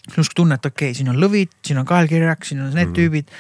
[0.08, 2.96] sinust tunned, et okei okay,, siin on lõvid, siin on kaelkirjak, siin on need mm.
[2.96, 3.32] tüübid.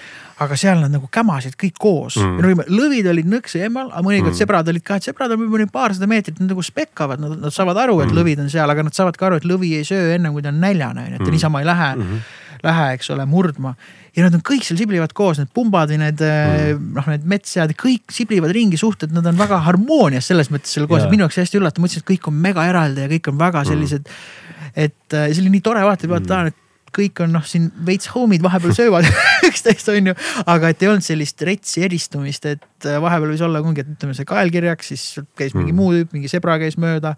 [0.44, 2.66] aga seal nad nagu kämasid kõik koos Mm.
[2.70, 4.38] lõvid olid nõksa eemal, aga mõnikord mm.
[4.38, 7.78] sebrad olid ka, et sebrad on võib-olla paarsada meetrit, nad nagu spekkavad, nad, nad saavad
[7.88, 8.18] aru, et mm.
[8.20, 10.54] lõvid on seal, aga nad saavad ka aru, et lõvi ei söö ennem kui ta
[10.54, 11.38] on näljane on ju, et ta Mm.
[11.40, 12.14] niisama ei lähe mm, Mhm.
[12.14, 12.37] -hmm.
[12.68, 13.74] lähe, eks ole, murdma.
[14.18, 16.92] ja nad on kõik seal siblivad koos, need pumbad või need mm.
[16.98, 20.88] noh, need metssead, kõik siblivad ringi suht, et nad on väga harmoonias selles mõttes seal
[20.90, 23.42] koos yeah., minu jaoks hästi üllatav, mõtlesin, et kõik on mega eraldi ja kõik on
[23.42, 24.80] väga sellised mm..
[24.88, 26.64] et äh, see oli nii tore vaata, vaata mm., et
[26.98, 29.08] kõik on noh, siin veits homid vahepeal söövad
[29.50, 30.16] üksteist on ju,
[30.50, 34.16] aga et ei olnud sellist retsi eristumist, et äh, vahepeal võis olla ongi, et ütleme
[34.18, 35.80] see kaelkirjak, siis käis mingi Mm.
[35.82, 37.16] muu tüüp, mingi sebra käis mööda.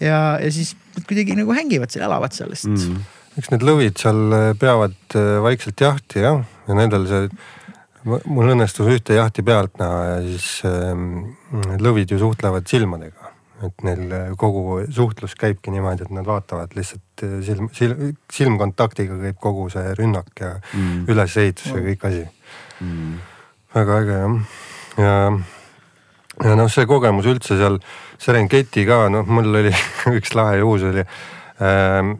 [0.00, 3.02] ja, ja siis nad kuidagi nagu hängivad seal, elavad seal lihtsalt mm..
[3.38, 7.28] Eks need lõvid seal äh, peavad äh, vaikselt jahti jah, ja nendel see,
[8.04, 11.34] mul õnnestus ühte jahti pealt näha ja siis ähm,
[11.80, 13.32] lõvid ju suhtlevad silmadega.
[13.64, 19.38] et neil äh, kogu suhtlus käibki niimoodi, et nad vaatavad lihtsalt silm, silm, silmkontaktiga käib
[19.40, 21.04] kogu see rünnak ja mm.
[21.08, 22.26] ülesehitus ja kõik asi
[22.80, 23.18] Mm.
[23.74, 24.32] väga äge jah,
[24.98, 25.12] ja,
[26.42, 27.78] ja noh, see kogemus üldse seal
[28.18, 29.70] Serengeti ka, noh, mul oli
[30.18, 31.04] üks lahe juhus oli
[31.62, 32.16] ähm,.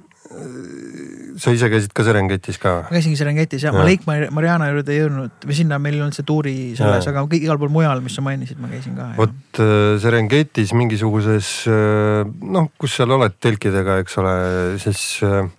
[1.40, 3.72] Sa ise käisid ka Serengetis ka ma käisingi Serengetis ja, ja.
[3.72, 3.78] Jah.
[3.80, 7.08] ma Lake Mar- Mariana juurde ei jõudnud või sinna meil ei olnud see tuuri selles,
[7.10, 9.08] aga kõik igal pool mujal, mis sa mainisid, ma käisin ka.
[9.18, 14.36] vot äh, Serengetis mingisuguses äh, noh, kus seal oled telkidega, eks ole,
[14.82, 15.50] siis äh,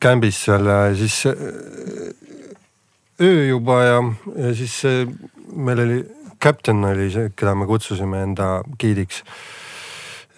[0.00, 1.36] kämbis seal ja siis äh,
[3.20, 4.00] öö juba ja,
[4.36, 5.04] ja siis äh,
[5.56, 6.00] meil oli,
[6.42, 9.22] kapten oli see, keda me kutsusime enda giidiks.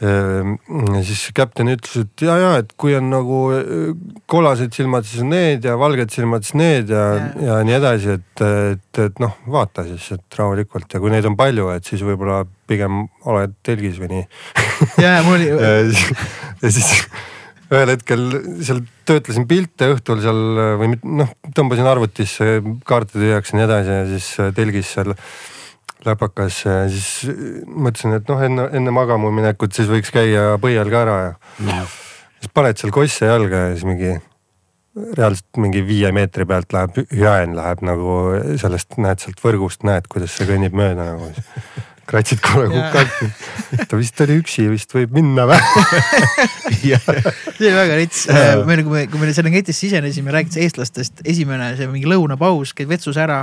[0.03, 3.88] Ja siis kapten ütles, et ja, ja et kui on nagu äh,
[4.30, 7.46] kollased silmad, siis on need ja valged silmad, siis need ja Jaa.
[7.49, 11.38] ja nii edasi, et, et, et noh, vaata siis, et rahulikult ja kui neid on
[11.38, 14.28] palju, et siis võib-olla pigem oled telgis või nii.
[15.03, 15.51] ja, ja mul oli,
[16.62, 16.92] ja siis,
[17.68, 18.24] ja ühel hetkel
[18.64, 20.40] seal töötlesin pilte õhtul seal
[20.80, 25.16] või noh, tõmbasin arvutisse kaarte tühjaks ja nii edasi ja siis telgis seal
[26.09, 27.30] läpakas ja siis
[27.68, 31.30] mõtlesin, et noh, enne, enne magama minekut siis võiks käia põial ka ära ja
[31.64, 31.92] mm.
[32.40, 34.16] siis paned seal kosse jalga ja siis mingi
[35.16, 38.16] reaalselt mingi viie meetri pealt läheb hüaen läheb nagu
[38.61, 41.30] sellest, näed sealt võrgust näed, kuidas see kõnnib mööda nagu.
[42.09, 45.59] kratsid korra kukalt, ta vist oli üksi, vist võib minna või?
[46.78, 48.22] see oli väga rits.
[48.64, 53.42] me nagu, kui me Serengetisse sisenesime, rääkides eestlastest, esimene see mingi lõunapaus, käid vetsus ära.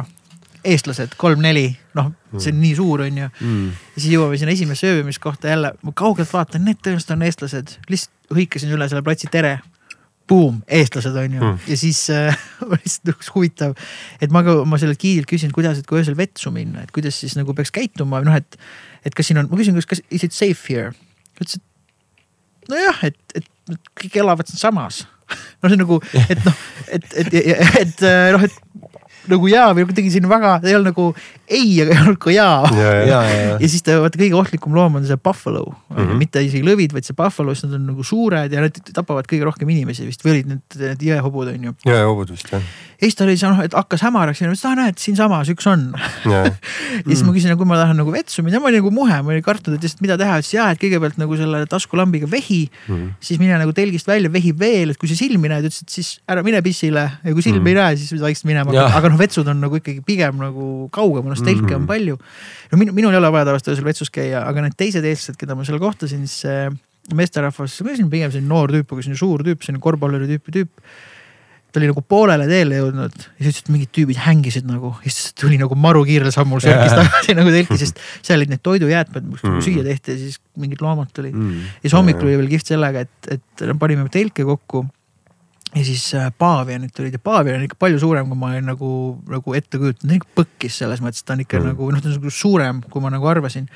[0.71, 3.29] Eestlased kolm-neli, noh, see on nii suur, on ju.
[3.41, 3.69] Mm.
[3.95, 8.35] ja siis jõuame sinna esimesse ööbimiskohta jälle, ma kaugelt vaatan, need tõenäoliselt on eestlased, lihtsalt
[8.35, 9.59] hõikasin üle selle platsi tere.
[10.25, 11.57] Boom, eestlased on ju mm.
[11.69, 13.75] ja siis äh, lihtsalt üks huvitav,
[14.17, 17.19] et ma ka, ma sellelt giidilt küsin, kuidas, et kui öösel vetsu minna, et kuidas
[17.21, 18.57] siis nagu peaks käituma noh, et.
[19.05, 20.95] et kas siin on, ma küsin, kas, kas is it safe here?
[21.35, 25.03] ta ütles, et nojah, et, et et kõik elavad siinsamas.
[25.61, 26.59] no see on nagu, et noh,
[26.93, 28.84] et, et, et, et äh, noh, et
[29.31, 31.07] nagu jaa, või kuidagi siin väga, ei olnud nagu
[31.47, 34.19] ei, aga ei olnud ka jaa ja, ja, ja, ja, ja ja siis ta vaata
[34.19, 35.95] kõige ohtlikum loom on see buffalo mm.
[35.97, 36.17] -hmm.
[36.21, 39.47] mitte isegi lõvid, vaid see buffalo, siis nad on nagu suured ja nad tapavad kõige
[39.47, 41.75] rohkem inimesi vist või olid need, need jõehobud on ju.
[41.85, 42.63] ja, ja hobud vist jah.
[42.95, 45.51] ja siis ta oli seal noh, et hakkas hämaraks ja ma ütlesin, aa näed, siinsamas
[45.53, 45.87] üks on.
[46.33, 49.21] ja, ja siis ma küsin, kui ma tahan nagu vetsu minna, ma olin nagu muhe,
[49.21, 52.65] ma olin kartnud, et lihtsalt mida teha, ütles jaa, et kõigepealt nagu selle taskulambiga vehi
[52.69, 52.95] mm.
[52.95, 53.13] -hmm.
[53.19, 56.15] siis mine nagu telgist välja, vehib veel, et kui sa silmi näed, ütles, et siis
[56.29, 57.69] ära mine pissile ja kui silmi mm -hmm.
[57.69, 61.47] ei näe, siis vaikselt minema aga noh, vetsud on nagu ikkagi pigem nagu kaugemal, noh
[61.47, 61.81] telke mm -hmm.
[61.83, 62.17] on palju.
[62.71, 65.55] no minu, minul ei ole vaja tavaliselt öösel vetsus käia, aga need teised eestlased, keda
[65.55, 66.69] ma seal kohtasin, siis see
[67.15, 70.71] meesterahvas, ma ütlesin pigem selline noor tüüp, aga selline suur tüüp, selline korvpalluri tüüpi tüüp
[71.75, 75.11] ta oli nagu poolele teele jõudnud ja siis ütles, et mingid tüübid hängisid nagu ja
[75.11, 79.25] siis tuli nagu maru kiirel sammul sörkis tagasi nagu telki, sest seal olid need toidujäätmed,
[79.27, 81.65] mis nagu süüa tehti ja siis mingid loomad tulid mm..
[81.81, 84.85] ja siis hommikul oli veel kihvt sellega, et, et panime telke kokku.
[85.75, 88.89] Ja siis äh, paavianid tulid ja paavian on ikka palju suurem, kui ma olin nagu,
[89.31, 91.73] nagu ette kujutanud, ta on ikka põkkis selles mõttes, ta on ikka mm.
[91.73, 93.67] nagu noh, ta on nagu suurem, kui ma nagu arvasin.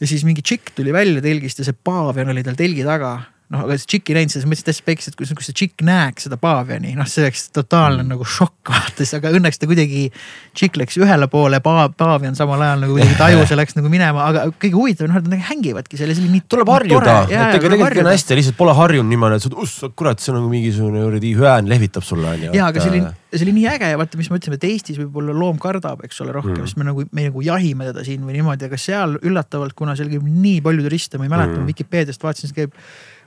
[0.00, 3.14] ja siis mingi tšikk tuli välja telgist ja see paavian oli tal telgi taga
[3.52, 5.54] noh, aga see tšikk ei näinud seda, siis mõtlesin täitsa peks, et kui, kui see
[5.54, 8.10] tšikk näeks seda paaviani, noh, see oleks totaalne mm.
[8.14, 10.08] nagu šokk vaata siis, aga õnneks ta kuidagi,
[10.56, 14.24] tšikk läks ühele poole, paa-, paavian samal ajal nagu kuidagi tajus ja läks nagu minema,
[14.32, 16.46] aga kõige huvitavam, noh, nad nagu hängivadki seal ja see oli nii.
[16.56, 20.40] tuleb harjuda, et tegelikult on hästi, lihtsalt pole harjunud niimoodi, et uss, kurat, see on
[20.40, 22.50] nagu mingisugune kuradi hüään lehvitab sulle onju.
[22.56, 24.98] ja, aga see oli, see oli nii äge ja vaata, mis me ütlesime, et Eestis
[24.98, 28.26] võib-olla loom kardab, eks ole, rohkem mm., sest me nagu, me nagu jahime teda siin
[28.26, 31.68] või niimoodi, aga seal üllatavalt, kuna seal käib nii palju turiste, ma ei mäleta mm.,
[31.70, 32.74] Vikipeediast vaatasin, see käib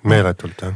[0.04, 0.74] meeletult jah.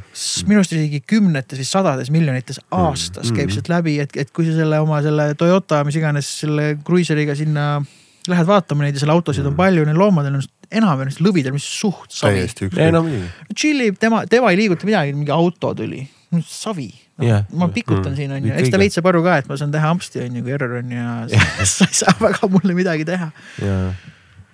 [0.47, 3.53] minu arust isegi kümnetes või sadades miljonites aastas käib Mm.
[3.55, 7.83] sealt läbi, et, et kui sa selle oma selle Toyota, mis iganes selle kruiiseriga sinna
[8.27, 10.43] lähed vaatama neid ja seal autosid on palju, neil loomadel on
[10.73, 12.41] enamjaolt lõvidel, mis suht savi.
[12.41, 16.03] täiesti ei ükskõik tšillib, tema, tema ei liiguta midagi, mingi auto tuli,
[16.47, 17.25] savi no,.
[17.27, 17.43] Jah.
[17.53, 18.15] ma pikutan Mm.
[18.15, 20.35] siin on ju, eks ta veits saab aru ka, et ma saan teha ampsti on
[20.35, 21.27] ju, kui error on ja
[21.75, 23.31] sa ei saa väga mulle midagi teha.
[23.61, 23.93] ja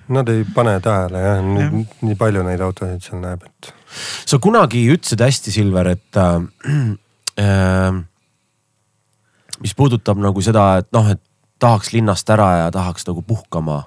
[0.09, 1.41] Nad ei pane tähele jah,
[2.01, 3.73] nii palju neid autosid seal näeb, et
[4.25, 6.37] sa kunagi ütlesid hästi, Silver, et äh,
[7.41, 7.99] äh,
[9.59, 11.21] mis puudutab nagu seda, et noh, et
[11.59, 13.83] tahaks linnast ära ja tahaks nagu puhkama.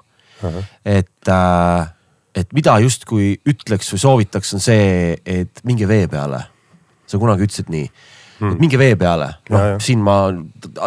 [0.85, 1.87] et äh,,
[2.35, 6.43] et mida justkui ütleks või soovitaks, on see, et minge vee peale.
[7.07, 10.33] sa kunagi ütlesid nii hmm., et minge vee peale, noh siin ma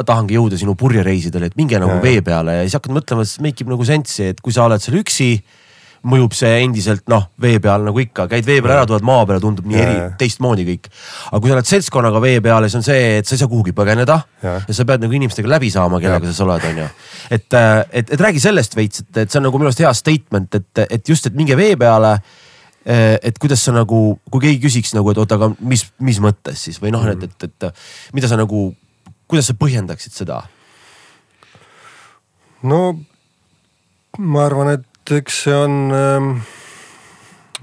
[0.04, 3.40] tahangi jõuda sinu purjereisidele, et minge nagu Ja, vee peale ja siis hakkad mõtlema, siis
[3.44, 5.30] make ib nagu sensi, et kui sa oled seal üksi
[6.06, 9.40] mõjub see endiselt noh, vee peal nagu ikka, käid vee peal ära, tuled maa peale,
[9.42, 10.86] tundub nii Ja, eri ja., teistmoodi kõik.
[11.32, 13.74] aga kui sa oled seltskonnaga vee peal, siis on see, et sa ei saa kuhugi
[13.76, 14.54] põgeneda ja, Ja.
[14.68, 16.32] ja sa pead nagu inimestega läbi saama, kellega Ja.
[16.32, 16.88] sa oled, onju.
[17.30, 17.46] et,
[17.92, 20.84] et, et räägi sellest veits, et, et see on nagu minu arust hea statement, et,
[20.90, 22.18] et just, et minge vee peale.
[22.86, 26.76] et kuidas sa nagu, kui keegi küsiks nagu, et oota, aga mis, mis mõttes siis
[26.78, 27.24] või noh mm, -hmm.
[27.24, 28.74] et, et, et mida sa nagu,
[29.26, 30.44] kuidas sa põhjendaksid seda?
[32.62, 32.96] no
[34.18, 34.84] ma arvan, et
[35.14, 36.30] eks see on ähm,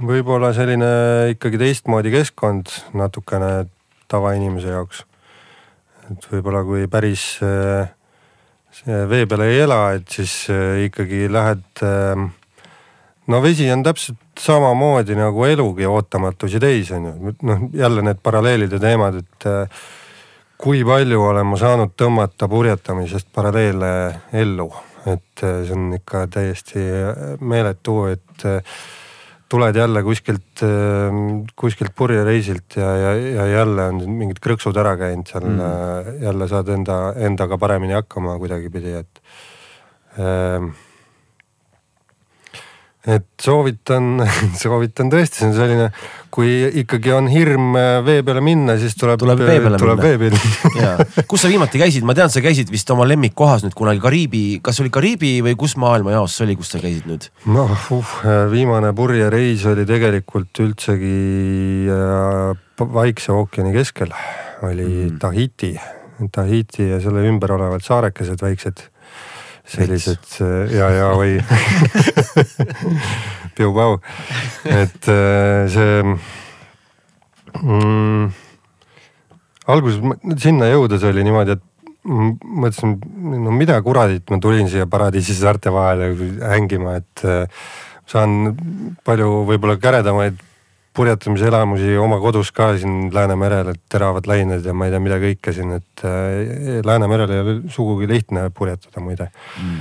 [0.03, 0.91] võib-olla selline
[1.33, 3.65] ikkagi teistmoodi keskkond natukene
[4.11, 5.03] tavainimese jaoks.
[6.11, 7.25] et võib-olla kui päris
[8.73, 12.31] see vee peal ei ela, et siis äh, ikkagi lähed ähm,
[13.27, 18.73] no vesi on täpselt samamoodi nagu elugi ootamatusi täis on ju, noh jälle need paralleelid
[18.73, 19.83] ja teemad, et äh,
[20.57, 23.93] kui palju olen ma saanud tõmmata purjetamisest paralleele
[24.41, 24.69] ellu,
[25.05, 28.77] et äh, see on ikka täiesti äh, meeletu, et äh,
[29.53, 30.63] tuled jälle kuskilt,
[31.55, 36.71] kuskilt purjereisilt ja, ja, ja jälle on mingid krõksud ära käinud seal mm., jälle saad
[36.73, 39.21] enda, endaga paremini hakkama kuidagipidi, et
[40.17, 40.71] ähm,
[43.03, 44.21] et soovitan,
[44.61, 45.87] soovitan tõesti, see on selline,
[46.33, 46.53] kui
[46.83, 50.07] ikkagi on hirm äh, vee peale minna, siis tuleb, Tuleb vee peale tuleb minna.
[50.07, 50.31] vee
[50.87, 54.43] peale kus sa viimati käisid, ma tean, sa käisid vist oma lemmikkohas nüüd kunagi Kariibi,
[54.63, 57.27] kas oli Kariibi või kus maailmajaos see oli, kus sa käisid nüüd?
[57.51, 58.15] noh uh,,
[58.53, 61.17] viimane purjereis oli tegelikult üldsegi
[61.91, 64.15] äh, Vaikse ookeani keskel,
[64.65, 65.19] oli mm.
[65.21, 65.75] Tahiti,
[66.33, 68.87] Tahiti ja selle ümber olevad saarekesed väiksed.
[69.65, 71.37] Sellised äh, ja, ja või
[73.57, 73.99] piu-pau,
[74.67, 76.01] et äh, see
[77.61, 78.31] mm,.
[79.71, 81.69] alguses sinna jõudes oli niimoodi, et
[82.03, 82.97] mõtlesin,
[83.43, 86.11] no mida kuradit ma tulin siia paradiisi saarte vahele
[86.43, 87.61] hängima, et äh,
[88.09, 88.51] saan
[89.07, 90.41] palju võib-olla käredamaid
[90.93, 95.53] purjetamiselamusi oma kodus ka siin Läänemerel, et teravad lained ja ma ei tea, mida kõike
[95.55, 99.29] siin, et äh, Läänemerel ei ole sugugi lihtne purjetada muide
[99.61, 99.79] mm..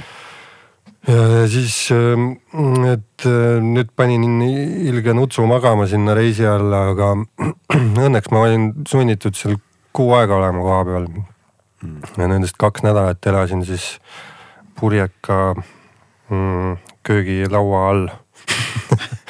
[1.12, 7.12] ja siis, et äh, nüüd panin ilge nutsu magama sinna reisi alla, aga
[8.06, 9.60] õnneks ma olin sunnitud seal
[9.92, 11.10] kuu aega olema koha peal.
[12.16, 13.96] ja nendest kaks nädalat elasin siis
[14.80, 15.54] purjeka
[16.30, 18.06] mm, köögilaua all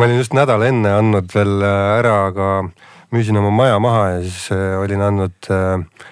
[0.00, 2.46] ma olin just nädal enne andnud veel äh, ära, aga
[3.12, 6.06] müüsin oma maja maha ja siis äh, olin andnud äh,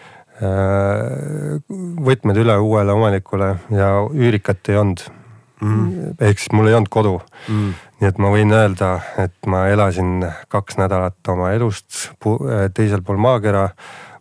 [2.08, 5.06] võtmed üle uuele omanikule ja üürikat ei olnud.
[5.58, 6.12] Mm..
[6.22, 7.16] ehk siis mul ei olnud kodu.
[7.48, 7.72] Mm..
[7.98, 10.20] nii et ma võin öelda, et ma elasin
[10.52, 12.12] kaks nädalat oma elust
[12.76, 13.64] teisel pool maakera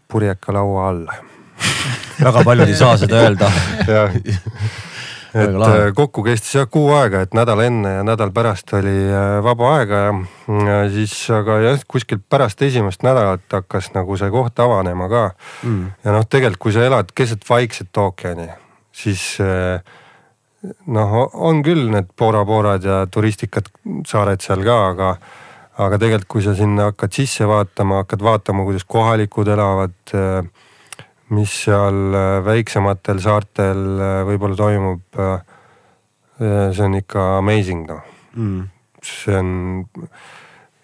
[0.10, 1.06] purjeka laua all.
[2.24, 3.52] Väga paljud ei saa seda öelda
[5.38, 9.38] et äh, kokku kestis jah kuu aega, et nädal enne ja nädal pärast oli äh,
[9.46, 10.16] vaba aega ja,
[10.68, 15.24] ja siis aga jah, kuskilt pärast esimest nädalat hakkas nagu see koht avanema ka.
[15.64, 15.94] Mm..
[16.04, 18.50] ja noh, tegelikult kui sa elad keset Vaikset ookeani,
[18.96, 19.82] siis äh,
[20.92, 23.70] noh, on küll need Bora-Borad ja turistikad
[24.08, 25.12] saared seal ka, aga
[25.78, 30.16] aga tegelikult, kui sa sinna hakkad sisse vaatama, hakkad vaatama, kuidas kohalikud elavad
[31.36, 35.20] mis seal äh, väiksematel saartel äh, võib-olla toimub.
[35.20, 35.38] Äh,
[36.38, 38.04] see on ikka amazing noh
[38.38, 38.66] mm.,
[39.02, 39.48] see on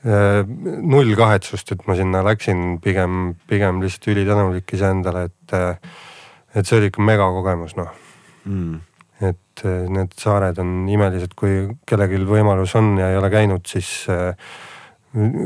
[0.04, 5.54] null kahetsust, et ma sinna läksin, pigem, pigem lihtsalt ülitänulik iseendale, et,
[6.58, 7.94] et see oli ikka megakogemus noh
[8.50, 8.82] mm..
[9.30, 9.64] et
[9.94, 13.94] need saared on imelised, kui kellelgi võimalus on ja ei ole käinud, siis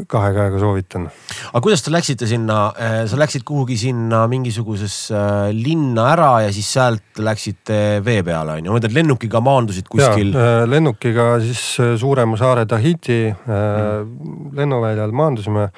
[0.07, 1.09] kahe käega soovitan.
[1.49, 6.53] aga kuidas te läksite sinna, äh, sa läksid kuhugi sinna mingisugusesse äh, linna ära ja
[6.55, 10.31] siis sealt läksite vee peale on ju, ma mõtlen lennukiga maandusid kuskil.
[10.31, 11.63] Äh, lennukiga siis
[11.99, 14.55] suurema saare Tahiti mm.
[14.55, 15.69] lennuväljal maandusime.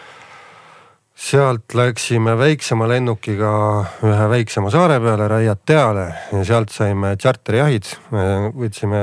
[1.20, 3.50] sealt läksime väiksema lennukiga
[4.08, 7.90] ühe väiksema saare peale, Raiateale ja sealt saime tšarterjahid,
[8.56, 9.02] võtsime,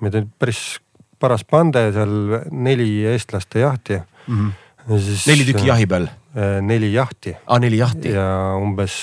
[0.00, 0.78] meid oli päris
[1.18, 3.98] paras pande seal neli eestlaste jahti
[4.30, 4.48] mm.
[4.48, 4.98] -hmm.
[4.98, 6.08] Siis, neli tükki jahi peal?
[6.34, 7.36] Äh, neli jahti.
[7.46, 8.14] aa, neli jahti.
[8.14, 8.94] ja umbes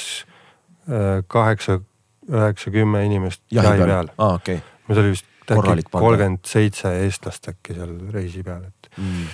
[0.90, 1.80] äh, kaheksa,
[2.32, 4.10] üheksa, kümme inimest jahi, jahi peal, peal..
[4.18, 4.66] aa, okei okay..
[4.88, 5.26] meil oli vist
[5.91, 9.30] kolmkümmend seitse eestlast äkki seal reisi peal, et mm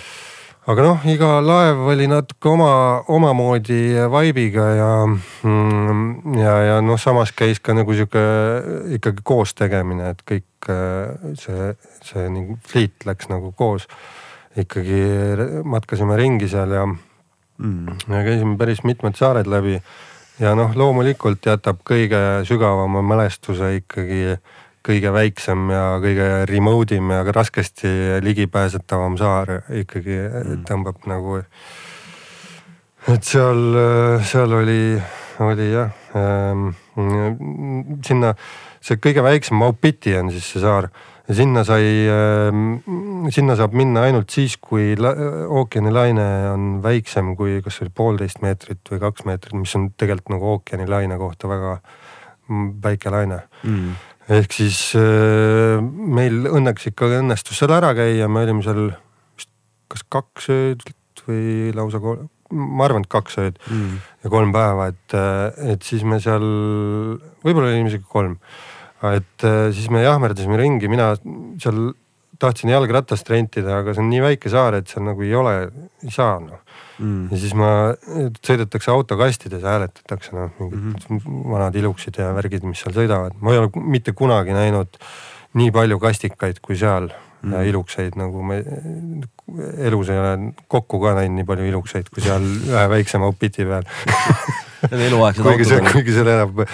[0.70, 2.70] aga noh, iga laev oli natuke oma,
[3.12, 3.80] omamoodi
[4.12, 8.22] vibe'iga ja, mm, ja, ja noh, samas käis ka nagu sihuke
[8.96, 11.74] ikkagi koos tegemine, et kõik äh, see,
[12.06, 13.88] see nagu fliit läks nagu koos
[14.56, 15.00] ikkagi
[15.64, 19.80] matkasime ringi seal ja mm., ja käisime päris mitmed saared läbi.
[20.38, 24.36] ja noh, loomulikult jätab kõige sügavama mälestuse ikkagi
[24.84, 30.64] kõige väiksem ja kõige remote im ja raskesti ligipääsetavam saar ikkagi mm.
[30.68, 31.40] tõmbab nagu.
[33.08, 33.78] et seal,
[34.24, 35.00] seal oli,
[35.44, 36.70] oli jah ähm,,
[38.04, 38.34] sinna
[38.84, 40.90] see kõige väiksem Maupiti on siis see saar
[41.32, 47.92] sinna sai, ähm, sinna saab minna ainult siis, kui ookeanilaine on väiksem kui kas oli
[47.94, 51.78] poolteist meetrit või kaks meetrit, mis on tegelikult nagu ookeanilaine kohta väga
[52.84, 53.94] väike laine mm.
[54.36, 58.90] ehk siis äh, meil õnneks ikka õnnestus seal ära käia, me olime seal
[59.38, 59.52] vist
[59.88, 60.84] kas kaks ööd
[61.24, 63.96] või lausa kolm, ma arvan, et kaks ööd mm.
[64.26, 66.44] ja kolm päeva, et, äh, et siis me seal,
[67.40, 68.36] võib-olla olime isegi kolm
[69.12, 71.12] et äh, siis me jahmerdasime ringi, mina
[71.62, 71.92] seal
[72.40, 75.54] tahtsin jalgratast rentida, aga see on nii väike saar, et seal nagu ei ole,
[76.02, 76.60] ei saa noh
[76.98, 77.28] mm..
[77.32, 77.68] ja siis ma,
[78.44, 81.44] sõidetakse autokastides, hääletatakse noh, mingid mm -hmm.
[81.54, 83.38] vanad iluksid ja värgid, mis seal sõidavad.
[83.40, 84.98] ma ei ole mitte kunagi näinud
[85.54, 87.08] nii palju kastikaid kui seal
[87.42, 87.52] mm.
[87.52, 88.62] ja ilukseid nagu me
[89.78, 93.86] elus ei ole kokku ka näinud nii palju ilukseid kui seal ühe väiksema Opiti peal
[94.90, 95.92] Need eluaegsed autod on.
[95.92, 96.64] kuigi seal elab,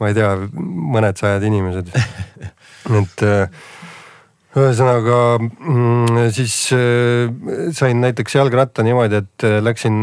[0.00, 0.30] ma ei tea,
[0.96, 1.92] mõned sajad inimesed.
[3.00, 3.60] et äh,
[4.56, 7.30] ühesõnaga mm, siis äh,
[7.76, 10.02] sain näiteks jalgratta niimoodi, et äh, läksin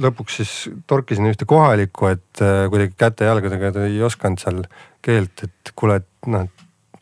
[0.00, 0.54] lõpuks siis
[0.90, 4.64] torkisin ühte kohalikku, et kuidagi käte-jalgadega ta ei osanud seal
[5.04, 6.48] keelt, et kuule, et noh,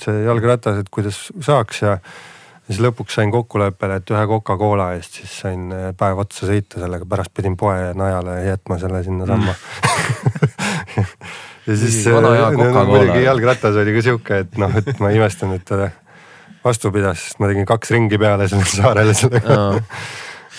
[0.02, 1.96] see jalgratas, et kuidas saaks ja
[2.66, 7.08] siis lõpuks sain kokkuleppele, et ühe Coca-Cola eest siis sain äh, päev otsa sõita sellega,
[7.08, 9.56] pärast pidin poe najale jätma selle sinnasamma.
[11.62, 12.16] Ja siis äh,
[12.88, 15.92] muidugi jalgratas oli ka sihuke, et noh, et ma imestan, et ta
[16.64, 19.58] vastu pidas, sest ma tegin kaks ringi peale sellele saarele sellega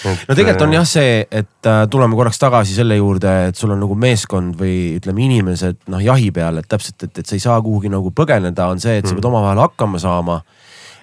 [0.03, 3.59] Et, no tegelikult on äh, jah see, et äh, tuleme korraks tagasi selle juurde, et
[3.59, 7.37] sul on nagu meeskond või ütleme, inimesed noh jahi peal, et täpselt, et, et sa
[7.37, 9.21] ei saa kuhugi nagu põgeneda, on see, et sa mm.
[9.21, 10.41] pead omavahel hakkama saama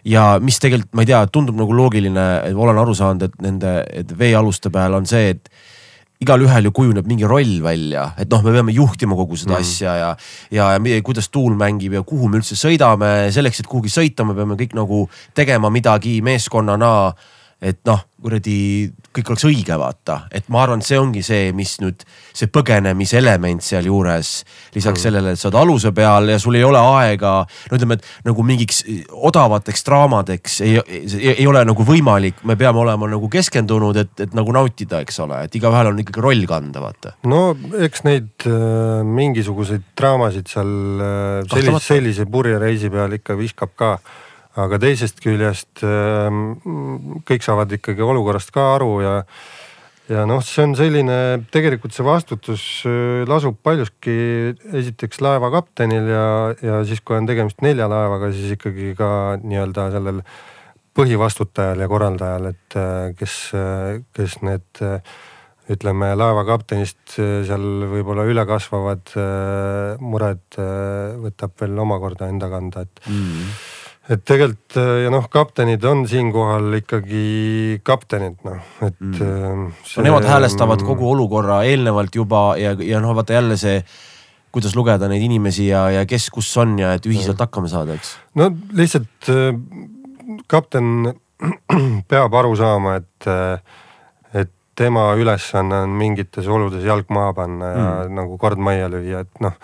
[0.05, 4.14] ja mis tegelikult, ma ei tea, tundub nagu loogiline, olen aru saanud, et nende et
[4.18, 5.51] veealuste peal on see, et
[6.20, 9.64] igalühel ju kujuneb mingi roll välja, et noh, me peame juhtima kogu seda mm.
[9.64, 10.10] asja ja,
[10.52, 14.36] ja, ja kuidas tuul mängib ja kuhu me üldse sõidame, selleks, et kuhugi sõita, me
[14.36, 15.06] peame kõik nagu
[15.36, 16.93] tegema midagi meeskonnana
[17.60, 21.72] et noh, kuradi kõik oleks õige, vaata, et ma arvan, et see ongi see, mis
[21.82, 22.04] nüüd
[22.36, 24.30] see põgenemiselement sealjuures.
[24.74, 25.02] lisaks mm.
[25.02, 28.44] sellele, et sa oled aluse peal ja sul ei ole aega, no ütleme, et nagu
[28.46, 28.80] mingiks
[29.10, 34.38] odavateks draamadeks ei, ei, ei ole nagu võimalik, me peame olema nagu keskendunud, et, et
[34.38, 37.16] nagu nautida, eks ole, et igaühel on ikkagi roll kanda, vaata.
[37.28, 37.50] no
[37.82, 40.72] eks neid äh, mingisuguseid draamasid seal
[41.04, 43.96] äh, sellise, sellise purjereisi peal ikka viskab ka
[44.59, 49.16] aga teisest küljest ähm, kõik saavad ikkagi olukorrast ka aru ja
[50.10, 51.16] ja noh, see on selline,
[51.55, 54.14] tegelikult see vastutus äh, lasub paljuski
[54.81, 56.27] esiteks laeva kaptenil ja,
[56.64, 59.10] ja siis, kui on tegemist nelja laevaga, siis ikkagi ka
[59.43, 60.22] nii-öelda sellel
[60.98, 64.82] põhivastutajal ja korraldajal, et äh, kes, äh, kes need
[65.70, 69.12] ütleme laeva kaptenist seal võib-olla üle kasvavad
[70.02, 73.52] mured võtab veel omakorda enda kanda, et mm.
[74.09, 79.66] Et tegelikult äh, ja noh, kaptenid on siinkohal ikkagi kaptenid noh, et mm..
[79.85, 80.01] See...
[80.01, 83.82] no nemad häälestavad kogu olukorra eelnevalt juba ja, ja noh, vaata jälle see,
[84.55, 87.47] kuidas lugeda neid inimesi ja, ja kes kus on ja et ühiselt ja.
[87.47, 88.16] hakkama saada, eks.
[88.40, 89.52] no lihtsalt äh,
[90.51, 91.12] kapten
[92.10, 93.28] peab aru saama, et,
[94.36, 98.18] et tema ülesanne on mingites oludes jalg maha panna ja mm.
[98.18, 99.56] nagu kord majja lüüa, et noh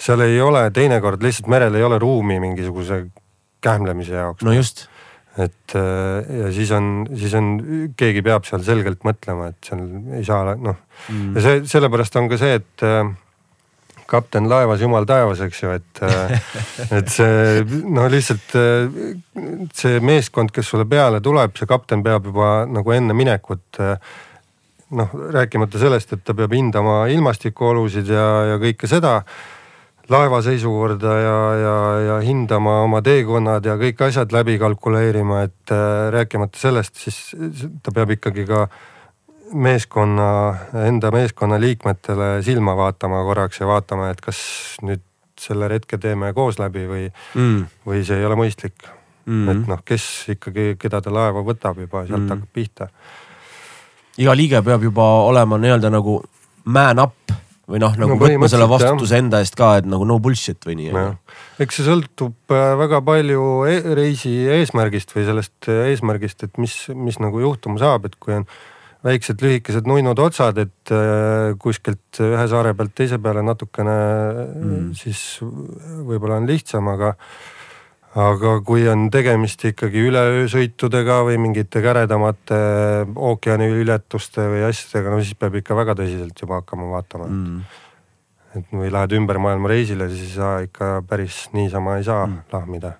[0.00, 3.04] seal ei ole teinekord lihtsalt merel ei ole ruumi mingisuguse
[3.64, 4.44] kähmlemise jaoks.
[4.44, 4.86] no just.
[5.34, 7.50] et äh, ja siis on, siis on,
[7.98, 9.84] keegi peab seal selgelt mõtlema, et seal
[10.14, 10.76] ei saa noh
[11.08, 11.34] mm.
[11.34, 13.00] ja see, sellepärast on ka see, et äh,
[14.06, 16.36] kapten laevas, jumal taevas, eks ju, et, äh,
[17.00, 18.54] et see no lihtsalt
[19.74, 23.82] see meeskond, kes sulle peale tuleb, see kapten peab juba nagu enne minekut
[24.94, 29.18] noh, rääkimata sellest, et ta peab hindama ilmastikuolusid ja, ja kõike seda
[30.10, 31.76] laeva seisukorda ja, ja,
[32.06, 37.20] ja hindama oma teekonnad ja kõik asjad läbi kalkuleerima, et äh, rääkimata sellest, siis
[37.82, 38.66] ta peab ikkagi ka
[39.54, 40.28] meeskonna,
[40.86, 44.40] enda meeskonna liikmetele silma vaatama korraks ja vaatama, et kas
[44.82, 45.04] nüüd
[45.40, 48.86] selle retke teeme koos läbi või mm., või see ei ole mõistlik
[49.26, 49.48] mm..
[49.50, 50.06] et noh, kes
[50.36, 52.30] ikkagi, keda ta laeva võtab juba, sealt mm.
[52.34, 52.88] hakkab pihta.
[54.18, 56.20] iga liige peab juba olema nii-öelda nagu
[56.64, 57.34] man up
[57.70, 60.76] või noh, nagu no, võtma selle vastutuse enda eest ka, et nagu no bullshit või
[60.82, 61.06] nii.
[61.64, 66.76] eks see sõltub äh, väga palju e reisi eesmärgist või sellest äh, eesmärgist, et mis,
[66.92, 68.46] mis nagu juhtuma saab, et kui on
[69.04, 73.96] väiksed lühikesed nunnud otsad, et äh, kuskilt ühe saare pealt teise peale natukene
[74.44, 74.86] mm.
[75.00, 77.14] siis võib-olla on lihtsam, aga
[78.14, 82.58] aga kui on tegemist ikkagi üleöösõitudega või mingite käredamate
[83.14, 87.80] ookeaniületuste või asjadega, no siis peab ikka väga tõsiselt juba hakkama vaatama mm..
[88.60, 92.44] et või lähed ümber maailma reisile, siis sa ikka päris niisama ei saa mm.
[92.54, 92.94] lahmida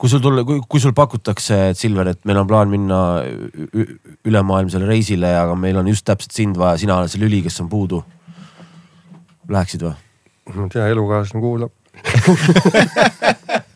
[0.00, 2.98] kui sul tulla, kui, sul pakutakse, et Silver, et meil on plaan minna
[4.24, 7.68] ülemaailmsele reisile, aga meil on just täpselt sind vaja, sina oled see lüli, kes on
[7.68, 8.00] puudu.
[9.52, 9.92] Läheksid või?
[10.54, 11.72] ma ei tea, elukaaslane kuulab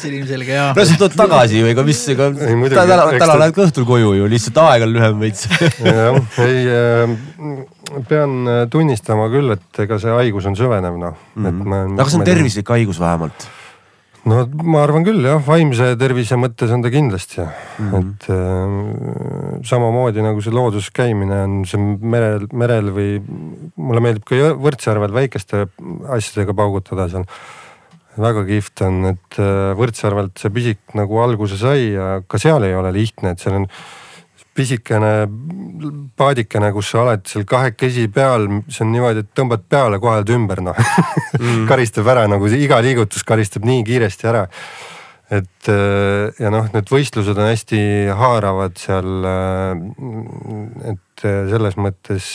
[0.00, 0.70] see on ilmselge jaa.
[0.76, 4.30] no sa tuled tagasi või, ega mis, ega täna, täna lähed ka õhtul koju ju,
[4.32, 5.46] lihtsalt aeg on lühem veits.
[5.82, 7.14] jah, ei äh,
[8.08, 11.46] pean äh, tunnistama küll, et ega see haigus on süvenev noh mm.
[11.46, 12.00] -hmm.
[12.00, 13.48] aga see on tervislik haigus vähemalt
[14.26, 18.00] no ma arvan küll jah, vaimse tervise mõttes on ta kindlasti mm, -hmm.
[18.00, 23.20] et äh, samamoodi nagu see looduses käimine on see merel, merel või
[23.76, 25.66] mulle meeldib ka Võrtsjärvel väikeste
[26.16, 27.26] asjadega paugutada seal
[28.20, 32.74] väga kihvt on, et äh, Võrtsjärvelt see pisik nagu alguse sai ja ka seal ei
[32.76, 33.70] ole lihtne, et seal on
[34.56, 35.12] pisikene
[36.16, 40.32] paadikene, kus sa oled seal kahekesi peal, see on niimoodi, et tõmbad peale, kohe oled
[40.32, 41.64] ümber noh mm.
[41.70, 44.46] karistab ära nagu iga liigutus karistab nii kiiresti ära.
[45.28, 47.80] et äh, ja noh, need võistlused on hästi
[48.16, 49.26] haaravad seal.
[49.26, 52.26] Äh, et selles mõttes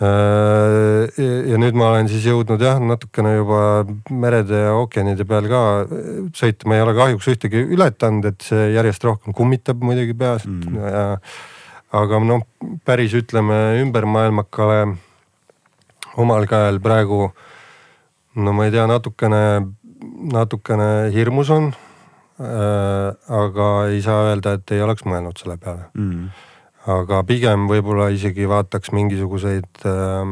[0.00, 3.60] ja nüüd ma olen siis jõudnud jah, natukene juba
[4.10, 5.62] merede ja ookeanide peal ka
[6.36, 10.80] sõita, ma ei ole kahjuks ühtegi ületanud, et see järjest rohkem kummitab muidugi peas mm.
[10.80, 11.04] ja.
[12.02, 12.46] aga noh,
[12.88, 14.96] päris ütleme ümbermaailmakale
[16.22, 17.30] omal käel praegu
[18.34, 19.42] no ma ei tea, natukene,
[20.32, 21.72] natukene hirmus on
[22.40, 23.12] äh,.
[23.28, 26.48] aga ei saa öelda, et ei oleks mõelnud selle peale mm
[26.90, 30.22] aga pigem võib-olla isegi vaataks mingisuguseid äh,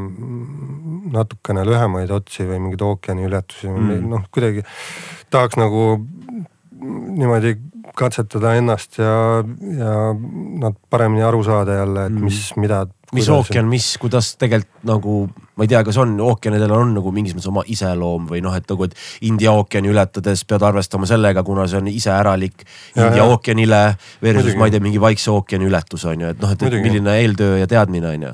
[1.15, 4.65] natukene lühemaid otsi või mingeid ookeaniületusi mm., noh kuidagi
[5.31, 5.85] tahaks nagu
[6.81, 7.57] niimoodi
[7.97, 9.13] katsetada ennast ja,
[9.77, 12.81] ja nad paremini aru saada jälle, et mis mm., mida.
[13.15, 15.17] mis ookean, mis, kuidas tegelikult nagu
[15.61, 18.65] ma ei tea, kas on, ookeanidel on nagu mingis mõttes oma iseloom või noh, et
[18.71, 18.95] nagu, et
[19.29, 22.65] India ookeani ületades pead arvestama sellega, kuna see on iseäralik
[22.97, 23.83] India ookeanile
[24.25, 27.61] versus ma ei tea, mingi Vaikse ookeani ületus on ju, et noh, et, milline eeltöö
[27.61, 28.33] ja teadmine on ju.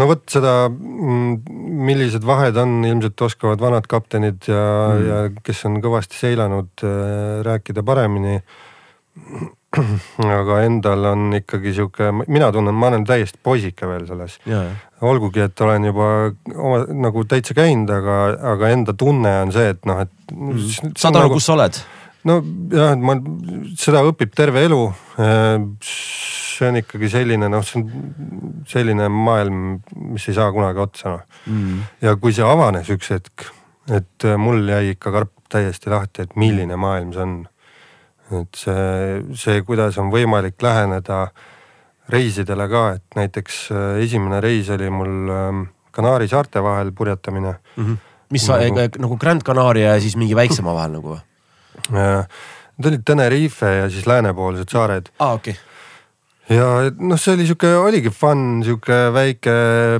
[0.00, 5.78] no vot seda, millised vahed on, ilmselt oskavad vanad kaptenid ja mm., ja kes on
[5.84, 8.40] kõvasti seilanud äh, rääkida paremini.
[10.40, 14.38] aga endal on ikkagi sihuke, mina tunnen, ma olen täiesti poisike veel selles.
[15.04, 16.08] olgugi, et olen juba
[16.54, 18.16] oma, nagu täitsa käinud, aga,
[18.54, 20.94] aga enda tunne on see, et noh, et mm..
[20.96, 21.80] saad aru, kus sa oled?
[22.26, 22.38] no
[22.72, 23.16] jah, et ma,
[23.78, 24.80] seda õpib terve elu.
[25.84, 29.80] see on ikkagi selline noh, see on selline maailm,
[30.14, 31.26] mis ei saa kunagi otsa noh.
[31.52, 31.82] Mm.
[32.06, 33.50] ja kui see avanes üks hetk,
[33.92, 37.36] et äh, mul jäi ikka karp täiesti lahti, et milline maailm see on.
[38.40, 41.28] et see, see, kuidas on võimalik läheneda
[42.08, 45.62] reisidele ka, et näiteks äh, esimene reis oli mul ähm,
[45.96, 47.96] Kanaari saarte vahel purjetamine Mm -hmm.
[48.30, 51.20] mis sa Nagu- nagu Grand Canaria ja siis mingi väiksema vahel nagu või?
[51.92, 52.26] Äh,
[52.78, 55.62] Need olid Tenerife ja siis läänepoolsed saared aa, okei okay..
[56.52, 59.54] Ja noh, see oli sihuke, oligi fun, sihuke väike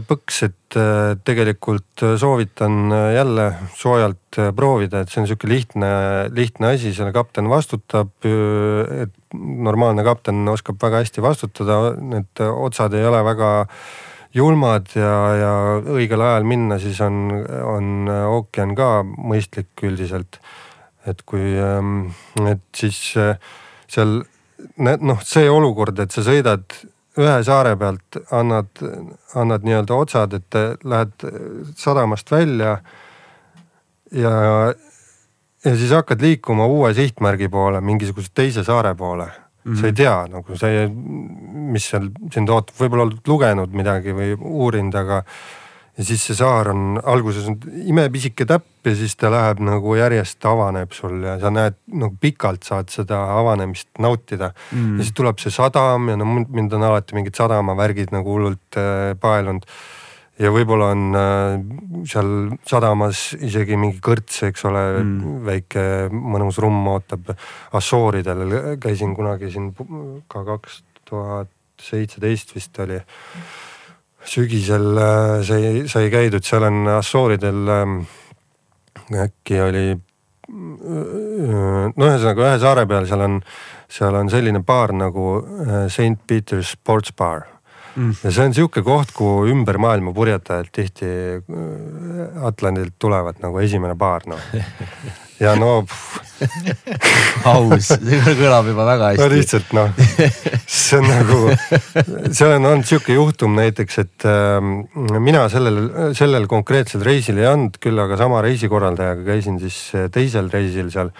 [0.06, 5.88] põks, et äh, tegelikult soovitan äh, jälle soojalt äh, proovida, et see on sihuke lihtne,
[6.34, 8.12] lihtne asi, selle kapten vastutab.
[8.26, 13.50] et normaalne kapten oskab väga hästi vastutada, need otsad ei ole väga
[14.36, 15.52] julmad ja, ja
[15.96, 20.38] õigel ajal minna, siis on, on ookean ka mõistlik üldiselt.
[21.06, 21.54] et kui,
[22.50, 22.98] et siis
[23.86, 24.16] seal
[24.78, 26.78] noh, see olukord, et sa sõidad
[27.16, 28.82] ühe saare pealt, annad,
[29.34, 31.26] annad nii-öelda otsad, et lähed
[31.76, 32.76] sadamast välja
[34.12, 34.34] ja,
[35.64, 39.72] ja siis hakkad liikuma uue sihtmärgi poole, mingisuguse teise saare poole mm.
[39.72, 39.80] -hmm.
[39.80, 40.88] sa ei tea nagu see,
[41.76, 45.22] mis seal sind ootab, võib-olla oled lugenud midagi või uurinud, aga
[45.96, 47.56] ja siis see saar on alguses on
[47.88, 52.66] imepisike täpp ja siis ta läheb nagu järjest avaneb sul ja sa näed nagu pikalt
[52.68, 54.98] saad seda avanemist nautida mm..
[54.98, 59.14] ja siis tuleb see sadam ja no mind- on alati mingid sadamavärgid nagu hullult äh,
[59.20, 59.64] paelunud.
[60.36, 61.56] ja võib-olla on äh,
[62.12, 62.32] seal
[62.68, 67.32] sadamas isegi mingi kõrts, eks ole mm., väike mõnus rumm ootab.
[67.72, 69.72] Assooridel käisin kunagi siin
[70.28, 71.48] ka kaks tuhat
[71.80, 73.00] seitseteist vist oli
[74.26, 77.98] sügisel äh, sai, sai käidud, seal on Assooridel ähm,
[79.26, 79.86] äkki oli.
[80.46, 83.40] no ühesõnaga ühe saare peal seal on,
[83.90, 87.48] seal on selline baar nagu äh, St Peter's Sports Bar
[87.96, 88.20] mm..
[88.22, 93.98] ja see on sihuke koht, kuhu ümber maailma purjetajad tihti äh, Atlandilt tulevad nagu esimene
[93.98, 94.50] baar noh.
[95.40, 95.84] ja no
[97.50, 99.28] aus, see kõlab juba väga no hästi.
[99.32, 99.94] lihtsalt noh,
[100.68, 101.38] see on nagu,
[102.36, 104.60] seal on olnud sihuke juhtum näiteks, et äh,
[105.16, 105.80] mina sellel,
[106.18, 111.12] sellel konkreetsel reisil ei olnud, küll aga sama reisikorraldajaga käisin siis äh, teisel reisil seal.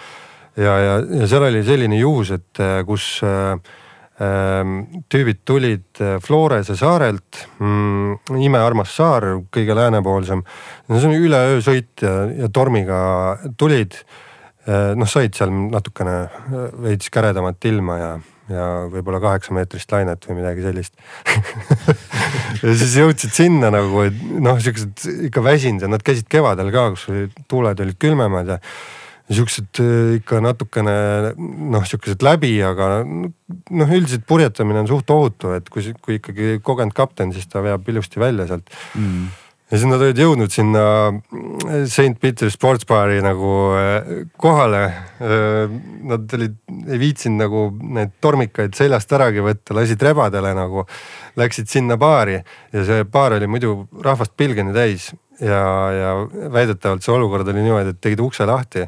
[0.57, 3.57] ja, ja, ja seal oli selline juhus, et äh, kus äh,
[4.17, 7.43] tüübid tulid äh, Florese saarelt.
[7.61, 10.41] Mm,, imearmas saar, kõige läänepoolsem.
[10.87, 12.99] no see on üleöö sõit ja, ja tormiga
[13.57, 13.99] tulid.
[14.67, 18.09] Noh, said seal natukene äh, veits käredamat ilma ja,
[18.51, 20.97] ja võib-olla kaheksa meetrist lainet või midagi sellist.
[22.57, 26.87] Ja siis jõudsid sinna nagu, et noh, siuksed ikka väsinud ja nad käisid kevadel ka,
[26.95, 27.03] kus
[27.45, 28.55] tuuled olid külmemad ja
[29.27, 30.93] siuksed äh, ikka natukene
[31.35, 36.95] noh, siukesed läbi, aga noh, üldiselt purjetamine on suht ohutu, et kui, kui ikkagi kogenud
[36.95, 39.27] kapten, siis ta veab ilusti välja sealt Mm.
[39.67, 40.83] Ja siis nad olid jõudnud sinna
[41.83, 44.83] St Peter's Sports Bari nagu äh, kohale.
[46.07, 46.55] Nad olid,
[46.87, 47.63] ei viitsinud nagu
[47.97, 50.85] neid tormikaid seljast äragi võtta, lasid rebadele nagu.
[51.37, 55.11] Läksid sinna baari ja see baar oli muidu rahvast pilgeni täis
[55.41, 55.61] ja,
[55.93, 56.13] ja
[56.53, 58.87] väidetavalt see olukord oli niimoodi, et tegid ukse lahti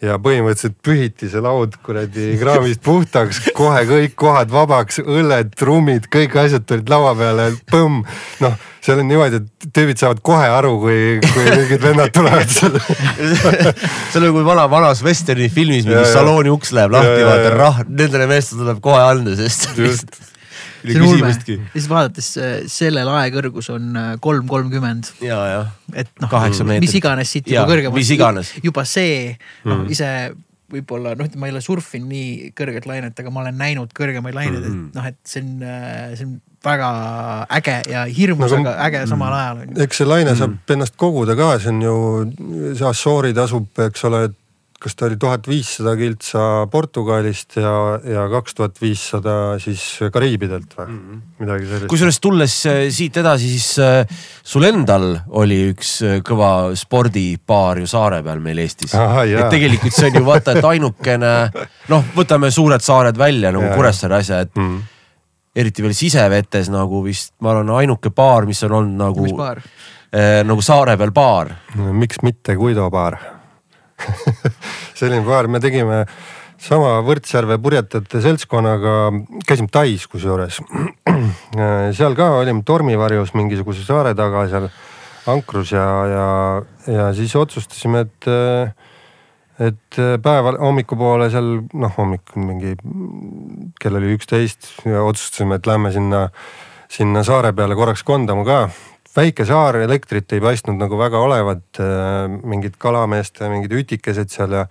[0.00, 6.36] ja põhimõtteliselt pühiti see laud kuradi kraamist puhtaks, kohe kõik kohad vabaks, õlled, trummid, kõik
[6.40, 8.00] asjad tulid laua peale, põmm.
[8.40, 12.80] noh, seal on niimoodi, et tüübid saavad kohe aru, kui, kui mingid vennad tulevad seal.
[14.10, 18.30] see on nagu vana, vanas vesterni filmis mingi salooni uks läheb lahti, vaata rah, nendele
[18.30, 20.16] meestele tuleb kohe anda, sest Just.
[20.84, 25.40] See on ulme, ja siis vaadates äh, selle lae kõrgus on äh, kolm kolmkümmend, ja,
[25.54, 25.60] ja
[25.94, 26.30] et noh
[26.80, 28.54] mis iganes siit Jaa, juba iganes.
[28.62, 29.90] juba see noh Mhm.
[29.90, 30.10] ise
[30.70, 34.62] võib-olla noh, ma ei ole surfinud nii kõrget lainet, aga ma olen näinud kõrgemaid laineid,
[34.68, 34.86] Mhm.
[34.88, 35.58] et noh, et see on,
[36.16, 36.90] see on väga
[37.58, 39.82] äge ja hirmus, Nagu- aga äge samal ajal on ju.
[39.82, 44.28] eks see laine saab ennast koguda ka, see on ju, see Assoorid asub, eks ole,
[44.80, 46.42] kas ta oli tuhat viissada kiltsa
[46.72, 49.82] Portugalist ja, ja kaks tuhat viissada siis
[50.12, 51.18] Kariibidelt või mm -hmm.
[51.42, 51.88] midagi sellist.
[51.92, 57.90] kusjuures tulles äh, siit edasi, siis äh, sul endal oli üks äh, kõva spordipaar ju
[57.90, 58.94] saare peal meil Eestis.
[59.44, 61.34] et tegelikult see on ju vaata, et ainukene
[61.92, 64.80] noh, võtame suured saared välja nagu Kuressaare asja, et mm -hmm.
[65.56, 69.28] eriti veel sisevetes nagu vist ma arvan, ainuke baar, mis on olnud nagu.
[70.16, 71.52] äh, nagu saare peal baar.
[71.76, 73.39] miks mitte Guido baar
[74.98, 76.04] selline baar, me tegime
[76.60, 78.94] sama Võrtsjärve purjetajate seltskonnaga,
[79.48, 80.60] käisime Tais kusjuures.
[81.96, 84.68] seal ka olime tormivarjus mingisuguse saare taga seal
[85.30, 86.28] ankrus ja, ja,
[86.90, 88.28] ja siis otsustasime, et,
[89.60, 92.76] et päeval hommikupoole seal noh, hommikul mingi
[93.80, 96.26] kell oli üksteist ja otsustasime, et lähme sinna,
[96.92, 98.62] sinna saare peale korraks kondama ka
[99.16, 104.64] väike saar, elektrit ei paistnud nagu väga olevat, äh, mingid kalameeste mingid ütikesed seal ja,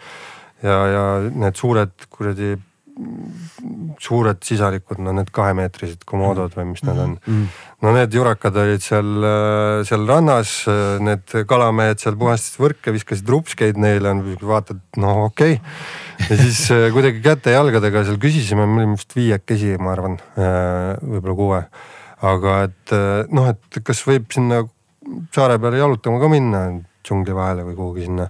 [0.63, 2.55] ja, ja need suured kuradi,
[4.03, 7.27] suured sisalikud, no need kahemeetrised komodod või mis need on mm.
[7.27, 7.67] -hmm.
[7.85, 13.35] no need jurakad olid seal, äh, seal rannas, äh, need kalamehed seal puhastasid võrke, viskasid
[13.35, 16.27] rupskeid neile, vaatad, no okei okay.
[16.29, 21.63] ja siis kuidagi käte-jalgadega seal küsisime, me olime vist viiekesi, ma arvan, võib-olla kuue
[22.25, 24.63] aga et eh, noh, et kas võib sinna
[25.35, 26.63] saare peale jalutama ka minna
[27.05, 28.27] džungli vahele või kuhugi sinna.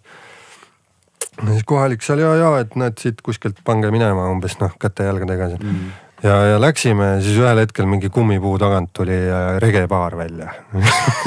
[1.39, 5.49] ja siis kohalik seal ja, ja et näed siit kuskilt pange minema umbes noh käte-jalgadega
[5.53, 5.91] seal mm.
[6.23, 10.51] ja, ja läksime ja siis ühel hetkel mingi kummipuu tagant tuli eh, regebaar välja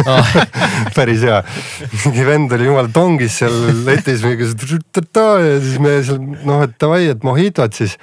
[0.07, 0.35] ah.
[0.97, 1.41] päris hea,
[2.05, 3.59] mingi vend oli jumala tongis seal
[3.89, 7.99] letis mingisugune ja siis me seal noh, et davai, et mohitot siis.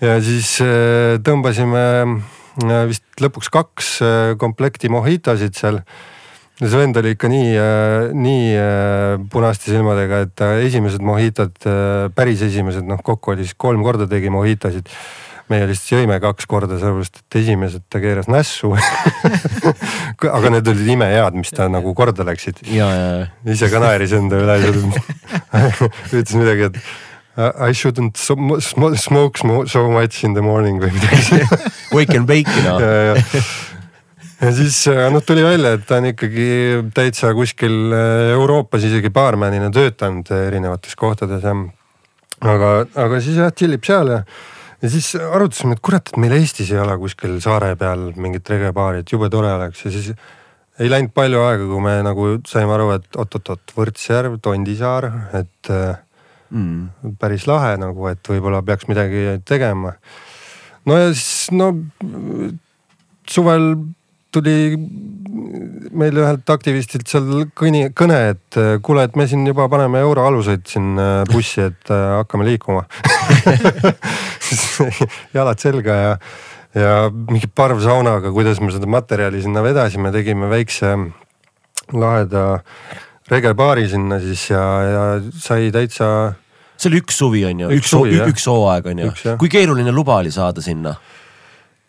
[0.00, 1.84] ja siis eh, tõmbasime
[2.88, 5.80] vist lõpuks kaks äh, komplekti mojitosid seal.
[6.60, 11.56] see vend oli ikka nii, äh, nii punaste silmadega, et esimesed mojitod,
[12.14, 14.90] päris esimesed, noh kokku oli siis kolm korda tegi mojitosid
[15.52, 18.70] meie lihtsalt jõime kaks korda, sellepärast et esimesed ta keeras nässu
[20.38, 22.62] aga need olid imehead, mis ta nagu korda läksid.
[22.64, 24.56] ise ka naeris enda üle
[26.14, 26.80] ütles midagi, et
[27.36, 29.38] I shouldn't smoke
[29.68, 31.40] so much in the morning või midagi
[31.96, 33.42] Wake and bake noh ja, ja.
[34.38, 36.46] ja siis äh, noh, tuli välja, et ta on ikkagi
[36.94, 41.56] täitsa kuskil äh, Euroopas isegi baarmanina töötanud erinevates kohtades ja.
[42.54, 42.70] aga,
[43.06, 44.22] aga siis jah, tšillib seal ja,
[44.84, 49.02] ja siis arutasime, et kurat, et meil Eestis ei ole kuskil saare peal mingit regebaari,
[49.02, 50.14] et jube tore oleks ja siis
[50.78, 55.06] ei läinud palju aega, kui me nagu saime aru, et oot-oot-oot, Võrtsjärv, Tondisaar,
[55.38, 55.94] et äh,
[56.50, 57.16] mm.
[57.20, 59.94] päris lahe nagu, et võib-olla peaks midagi tegema.
[60.86, 61.72] no ja siis no
[63.30, 63.74] suvel
[64.34, 64.74] tuli
[65.94, 70.64] meil ühelt aktivistilt seal kõni, kõne, et kuule, et me siin juba paneme euro aluseid
[70.70, 72.84] siin äh, bussi, et äh, hakkame liikuma
[75.36, 76.12] jalad selga ja,
[76.74, 80.94] ja mingi parvsaunaga, kuidas me seda materjali sinna vedasime, tegime väikse
[81.94, 82.44] laheda
[83.30, 85.04] regebaari sinna siis ja, ja
[85.40, 86.08] sai täitsa
[86.76, 87.92] see oli üks suvi on ju, üks,
[88.28, 89.12] üks hooaeg on ju.
[89.40, 90.94] kui keeruline luba oli saada sinna?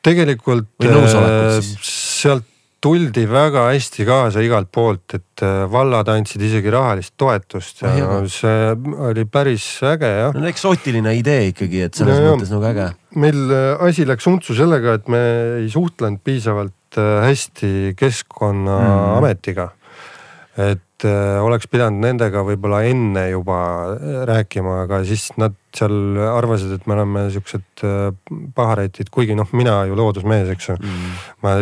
[0.05, 2.45] tegelikult äh, sealt
[2.85, 8.19] tuldi väga hästi kaasa igalt poolt, et äh, vallad andsid isegi rahalist toetust ja no,
[8.29, 8.75] see
[9.09, 10.35] oli päris äge jah.
[10.35, 12.91] no eksootiline idee ikkagi, et selles no, mõttes nagu äge.
[13.17, 15.23] meil äh, asi läks untsu sellega, et me
[15.63, 20.67] ei suhtlenud piisavalt hästi Keskkonnaametiga mm..
[20.69, 23.57] et et äh, oleks pidanud nendega võib-olla enne juba
[23.95, 28.13] äh, rääkima, aga siis nad seal arvasid, et me oleme siuksed äh,
[28.55, 30.77] paharätid, kuigi noh, mina ju loodusmees, eks ju.
[30.79, 31.19] Mm..
[31.43, 31.57] ma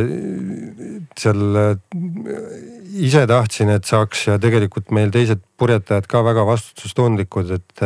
[1.17, 1.57] seal
[2.93, 7.85] ise tahtsin, et saaks ja tegelikult meil teised purjetajad ka väga vastutustundlikud, et,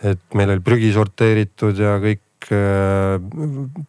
[0.00, 2.23] et meil oli prügi sorteeritud ja kõik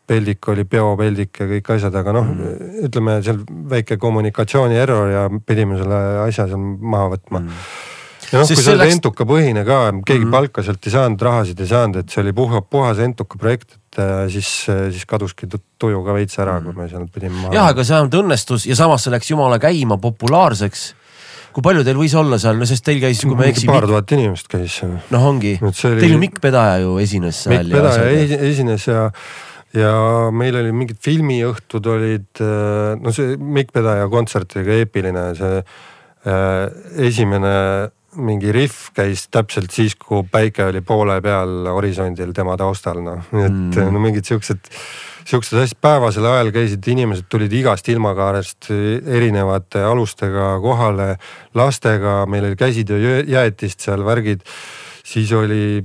[0.07, 3.41] peldik oli biopeldik ja kõik asjad, aga noh mm., ütleme seal
[3.71, 7.61] väike kommunikatsiooni error ja pidime selle asja seal maha võtma mm.
[8.31, 8.97] ja noh, kui see oli läks...
[8.97, 10.35] entuka põhine ka, keegi mm.
[10.37, 14.03] palka sealt ei saanud, rahasid ei saanud, et see oli puha, puhas entuka projekt, et
[14.03, 17.55] äh, siis, siis kaduski tuju ka veits ära mm., kui me seal pidime maha.
[17.57, 20.93] jah, aga see vähemalt õnnestus ja samas see läks jumala käima populaarseks
[21.55, 23.69] kui palju teil võis olla seal, no sest teil käis, kui ma ei eksi.
[23.69, 24.97] paar tuhat inimest käis seal.
[25.13, 25.99] noh, ongi, oli...
[26.01, 27.63] teil ju Mikk Pedaja ju esines seal.
[27.63, 29.05] Mikk Pedaja ja esines ja,
[29.77, 29.95] ja
[30.35, 35.61] meil oli mingid filmiõhtud olid, äh, no see Mikk Pedaja kontsert oli ka eepiline, see
[35.63, 36.65] äh,
[37.07, 37.55] esimene
[38.15, 43.47] mingi rihv käis täpselt siis, kui päike oli poole peal horisondil tema taustal, noh, nii
[43.47, 43.91] et mm.
[43.95, 44.71] no mingid siuksed
[45.25, 51.15] sihukesed asjad, päevasel ajal käisid inimesed, tulid igast ilmakaarest erinevate alustega kohale,
[51.57, 54.45] lastega, meil oli käsid ja jäätist seal, värgid.
[55.05, 55.83] Siis oli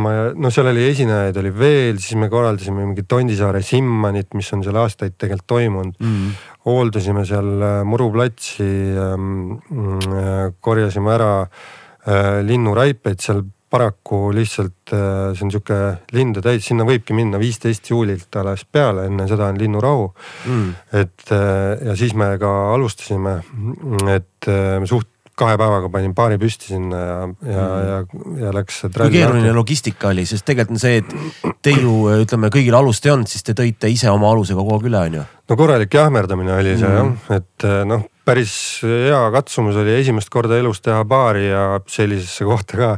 [0.00, 4.64] ma, no seal oli esinejaid oli veel, siis me korraldasime mingit Tondisaare Simmanit, mis on
[4.66, 5.96] seal aastaid tegelikult toimunud.
[6.02, 6.34] Mm..
[6.64, 8.66] hooldasime seal äh, muruplatsi
[8.96, 9.58] ähm,,
[10.64, 15.78] korjasime ära äh, linnuraipeid seal paraku lihtsalt äh, see on sihuke
[16.14, 20.06] linde täis, sinna võibki minna viisteist juulilt alles peale, enne seda on linnurahu
[20.46, 20.70] mm..
[21.00, 23.40] et äh, ja siis me ka alustasime,
[24.14, 28.52] et äh, me suht kahe päevaga panin baari püsti sinna ja, ja mm., ja, ja
[28.54, 28.84] läks.
[28.94, 33.14] kui keeruline logistika oli, sest tegelikult on see, et teil ju ütleme, kõigil alust ei
[33.16, 35.26] olnud, siis te tõite ise oma alusega kogu aeg üle, on ju?
[35.50, 37.14] no korralik jahmerdamine oli see mm.
[37.26, 38.54] jah, et noh, päris
[38.86, 42.96] hea katsumus oli esimest korda elus teha baari ja sellisesse kohta ka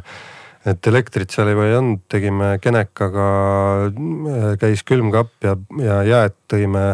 [0.67, 3.29] et elektrit seal juba ei olnud, tegime kenekaga,
[3.87, 6.87] eh, käis külmkapp ja, ja jääd tõime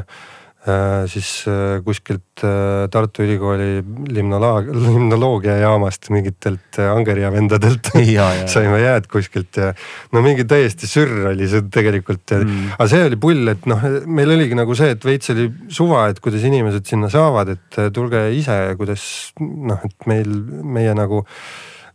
[0.62, 3.80] Äh, siis äh, kuskilt äh, Tartu Ülikooli
[4.14, 7.90] limnoloog-, limnoloogiajaamast mingitelt Angeria vendadelt
[8.52, 9.72] saime jääd kuskilt ja
[10.14, 12.76] no mingi täiesti sürr oli see tegelikult mm..
[12.76, 16.22] aga see oli pull, et noh, meil oligi nagu see, et veits oli suva, et
[16.22, 19.04] kuidas inimesed sinna saavad, et tulge ise, kuidas
[19.42, 20.30] noh, et meil,
[20.62, 21.24] meie nagu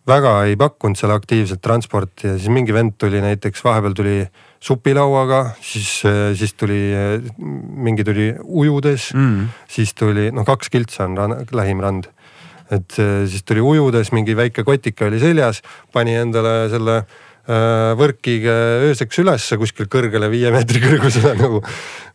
[0.08, 4.18] väga ei pakkunud seal aktiivset transporti ja siis mingi vend tuli näiteks vahepeal tuli
[4.64, 6.02] supilauaga, siis,
[6.40, 6.80] siis tuli,
[7.38, 12.10] mingi tuli ujudes mm., siis tuli noh, kaks kiltsa on ran, lähim rand.
[12.72, 12.98] et
[13.30, 15.62] siis tuli ujudes, mingi väike kotike oli seljas,
[15.94, 18.56] pani endale selle äh, võrkiga
[18.88, 21.62] ööseks ülesse kuskil kõrgele viie meetri kõrgusele nagu.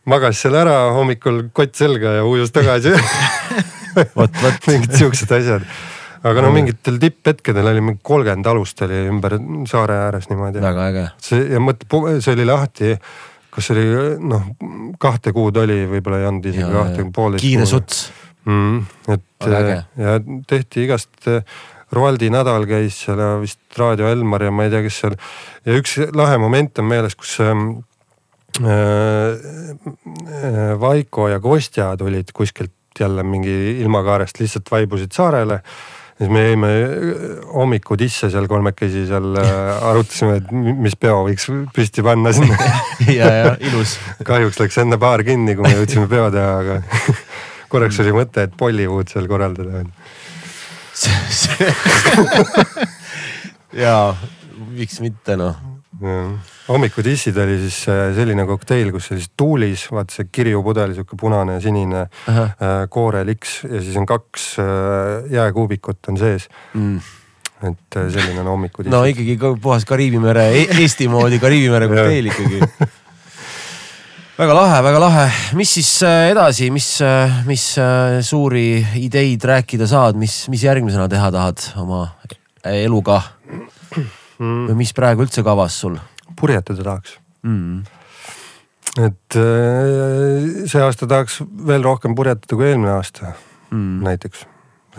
[0.05, 2.93] magas seal ära, hommikul kott selga ja ujus tagasi
[4.67, 5.65] mingid siuksed asjad
[6.23, 9.37] aga no mingitel tipphetkedel oli mingi kolmkümmend alust oli ümber
[9.69, 10.63] saare ääres niimoodi.
[10.63, 11.05] väga äge.
[11.23, 12.95] see ja mõtle, see oli lahti,
[13.53, 13.85] kas oli
[14.23, 14.49] noh,
[15.01, 17.45] kahte kuud oli, võib-olla ei olnud isegi ja, kahte, poolteist.
[17.45, 18.05] kiire suts
[18.47, 18.83] mm,.
[19.15, 19.49] et
[19.99, 20.17] ja
[20.49, 21.31] tehti igast
[21.93, 25.17] Roaldi nädal käis seal ja vist Raadio Elmar ja ma ei tea, kes seal
[25.67, 27.67] ja üks lahe moment on meeles, kus ähm,
[28.63, 35.59] äh, äh, Vaiko ja Kostja tulid kuskilt jälle mingi ilmakaarest lihtsalt vaibusid saarele
[36.17, 37.23] siis me jäime äh,
[37.53, 42.57] hommikutisse seal kolmekesi seal äh, arutasime, et mis peo võiks püsti panna sinna.
[43.03, 43.97] Ja, ja ilus.
[44.23, 47.15] kahjuks läks enne baar kinni, kui me jõudsime peo teha, aga
[47.73, 49.83] korraks oli mõte, et Bollywood seal korraldada
[53.83, 53.97] ja
[54.77, 55.57] miks mitte noh
[56.67, 61.57] hommikutissid oli siis äh, selline kokteil, kus oli siis tuulis, vaata see kirjupudel, sihuke punane
[61.57, 62.45] ja sinine Aha.
[62.45, 67.19] äh, kooreliks ja siis on kaks äh, jääkuubikut on sees mm
[67.63, 68.91] et selline on hommikutiss.
[68.91, 72.59] no ikkagi puhas Kariibi mere e, Eesti moodi Kariibi mere kokteil ikkagi
[74.35, 75.23] väga lahe, väga lahe,
[75.55, 76.89] mis siis edasi, mis,
[77.47, 77.63] mis
[78.27, 78.65] suuri
[78.99, 82.01] ideid rääkida saad, mis, mis järgmisena teha tahad oma
[82.67, 84.65] eluga mm.?
[84.67, 85.95] või mis praegu üldse kavas sul?
[86.43, 87.15] Purjetada tahaks
[87.47, 87.83] mm..
[88.99, 91.39] et äh, see aasta tahaks
[91.69, 93.31] veel rohkem purjetada kui eelmine aasta
[93.71, 94.03] mm.
[94.09, 94.43] näiteks.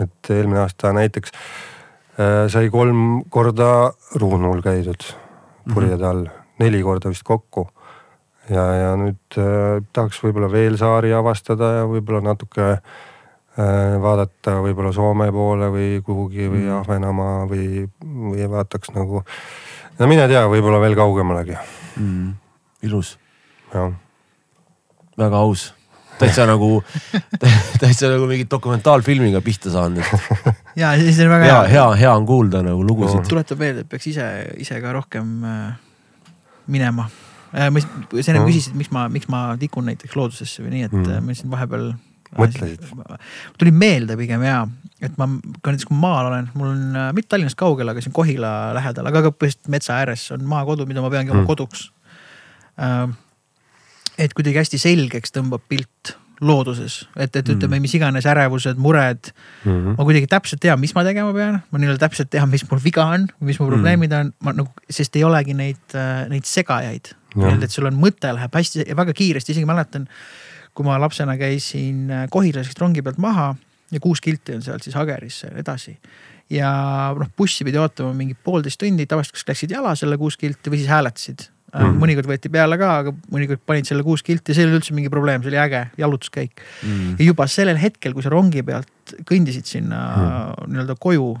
[0.01, 3.69] et eelmine aasta näiteks äh, sai kolm korda
[4.21, 5.05] Ruhnul käidud
[5.73, 6.27] purjede all,
[6.61, 7.67] neli korda vist kokku.
[8.49, 14.93] ja, ja nüüd äh, tahaks võib-olla veel saari avastada ja võib-olla natuke äh, vaadata võib-olla
[14.97, 16.81] Soome poole või kuhugi või mm.
[16.81, 19.39] Ahvenamaa või, või vaataks nagu äh,
[19.99, 22.29] no mine tea, võib-olla veel kaugemalegi mm,.
[22.87, 23.15] ilus.
[25.15, 25.67] väga aus,
[26.19, 26.79] täitsa nagu,
[27.81, 30.03] täitsa nagu mingi dokumentaalfilmiga pihta saanud
[30.81, 31.61] ja siis on väga hea.
[31.75, 33.29] hea, hea, on kuulda nagu lugusid no..
[33.29, 34.27] tuletab meelde, et peaks ise,
[34.61, 35.69] ise ka rohkem äh,
[36.71, 37.07] minema
[37.53, 37.69] äh,.
[37.71, 41.15] ma, sa enne küsisid, miks ma, miks ma tikun näiteks loodusesse või nii, et mm.
[41.15, 41.93] Äh, ma siin vahepeal
[42.39, 42.89] mõtlesid?
[43.59, 44.63] tuli meelde pigem ja,
[45.03, 45.27] et ma
[45.61, 49.11] ka näiteks kui maal olen, mul on äh, mitte Tallinnast kaugel, aga siin Kohila lähedal,
[49.11, 51.49] aga ka põhimõtteliselt metsa ääres on maakodu, mida ma peangi oma mm.
[51.49, 51.89] koduks.
[52.81, 53.07] Äh,
[54.25, 57.85] et kuidagi hästi selgeks tõmbab pilt looduses, et, et ütleme, mm.
[57.85, 59.71] mis iganes ärevused, mured mm.
[59.71, 59.95] -hmm.
[59.97, 63.05] ma kuidagi täpselt tean, mis ma tegema pean, ma nii-öelda täpselt tean, mis mul viga
[63.15, 64.19] on, mis mu probleemid mm.
[64.19, 67.13] on, ma nagu, sest ei olegi neid, äh, neid segajaid.
[67.35, 70.05] nii-öelda, et sul on mõte läheb hästi ja väga kiiresti, isegi mäletan
[70.75, 73.53] kui ma lapsena käisin äh, Kohilas rongi pealt maha
[73.91, 75.97] ja kuus kilti on sealt siis Hagerisse edasi.
[76.49, 76.69] ja
[77.17, 80.81] noh, bussi pidi ootama mingi poolteist tundi, tavaliselt kas läksid jala selle kuus kilti või
[80.81, 81.97] siis hääletasid mm..
[82.01, 85.11] mõnikord võeti peale ka, aga mõnikord panid selle kuus kilti, see ei olnud üldse mingi
[85.13, 87.17] probleem, see oli äge jalutuskäik mm..
[87.19, 90.71] ja juba sellel hetkel, kui sa rongi pealt kõndisid sinna mm.
[90.71, 91.33] nii-öelda koju,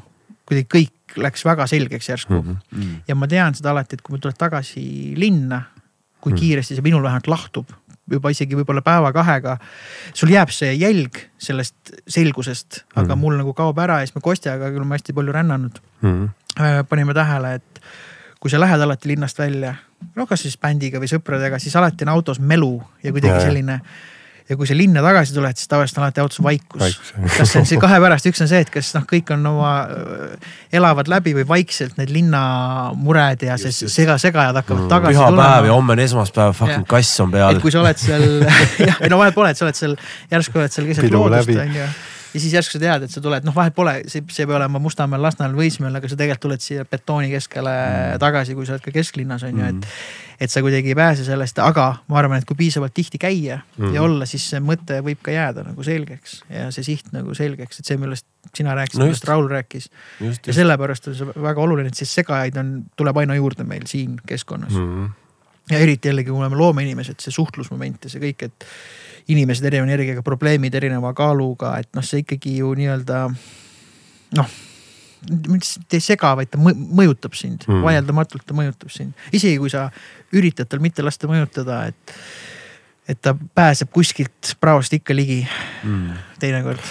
[0.45, 2.59] kuidagi kõik läks väga selgeks järsku mm.
[2.73, 2.99] -hmm.
[3.07, 5.61] ja ma tean seda alati, et kui ma tulen tagasi linna,
[6.21, 6.39] kui mm.
[6.41, 7.71] kiiresti see minul vähemalt lahtub
[8.11, 9.57] juba isegi võib-olla päeva-kahega.
[10.13, 13.21] sul jääb see jälg sellest selgusest, aga mm.
[13.21, 16.27] mul nagu kaob ära ja siis me Kostjaga, küll me hästi palju rännanud mm.,
[16.89, 17.81] panime tähele, et
[18.39, 19.73] kui sa lähed alati linnast välja,
[20.15, 23.95] no kas siis bändiga või sõpradega, siis alati on autos melu ja kuidagi Jaa, jah.
[24.49, 27.61] Ja kui sa linna tagasi tuled, siis tavaliselt on alati autos vaikus, Vaikus, kas see
[27.63, 29.71] on see kahe pärast, üks on see, et kas noh, kõik on oma,
[30.75, 36.03] elavad läbi või vaikselt need linnamured ja see sega-segajad hakkavad tagasi pühapäev ja homme on
[36.05, 37.55] esmaspäev, fucking kass on peal.
[37.55, 38.27] Et kui sa oled seal
[38.89, 39.97] jah, ei no vahet pole, et sa oled seal,
[40.33, 41.89] järsku oled seal keset loodust on ju.
[42.35, 44.81] Ja siis järsku sa tead, et sa tuled, noh vahet pole, see, see peab olema
[44.83, 48.21] Mustamäel, Lasnamäel, Võismäel, aga sa tegelikult tuled siia betooni keskele mm.
[48.21, 49.89] tagasi, kui sa oled ka kesklinnas on ju, et.
[50.45, 53.95] et sa kuidagi ei pääse sellest, aga ma arvan, et kui piisavalt tihti käia mm.
[53.95, 57.79] ja olla, siis see mõte võib ka jääda nagu selgeks ja see siht nagu selgeks,
[57.79, 59.89] et see, millest sina rääkisid No millest Raul rääkis.
[60.19, 64.19] ja sellepärast on see väga oluline, et siis segajaid on, tuleb aina juurde meil siin
[64.27, 65.05] keskkonnas mm
[65.65, 65.73] Mhm.
[65.73, 68.67] ja eriti jällegi, kui me oleme loomeinimesed, see suhtlusmoment ja see kõik, et
[69.27, 73.23] inimesed erineva energiaga, probleemid erineva kaaluga, et noh, see ikkagi ju nii-öelda
[74.37, 74.49] noh,
[75.49, 79.15] mitte ei sega, vaid ta mõ- mõjutab sind mm., vaieldamatult ta mõjutab sind.
[79.33, 79.87] isegi kui sa
[80.35, 82.13] üritad tal mitte lasta mõjutada, et,
[83.09, 85.41] et ta pääseb kuskilt praost ikka ligi
[85.83, 86.13] Mm.
[86.39, 86.81] teinekord.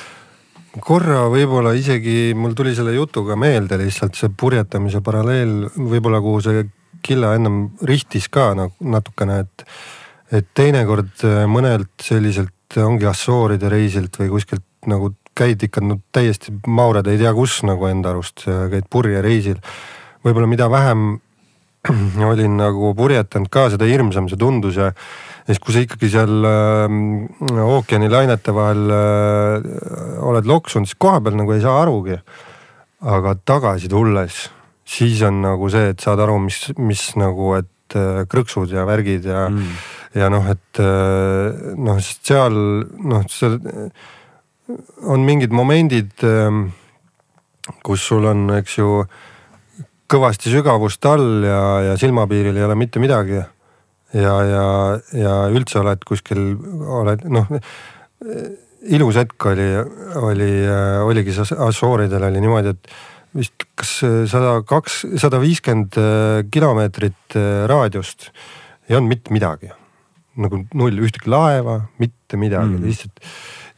[0.80, 6.64] korra võib-olla isegi mul tuli selle jutuga meelde lihtsalt see purjetamise paralleel võib-olla, kuhu see
[7.04, 9.64] Killa ennem rihtis ka nagu natukene, et.
[10.32, 16.54] Et teinekord äh, mõnelt selliselt ongi Assooride reisilt või kuskilt nagu käid ikka no täiesti
[16.70, 19.58] maurad ei tea kus nagu enda arust, käid purjereisil.
[20.24, 21.18] võib-olla mida vähem
[22.30, 24.90] olin nagu purjetanud ka, seda hirmsam see tundus ja
[25.44, 29.68] siis, kui sa ikkagi seal äh, ookeani lainete vahel äh,
[30.24, 32.18] oled loksunud, siis kohapeal nagu ei saa arugi.
[33.04, 34.46] aga tagasi tulles,
[34.88, 39.28] siis on nagu see, et saad aru, mis, mis nagu, et äh, krõksud ja värgid
[39.28, 39.74] ja mm.
[40.14, 42.54] Ja noh, et äh, noh, seal
[43.02, 43.58] noh, seal
[45.04, 46.22] on mingid momendid,
[47.84, 49.02] kus sul on, eks ju,
[50.10, 51.60] kõvasti sügavust all ja,
[51.90, 53.42] ja silmapiiril ei ole mitte midagi.
[54.14, 54.66] ja, ja,
[55.12, 56.54] ja üldse oled kuskil,
[57.02, 57.50] oled noh,
[58.94, 59.68] ilus hetk oli,
[60.22, 60.50] oli,
[61.04, 62.92] oligi Assuuridel oli niimoodi, et
[63.34, 63.96] vist kas
[64.30, 65.98] sada kaks, sada viiskümmend
[66.54, 68.30] kilomeetrit raadiost
[68.88, 69.72] ei olnud mitte midagi.
[70.40, 72.88] Nagu null, ühtegi laeva, mitte midagi Mm.
[72.88, 73.20] lihtsalt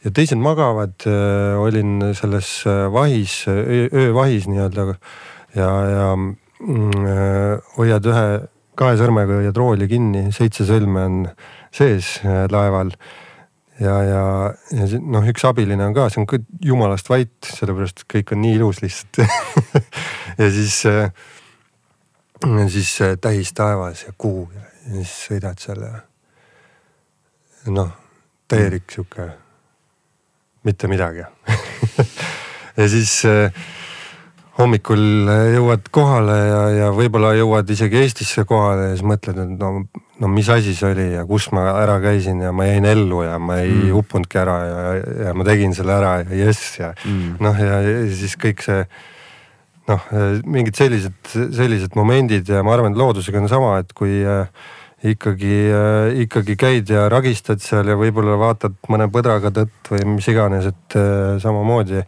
[0.05, 1.03] ja teised magavad,
[1.59, 2.63] olin selles
[2.93, 4.93] vahis, öövahis nii-öelda
[5.57, 7.07] ja, ja mm,
[7.77, 8.25] hoiad ühe,
[8.77, 11.23] kahe sõrmega hoiad rooli kinni, seitse sõlme on
[11.73, 12.91] sees äh, laeval.
[13.79, 14.21] ja, ja,
[14.73, 18.41] ja noh, üks abiline on ka, see on ka jumalast vait, sellepärast et kõik on
[18.41, 19.21] nii ilus lihtsalt
[20.41, 21.11] ja siis äh,,
[22.73, 26.06] siis äh, täis taevas ja kuu ja, ja siis sõidad seal ja
[27.73, 27.91] noh,
[28.47, 29.31] täielik sihuke
[30.67, 31.25] mitte midagi
[32.79, 33.65] ja siis äh,
[34.57, 39.83] hommikul jõuad kohale ja, ja võib-olla jõuad isegi Eestisse kohale ja siis mõtled, et no,
[40.21, 43.37] no mis asi see oli ja kus ma ära käisin ja ma jäin ellu ja
[43.39, 43.99] ma ei mm.
[43.99, 44.79] uppunudki ära ja,
[45.27, 47.37] ja ma tegin selle ära ja jess ja Mm.
[47.43, 48.79] noh, ja, ja siis kõik see
[49.87, 50.07] noh,
[50.49, 54.49] mingid sellised, sellised momendid ja ma arvan, et loodusega on sama, et kui äh,
[55.05, 60.27] ikkagi äh,, ikkagi käid ja ragistad seal ja võib-olla vaatad mõne põdraga tõtt või mis
[60.31, 62.01] iganes, et äh, samamoodi.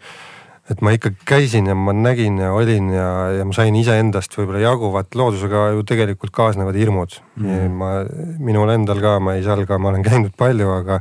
[0.70, 3.10] et ma ikkagi käisin ja ma nägin ja olin ja,
[3.40, 7.78] ja ma sain iseendast võib-olla jagu, vaat loodusega ju tegelikult kaasnevad hirmud mm..
[7.78, 7.92] ma,
[8.40, 11.00] minul endal ka, ma ei salga, ma olen käinud palju, aga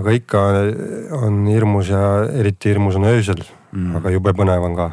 [0.00, 0.44] aga ikka
[1.20, 4.88] on hirmus ja eriti hirmus on öösel mm., aga jube põnev on ka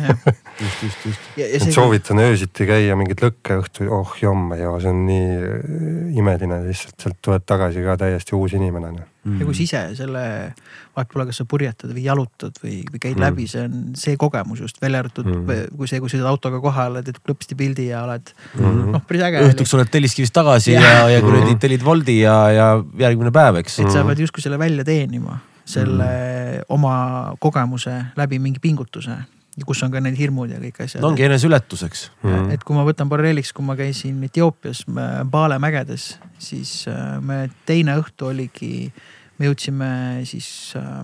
[0.60, 1.30] just, just, just.
[1.36, 5.06] ja, ja et see, soovitan öösiti käia mingit lõkke õhtul, oh jomme ja see on
[5.08, 8.92] nii imeline lihtsalt, sealt tuled tagasi ka täiesti uus inimene.
[9.24, 9.38] Noh.
[9.40, 10.22] ja kui sa ise selle,
[10.96, 13.20] vahet pole, kas sa purjetad või jalutad või, või käid Mm.
[13.20, 13.26] mm.
[13.26, 15.42] läbi, see on see kogemus just välja arvatud Mm.
[15.46, 15.76] mm.
[15.76, 18.90] kui see, kui sõidad autoga kohale, teed klõpsti pildi ja oled Mhm.
[18.92, 19.42] noh, päris äge.
[19.50, 21.58] õhtuks oled Telliskivist tagasi ja, ja, ja kuradi Mhm.
[21.58, 23.78] tellid Woldi ja, ja järgmine päev, eks.
[23.80, 26.64] et sa pead justkui selle välja teenima, selle mm.
[26.68, 29.16] oma kogemuse läbi mingi pingutuse
[29.68, 32.04] kus on ka need hirmud ja kõik asjad no ongi eneseületuseks.
[32.22, 32.50] Mhm.
[32.56, 37.48] et kui ma võtan paralleeliks, kui ma käisin Etioopias äh, Paale mägedes, siis äh, me
[37.66, 38.92] teine õhtu oligi,
[39.38, 39.90] me jõudsime
[40.28, 41.02] siis äh,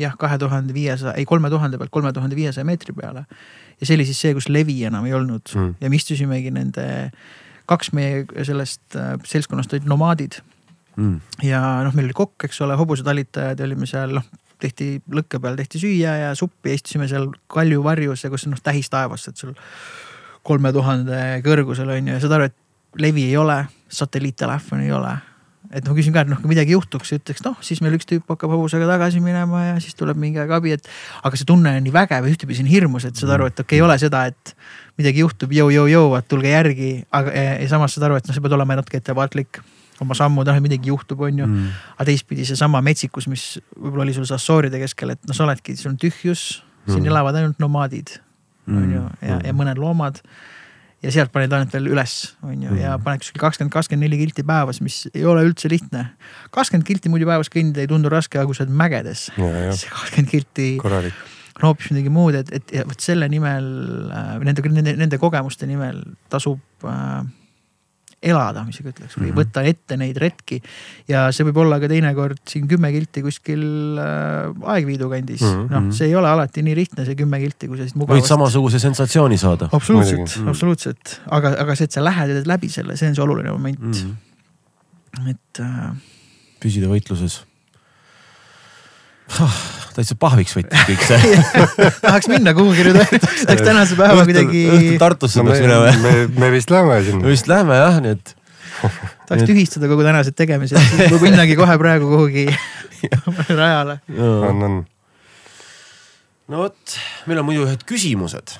[0.00, 3.26] jah, kahe tuhande viiesaja, ei kolme tuhande pealt kolme tuhande viiesaja meetri peale.
[3.80, 5.60] ja see oli siis see, kus levi enam ei olnud Mm.
[5.60, 5.74] mm.
[5.80, 6.86] ja me istusimegi nende,
[7.70, 10.40] kaks meie sellest äh, seltskonnast olid nomaadid
[10.96, 11.20] Mm.
[11.46, 14.24] ja noh, meil oli kokk, eks ole, hobusatalitajad ja olime seal noh,
[14.60, 18.60] tehti lõkke peal tehti süüa ja suppi ja istusime seal kalju varjus ja kus noh
[18.62, 19.54] tähis taevas, et sul
[20.46, 25.16] kolme tuhande kõrgusel on ju ja saad aru, et levi ei ole, satelliittelefoni ei ole.
[25.70, 28.26] et ma küsin ka, et noh, kui midagi juhtuks, ütleks noh, siis meil üks tüüp
[28.32, 30.88] hakkab hobusega tagasi minema ja siis tuleb mingi aeg abi, et.
[31.22, 33.76] aga see tunne on nii vägev ja ühtepidi on hirmus, et saad aru, et okei
[33.76, 34.54] okay,, ei ole seda, et
[34.98, 38.42] midagi juhtub, jõu-jõu-jõu, et tulge järgi, aga ja, ja samas saad aru, et noh, sa
[38.42, 39.60] pead olema natuke ettevaatlik
[40.00, 41.76] oma sammud, et midagi juhtub, on ju mm..
[41.96, 43.46] aga teistpidi seesama metsikus, mis
[43.76, 47.10] võib-olla oli sul Sassooride keskel, et noh, sa oledki, sul on tühjus, siin mm.
[47.12, 48.16] elavad ainult nomaadid,
[48.70, 50.20] on ju, ja, ja mõned loomad
[51.00, 52.14] ja sealt paned ainult veel üles,
[52.44, 53.04] on ju, ja mhm.
[53.06, 56.10] paned kuskil kakskümmend, kakskümmend neli kilti päevas, mis ei ole üldse lihtne.
[56.52, 60.32] kakskümmend kilti muidu päevas kõndida ei tundu raske, aga kui sa oled mägedes, see kakskümmend
[60.32, 61.24] kilti Korralik.
[61.56, 63.66] on hoopis midagi muud, et, et vot selle nimel
[64.12, 66.02] äh,, nende, nende, nende kogemuste nimel
[66.32, 67.24] tasub äh,
[68.20, 69.38] elada, ma isegi ütleks, või mm -hmm.
[69.38, 70.60] võtta ette neid retki.
[71.08, 73.62] ja see võib olla ka teinekord siin kümme kilti kuskil
[73.96, 77.68] äh, Aegviidu kandis mm -hmm., noh, see ei ole alati nii lihtne, see kümme kilti,
[77.68, 78.20] kui sa siit mugavast.
[78.20, 79.70] võid samasuguse sensatsiooni saada.
[79.72, 80.48] absoluutselt mm, -hmm.
[80.52, 83.50] absoluutselt, aga, aga see, et sa lähed ja teed läbi selle, see on see oluline
[83.50, 83.92] moment mm.
[83.92, 85.30] -hmm.
[85.30, 85.94] et äh....
[86.60, 87.40] püsida võitluses
[90.00, 91.30] oh, täitsa pahviks võttis kõik see
[92.04, 94.64] tahaks minna kuhugi nüüd, tahaks tänase päeva kuidagi.
[95.00, 95.92] Tartusse no, peaks minema.
[96.04, 97.24] me, me vist lähme sinna.
[97.24, 98.34] me vist lähme jah, nii et.
[99.28, 100.80] tahaks tühistada kogu tänased tegemised,
[101.12, 102.48] võib minnagi kohe praegu kuhugi
[103.60, 104.00] rajale.
[104.16, 104.80] on, on.
[106.50, 106.98] no vot,
[107.30, 108.56] meil on muidu ühed küsimused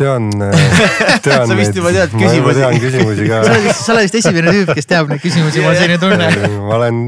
[0.00, 1.46] tean, äh, tean.
[1.48, 2.56] sa vist juba tead küsimusi.
[2.60, 3.40] tean küsimusi ka.
[3.46, 5.98] sa oled vist, sa oled vist esimene tüüp, kes teab neid küsimusi, mul on selline
[6.02, 6.28] tunne.
[6.56, 7.02] ma olen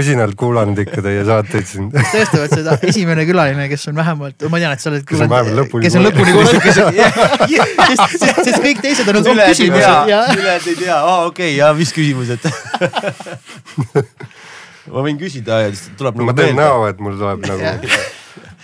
[0.00, 1.90] usinalt kuulanud ikka teie saateid siin.
[1.94, 5.06] tõestavad seda, esimene külaline, kes on vähemalt, ma tean, et sa oled.
[5.08, 5.86] kes on vähemalt lõpuni.
[5.86, 6.60] kes on lõpuni kuulanud.
[7.90, 10.22] sest, sest kõik teised on olnud küsimused ja.
[10.36, 12.48] ülejäänud ei tea, aa okei, ja mis küsimused
[14.90, 16.30] ma võin küsida ja siis tuleb nagu.
[16.30, 17.76] ma teen näo, et mul tuleb nagu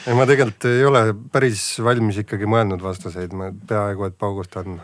[0.07, 1.03] ei, ma tegelikult ei ole
[1.33, 4.79] päris valmis ikkagi mõelnud vastuseid, ma peaaegu et paugustan.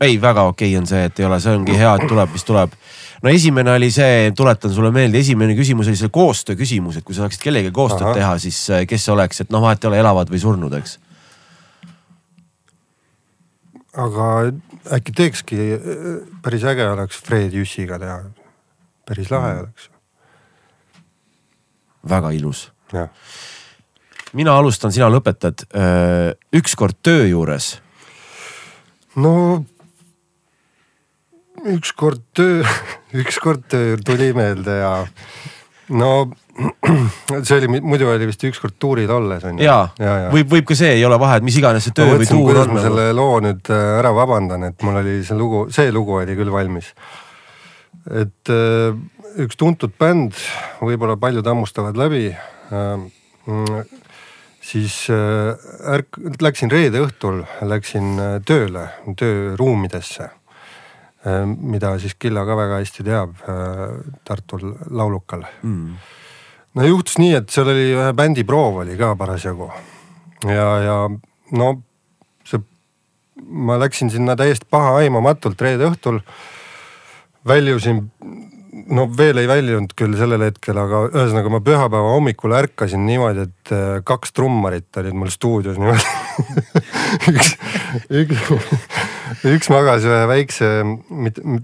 [0.00, 2.74] ei, väga okei on see, et ei ole, see ongi hea, et tuleb, mis tuleb.
[3.22, 7.16] no esimene oli see, tuletan sulle meelde, esimene küsimus oli see koostöö küsimus, et kui
[7.16, 8.18] sa saaksid kellegagi koostööd Aha.
[8.20, 10.98] teha, siis äh, kes see oleks, et noh, vahet ei ole, elavad või surnud, eks.
[14.00, 14.28] aga
[14.96, 15.64] äkki teekski,
[16.42, 18.22] päris äge oleks Fred Jüssiga teha.
[19.06, 19.64] päris lahe mm.
[19.66, 19.90] oleks.
[22.08, 22.70] väga ilus.
[22.92, 23.12] jah
[24.32, 25.66] mina alustan, sina lõpetad.
[26.52, 27.80] ükskord töö juures.
[29.16, 29.64] no
[31.64, 32.62] ükskord töö,
[33.22, 34.92] ükskord töö tuli meelde ja
[35.88, 36.30] no
[37.46, 39.64] see oli, muidu oli vist ükskord tuuril olles on ju.
[39.64, 42.28] ja, ja, ja., võib, võib ka see, ei ole vahet, mis iganes see töö või
[42.28, 42.74] tuur on.
[42.76, 46.36] ma selle loo nüüd äh, ära vabandan, et mul oli see lugu, see lugu oli
[46.38, 46.92] küll valmis.
[48.10, 48.92] et äh,
[49.42, 50.36] üks tuntud bänd,
[50.82, 53.06] võib-olla paljud hammustavad läbi äh,
[54.62, 55.56] siis äh,
[55.94, 58.86] ärk-, läksin reede õhtul, läksin äh, tööle,
[59.18, 60.30] tööruumidesse.
[61.26, 63.36] Äh, mida siis Killa ka väga hästi teab
[64.26, 65.98] Tartul laulukal mm..
[66.74, 69.70] no juhtus nii, et seal oli ühe bändi proov oli ka parasjagu.
[70.50, 70.96] ja, ja
[71.58, 71.68] no
[72.48, 72.62] see,
[73.42, 76.22] ma läksin sinna täiesti pahaaimamatult reede õhtul.
[77.46, 78.02] väljusin
[78.72, 83.74] no veel ei väljunud küll sellel hetkel, aga ühesõnaga ma pühapäeva hommikul ärkasin niimoodi, et
[83.74, 86.00] äh, kaks trummarit olid mul stuudios niimoodi
[87.32, 87.52] üks,
[88.22, 88.48] üks,
[89.52, 90.72] üks magas ühe väikse,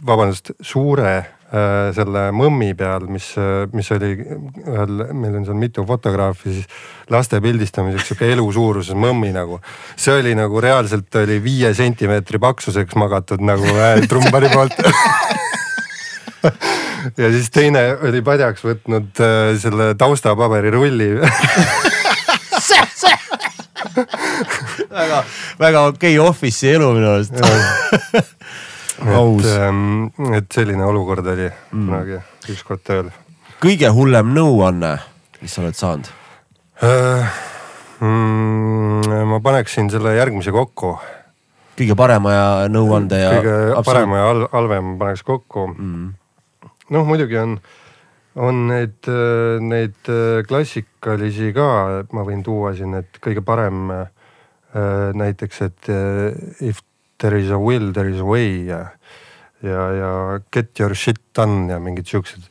[0.05, 3.30] vabandust, suure äh, selle mõmmi peal, mis,
[3.72, 9.32] mis oli ühel, meil on seal mitu fotograafi, siis laste pildistamiseks sihuke elu suuruses mõmmi
[9.32, 9.62] nagu.
[9.97, 14.76] see oli nagu reaalselt oli viie sentimeetri paksuseks magatud nagu äh, trummari poolt
[17.20, 21.11] ja siis teine oli padjaks võtnud äh, selle taustapaberirulli
[24.91, 25.23] väga,
[25.61, 27.35] väga okei okay office'i elu minu arust
[29.19, 29.47] aus.
[29.47, 31.85] Ähm, et selline olukord oli mm.
[31.87, 32.20] kunagi
[32.55, 33.12] ükskord tööl.
[33.62, 34.97] kõige hullem nõuanne,
[35.43, 36.11] mis sa oled saanud
[36.83, 37.45] äh,?
[37.99, 40.93] Mm, ma paneksin selle järgmise kokku.
[41.79, 43.33] kõige parema ja nõuande ja.
[43.35, 46.18] kõige parema ja halvem paneks kokku mm
[46.94, 47.56] noh, muidugi on,
[48.39, 49.09] on neid,
[49.65, 50.10] neid
[50.48, 51.69] klassikalisi ka,
[52.15, 53.90] ma võin tuua siin, et kõige parem
[55.19, 55.90] näiteks, et
[56.60, 56.82] if
[57.19, 58.82] there is a will, there is a way ja,
[59.65, 60.10] ja, ja
[60.55, 62.47] get your shit done ja mingid siuksed.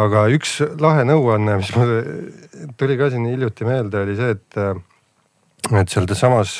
[0.00, 1.94] aga üks lahe nõuanne, mis mul
[2.80, 4.60] tuli ka siin hiljuti meelde, oli see, et,
[5.82, 6.56] et sealsamas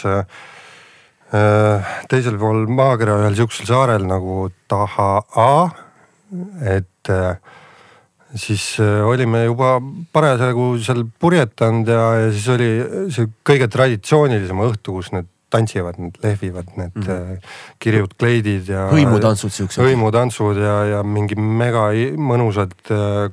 [2.10, 5.62] teisel pool maakera ühel sihukesel saarel nagu Tahaa,
[6.62, 7.36] et äh,
[8.34, 9.78] siis äh, olime juba
[10.12, 12.70] parasjagu seal purjetanud ja, ja siis oli
[13.14, 17.48] see kõige traditsioonilisem õhtu, kus need tantsivad, need lehvivad need mm -hmm.
[17.82, 18.86] kirjud kleidid ja.
[18.92, 19.82] hõimutantsud siuksed.
[19.82, 22.76] hõimutantsud ja, ja mingi mega mõnusad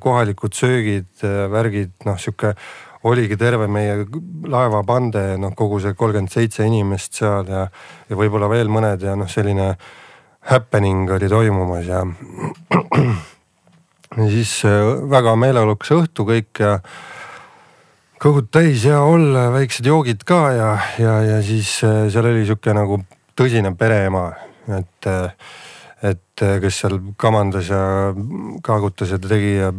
[0.02, 2.56] kohalikud söögid, värgid, noh sihuke
[3.02, 4.06] oligi terve meie
[4.48, 7.68] laevapande, noh kogu see kolmkümmend seitse inimest seal ja,
[8.08, 9.74] ja võib-olla veel mõned ja noh, selline
[10.48, 12.06] happening oli toimumas ja.
[14.18, 14.80] ja siis äh,
[15.10, 16.78] väga meeleolukas õhtu kõik ja
[18.18, 22.74] kõhud täis ja olla, väiksed joogid ka ja, ja, ja siis äh, seal oli sihuke
[22.76, 23.02] nagu
[23.38, 24.24] tõsine pereema,
[24.74, 25.10] et,
[26.02, 27.82] et äh, kes seal kamandas ja
[28.64, 29.70] kaagutas ja tegi ja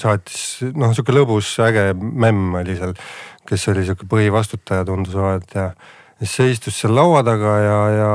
[0.00, 2.96] saatis, noh sihuke lõbus äge memm oli seal,
[3.46, 5.70] kes oli sihuke põhivastutaja tundus olevat ja
[6.20, 8.12] siis see istus seal laua taga ja, ja,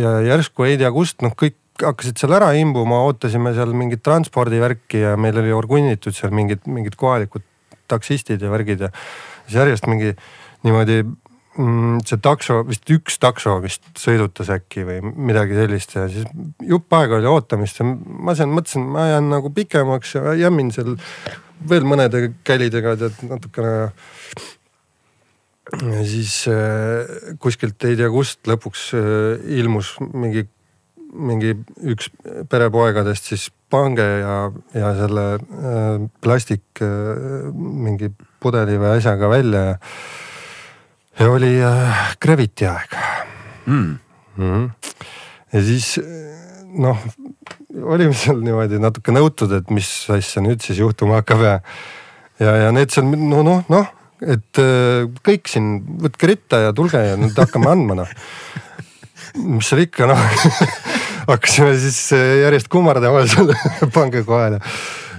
[0.00, 5.02] ja järsku ei tea kust, noh kõik hakkasid seal ära imbuma, ootasime seal mingit transpordivärki
[5.02, 7.44] ja meil oli orgunnitud seal mingid, mingid kohalikud
[7.90, 8.90] taksistid ja värgid ja
[9.44, 10.14] siis järjest mingi
[10.64, 15.00] niimoodi mm, see takso, vist üks takso vist sõidutas äkki või
[15.30, 16.28] midagi sellist ja siis
[16.64, 20.94] jupp aega oli ootamist ja ma seal mõtlesin, ma jään nagu pikemaks ja jämmin seal
[21.70, 23.74] veel mõnede kälidega tead natukene.
[25.72, 30.44] Ja siis äh, kuskilt ei tea kust lõpuks äh, ilmus mingi,
[31.14, 31.54] mingi
[31.94, 32.10] üks
[32.50, 34.36] perepoegadest siis pange ja,
[34.76, 36.82] ja selle äh, plastik
[37.54, 38.12] mingi
[38.42, 39.76] pudeli või asjaga välja ja,
[41.20, 41.56] ja oli
[42.20, 43.02] Gravity aeg
[43.64, 43.96] Mm.
[44.36, 44.44] mm.
[44.44, 44.64] -hmm.
[45.52, 45.94] ja siis
[46.76, 46.98] noh,
[47.80, 51.54] olime seal niimoodi natuke nõutud, et mis asja nüüd siis juhtuma hakkab ja,
[52.42, 53.88] ja, ja need seal no noh, noh,
[54.22, 58.12] et äh, kõik siin võtke ritta ja tulge ja nüüd hakkame andma noh.
[59.42, 60.20] mis seal ikka noh,
[61.32, 63.50] hakkasime siis äh, järjest kummardama seal
[63.94, 64.60] pange kohal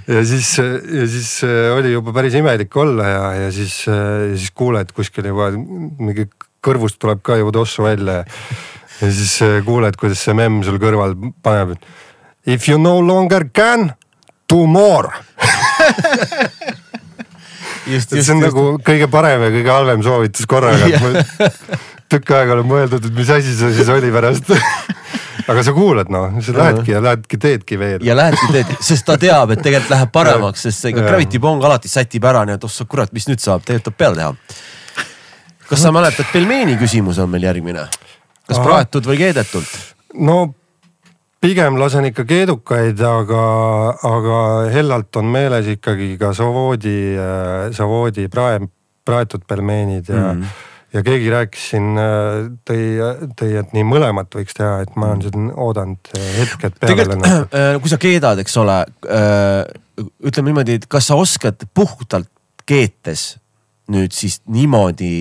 [0.05, 4.95] ja siis, ja siis äh, oli juba päris imelik olla ja, ja siis, siis kuuled
[4.95, 6.29] kuskil juba mingi
[6.65, 8.25] kõrvust tuleb ka juba tossu välja ja,
[9.01, 11.13] ja siis kuuled, kuidas see memm sul kõrval
[11.43, 11.75] paneb.
[12.45, 13.91] If you no longer can,
[14.47, 15.09] do more.
[17.87, 18.49] just, just, see on just.
[18.49, 20.89] nagu kõige parem ja kõige halvem soovitus korraga,
[22.11, 24.51] tükk aega olen mõeldud, et mis asi see siis oli pärast.
[25.51, 28.05] aga sa kuulad noh, sa lähedki ja lähedki teedki veel.
[28.05, 31.05] ja lähedki teed, sest ta teab, et tegelikult läheb paremaks, sest see Jah.
[31.05, 34.21] Gravity Bong alati sätib ära, nii et ossa kurat, mis nüüd saab, tegelikult tuleb peale
[34.21, 35.05] teha.
[35.69, 37.87] kas sa mäletad, pelmeeni küsimus on meil järgmine.
[38.47, 38.69] kas Ahah.
[38.69, 39.77] praetud või keedetult?
[40.17, 40.39] no
[41.45, 43.41] pigem lasen ikka keedukaid, aga,
[44.09, 44.37] aga
[44.73, 46.97] hellalt on meeles ikkagi ka Savoodi,
[47.75, 48.63] Savoodi prae,
[49.05, 50.55] praetud pelmeenid ja mm.,
[50.95, 51.97] ja keegi rääkis siin,
[52.65, 52.83] tõi,
[53.35, 57.63] tõi, et nii mõlemat võiks teha, et ma olen seda oodanud hetke, et peale lennata.
[57.83, 58.77] kui sa keedad, eks ole,
[60.23, 62.31] ütleme niimoodi, et kas sa oskad puhtalt
[62.65, 63.33] keetes
[63.91, 65.11] nüüd siis niimoodi,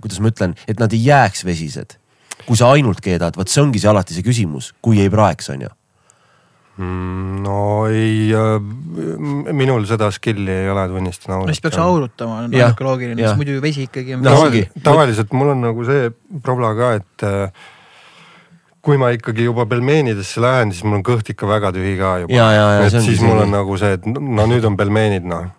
[0.00, 1.98] kuidas ma ütlen, et nad ei jääks vesised
[2.46, 5.66] kui sa ainult keedad, vot see ongi see alati see küsimus, kui ei praeks, on
[5.66, 5.70] ju.
[6.80, 7.56] Mm, no
[7.92, 8.30] ei,
[9.52, 12.06] minul seda skill'i ei ole, tunnistan no siis peaks ausalt.
[12.06, 14.38] aurutama, on ainuke loogiline, sest muidu ju vesi ikkagi on No
[14.86, 16.08] tavaliselt mul on nagu see
[16.46, 17.68] probla ka, et äh,
[18.80, 22.32] kui ma ikkagi juba pelmeenidesse lähen, siis mul on kõht ikka väga tühi ka juba.
[22.86, 25.50] Et see siis mul see- on nagu see, et no nüüd on pelmeenid noh.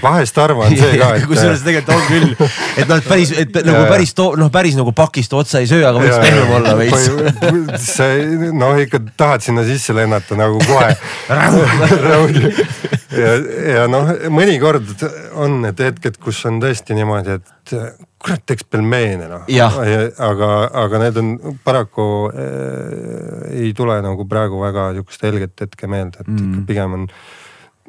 [0.00, 1.26] vahest harva on see ka, et.
[1.28, 2.32] kusjuures tegelikult on küll,
[2.80, 5.84] et noh, et päris, et nagu päris too, noh, päris nagu pakist otsa ei söö,
[5.90, 7.84] aga võiks pehmem olla veits.
[7.90, 10.96] see noh, ikka tahad sinna sisse lennata nagu kohe.
[13.22, 13.34] ja,
[13.76, 14.96] ja noh, mõnikord
[15.36, 17.76] on need hetked, kus on tõesti niimoodi, et
[18.22, 19.46] kurat, teeks pelmeene noh.
[19.50, 19.78] Jah.
[20.22, 20.50] aga,
[20.84, 21.32] aga need on
[21.64, 26.52] paraku äh, ei tule nagu praegu väga sihukest helget hetke meelde, et mm.
[26.52, 27.08] ikka pigem on.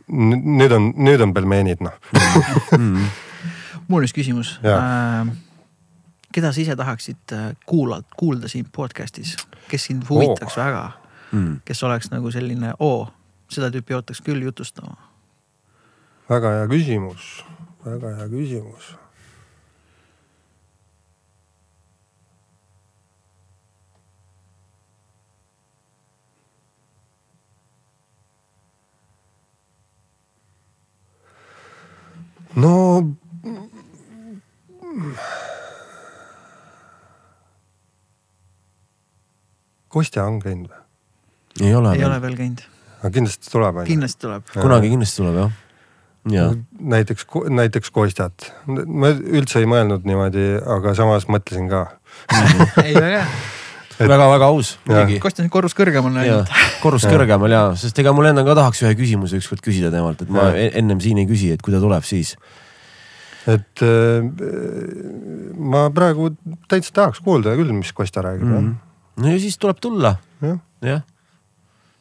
[0.08, 1.96] nüüd on, nüüd on pelmeenid noh.
[3.88, 5.30] mul on üks küsimus äh,.
[6.34, 9.38] keda sa ise tahaksid äh, kuulata, kuulda siin podcast'is,
[9.70, 10.62] kes sind huvitaks oh.
[10.66, 10.84] väga,
[11.34, 11.62] Mm.
[11.66, 13.08] kes oleks nagu selline oo,
[13.50, 14.94] seda tüüpi ootaks küll jutustama.
[16.30, 17.24] väga hea küsimus,
[17.86, 18.92] väga hea küsimus.
[32.56, 32.74] No
[39.94, 40.80] Kostja on käinud või?
[41.68, 42.64] ei ole ei ole veel, veel käinud,
[43.02, 43.92] aga kindlasti tuleb on ju.
[43.94, 44.48] kindlasti tuleb.
[44.56, 45.58] kunagi kindlasti tuleb jah.
[46.34, 46.46] ja,
[46.94, 47.28] näiteks,
[47.62, 50.48] näiteks Kostjat, ma üldse ei mõelnud niimoodi,
[50.78, 51.86] aga samas mõtlesin ka.
[52.86, 53.63] ei hea, et-
[54.00, 55.20] väga-väga aus muidugi.
[55.24, 56.52] Kostja on korrus kõrgemal ja läinud.
[56.84, 60.34] korrus kõrgemal ja, sest ega mul endal ka tahaks ühe küsimuse ükskord küsida temalt, et
[60.34, 60.70] ma Ja.
[60.82, 62.36] ennem siin ei küsi, et kui ta tuleb, siis.
[63.48, 64.24] et äh,
[65.60, 66.32] ma praegu
[66.72, 68.60] täitsa tahaks kuulda küll, mis Kosta räägib mm.
[68.60, 69.24] -hmm.
[69.24, 71.04] no ja siis tuleb tulla jah jah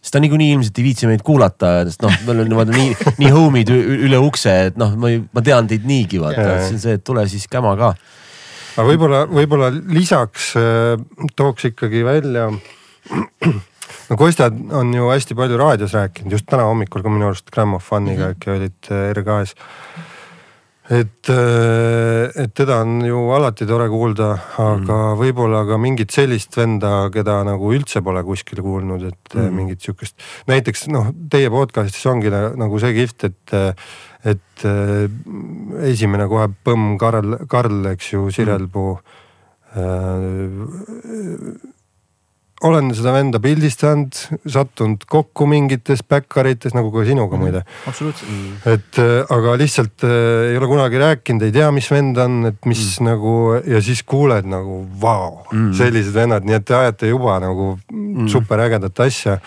[0.02, 3.30] sest ta niikuinii ilmselt ei viitsi meid kuulata, sest noh, me oleme niimoodi nii, nii
[3.30, 7.04] homid üle ukse, et noh, ma, ma tean teid niigi vaata, see on see, et
[7.06, 7.92] tule siis käma ka.
[8.76, 10.96] Aga võib-olla, võib-olla lisaks äh,
[11.36, 12.48] tooks ikkagi välja.
[14.08, 18.32] no Kostja on ju hästi palju raadios rääkinud, just täna hommikul ka minu arust Grammofoniga
[18.32, 18.60] äkki mm -hmm.
[18.60, 19.54] olid äh, RKS
[20.90, 24.30] et, äh, et teda on ju alati tore kuulda,
[24.60, 25.18] aga mm.
[25.20, 29.52] võib-olla ka mingit sellist venda, keda nagu üldse pole kuskil kuulnud, et mm.
[29.56, 30.18] mingit sihukest.
[30.50, 33.54] näiteks noh, teie podcast'is ongi nagu see kihvt, et,
[34.24, 35.08] et äh,
[35.88, 39.12] esimene kohe põmm Karl, Karl, eks ju, Sirelpuu mm
[42.62, 44.16] olen seda venda pildistanud,
[44.50, 47.42] sattunud kokku mingites backkarites nagu ka sinuga Mhm.
[47.42, 47.62] muide.
[47.86, 48.28] absoluutselt.
[48.66, 52.66] et äh, aga lihtsalt äh, ei ole kunagi rääkinud, ei tea, mis vend on, et
[52.66, 53.06] mis mm.
[53.06, 57.78] nagu ja siis kuuled nagu vau mm., sellised vennad, nii et te ajate juba nagu
[57.90, 58.28] mm.
[58.28, 59.38] superägedat asja.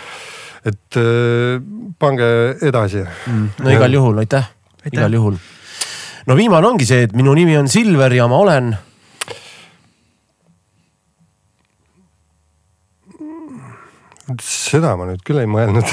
[0.65, 1.61] et äh,
[1.99, 3.49] pange edasi mm..
[3.63, 4.51] no igal juhul, Aitäh.
[4.91, 5.37] Igal juhul.
[6.27, 8.75] no viimane ongi see, et minu nimi on Silver ja ma olen
[14.41, 15.85] seda ma nüüd küll ei mõelnud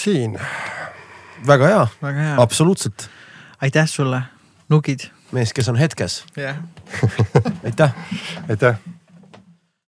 [0.00, 0.36] siin.
[1.46, 3.08] väga hea, väga hea, absoluutselt.
[3.60, 4.22] aitäh sulle,
[4.68, 5.10] nukid.
[5.32, 6.56] Mees, kes on hetkes, jah.
[7.64, 7.94] Aitäh.
[8.48, 8.76] aitäh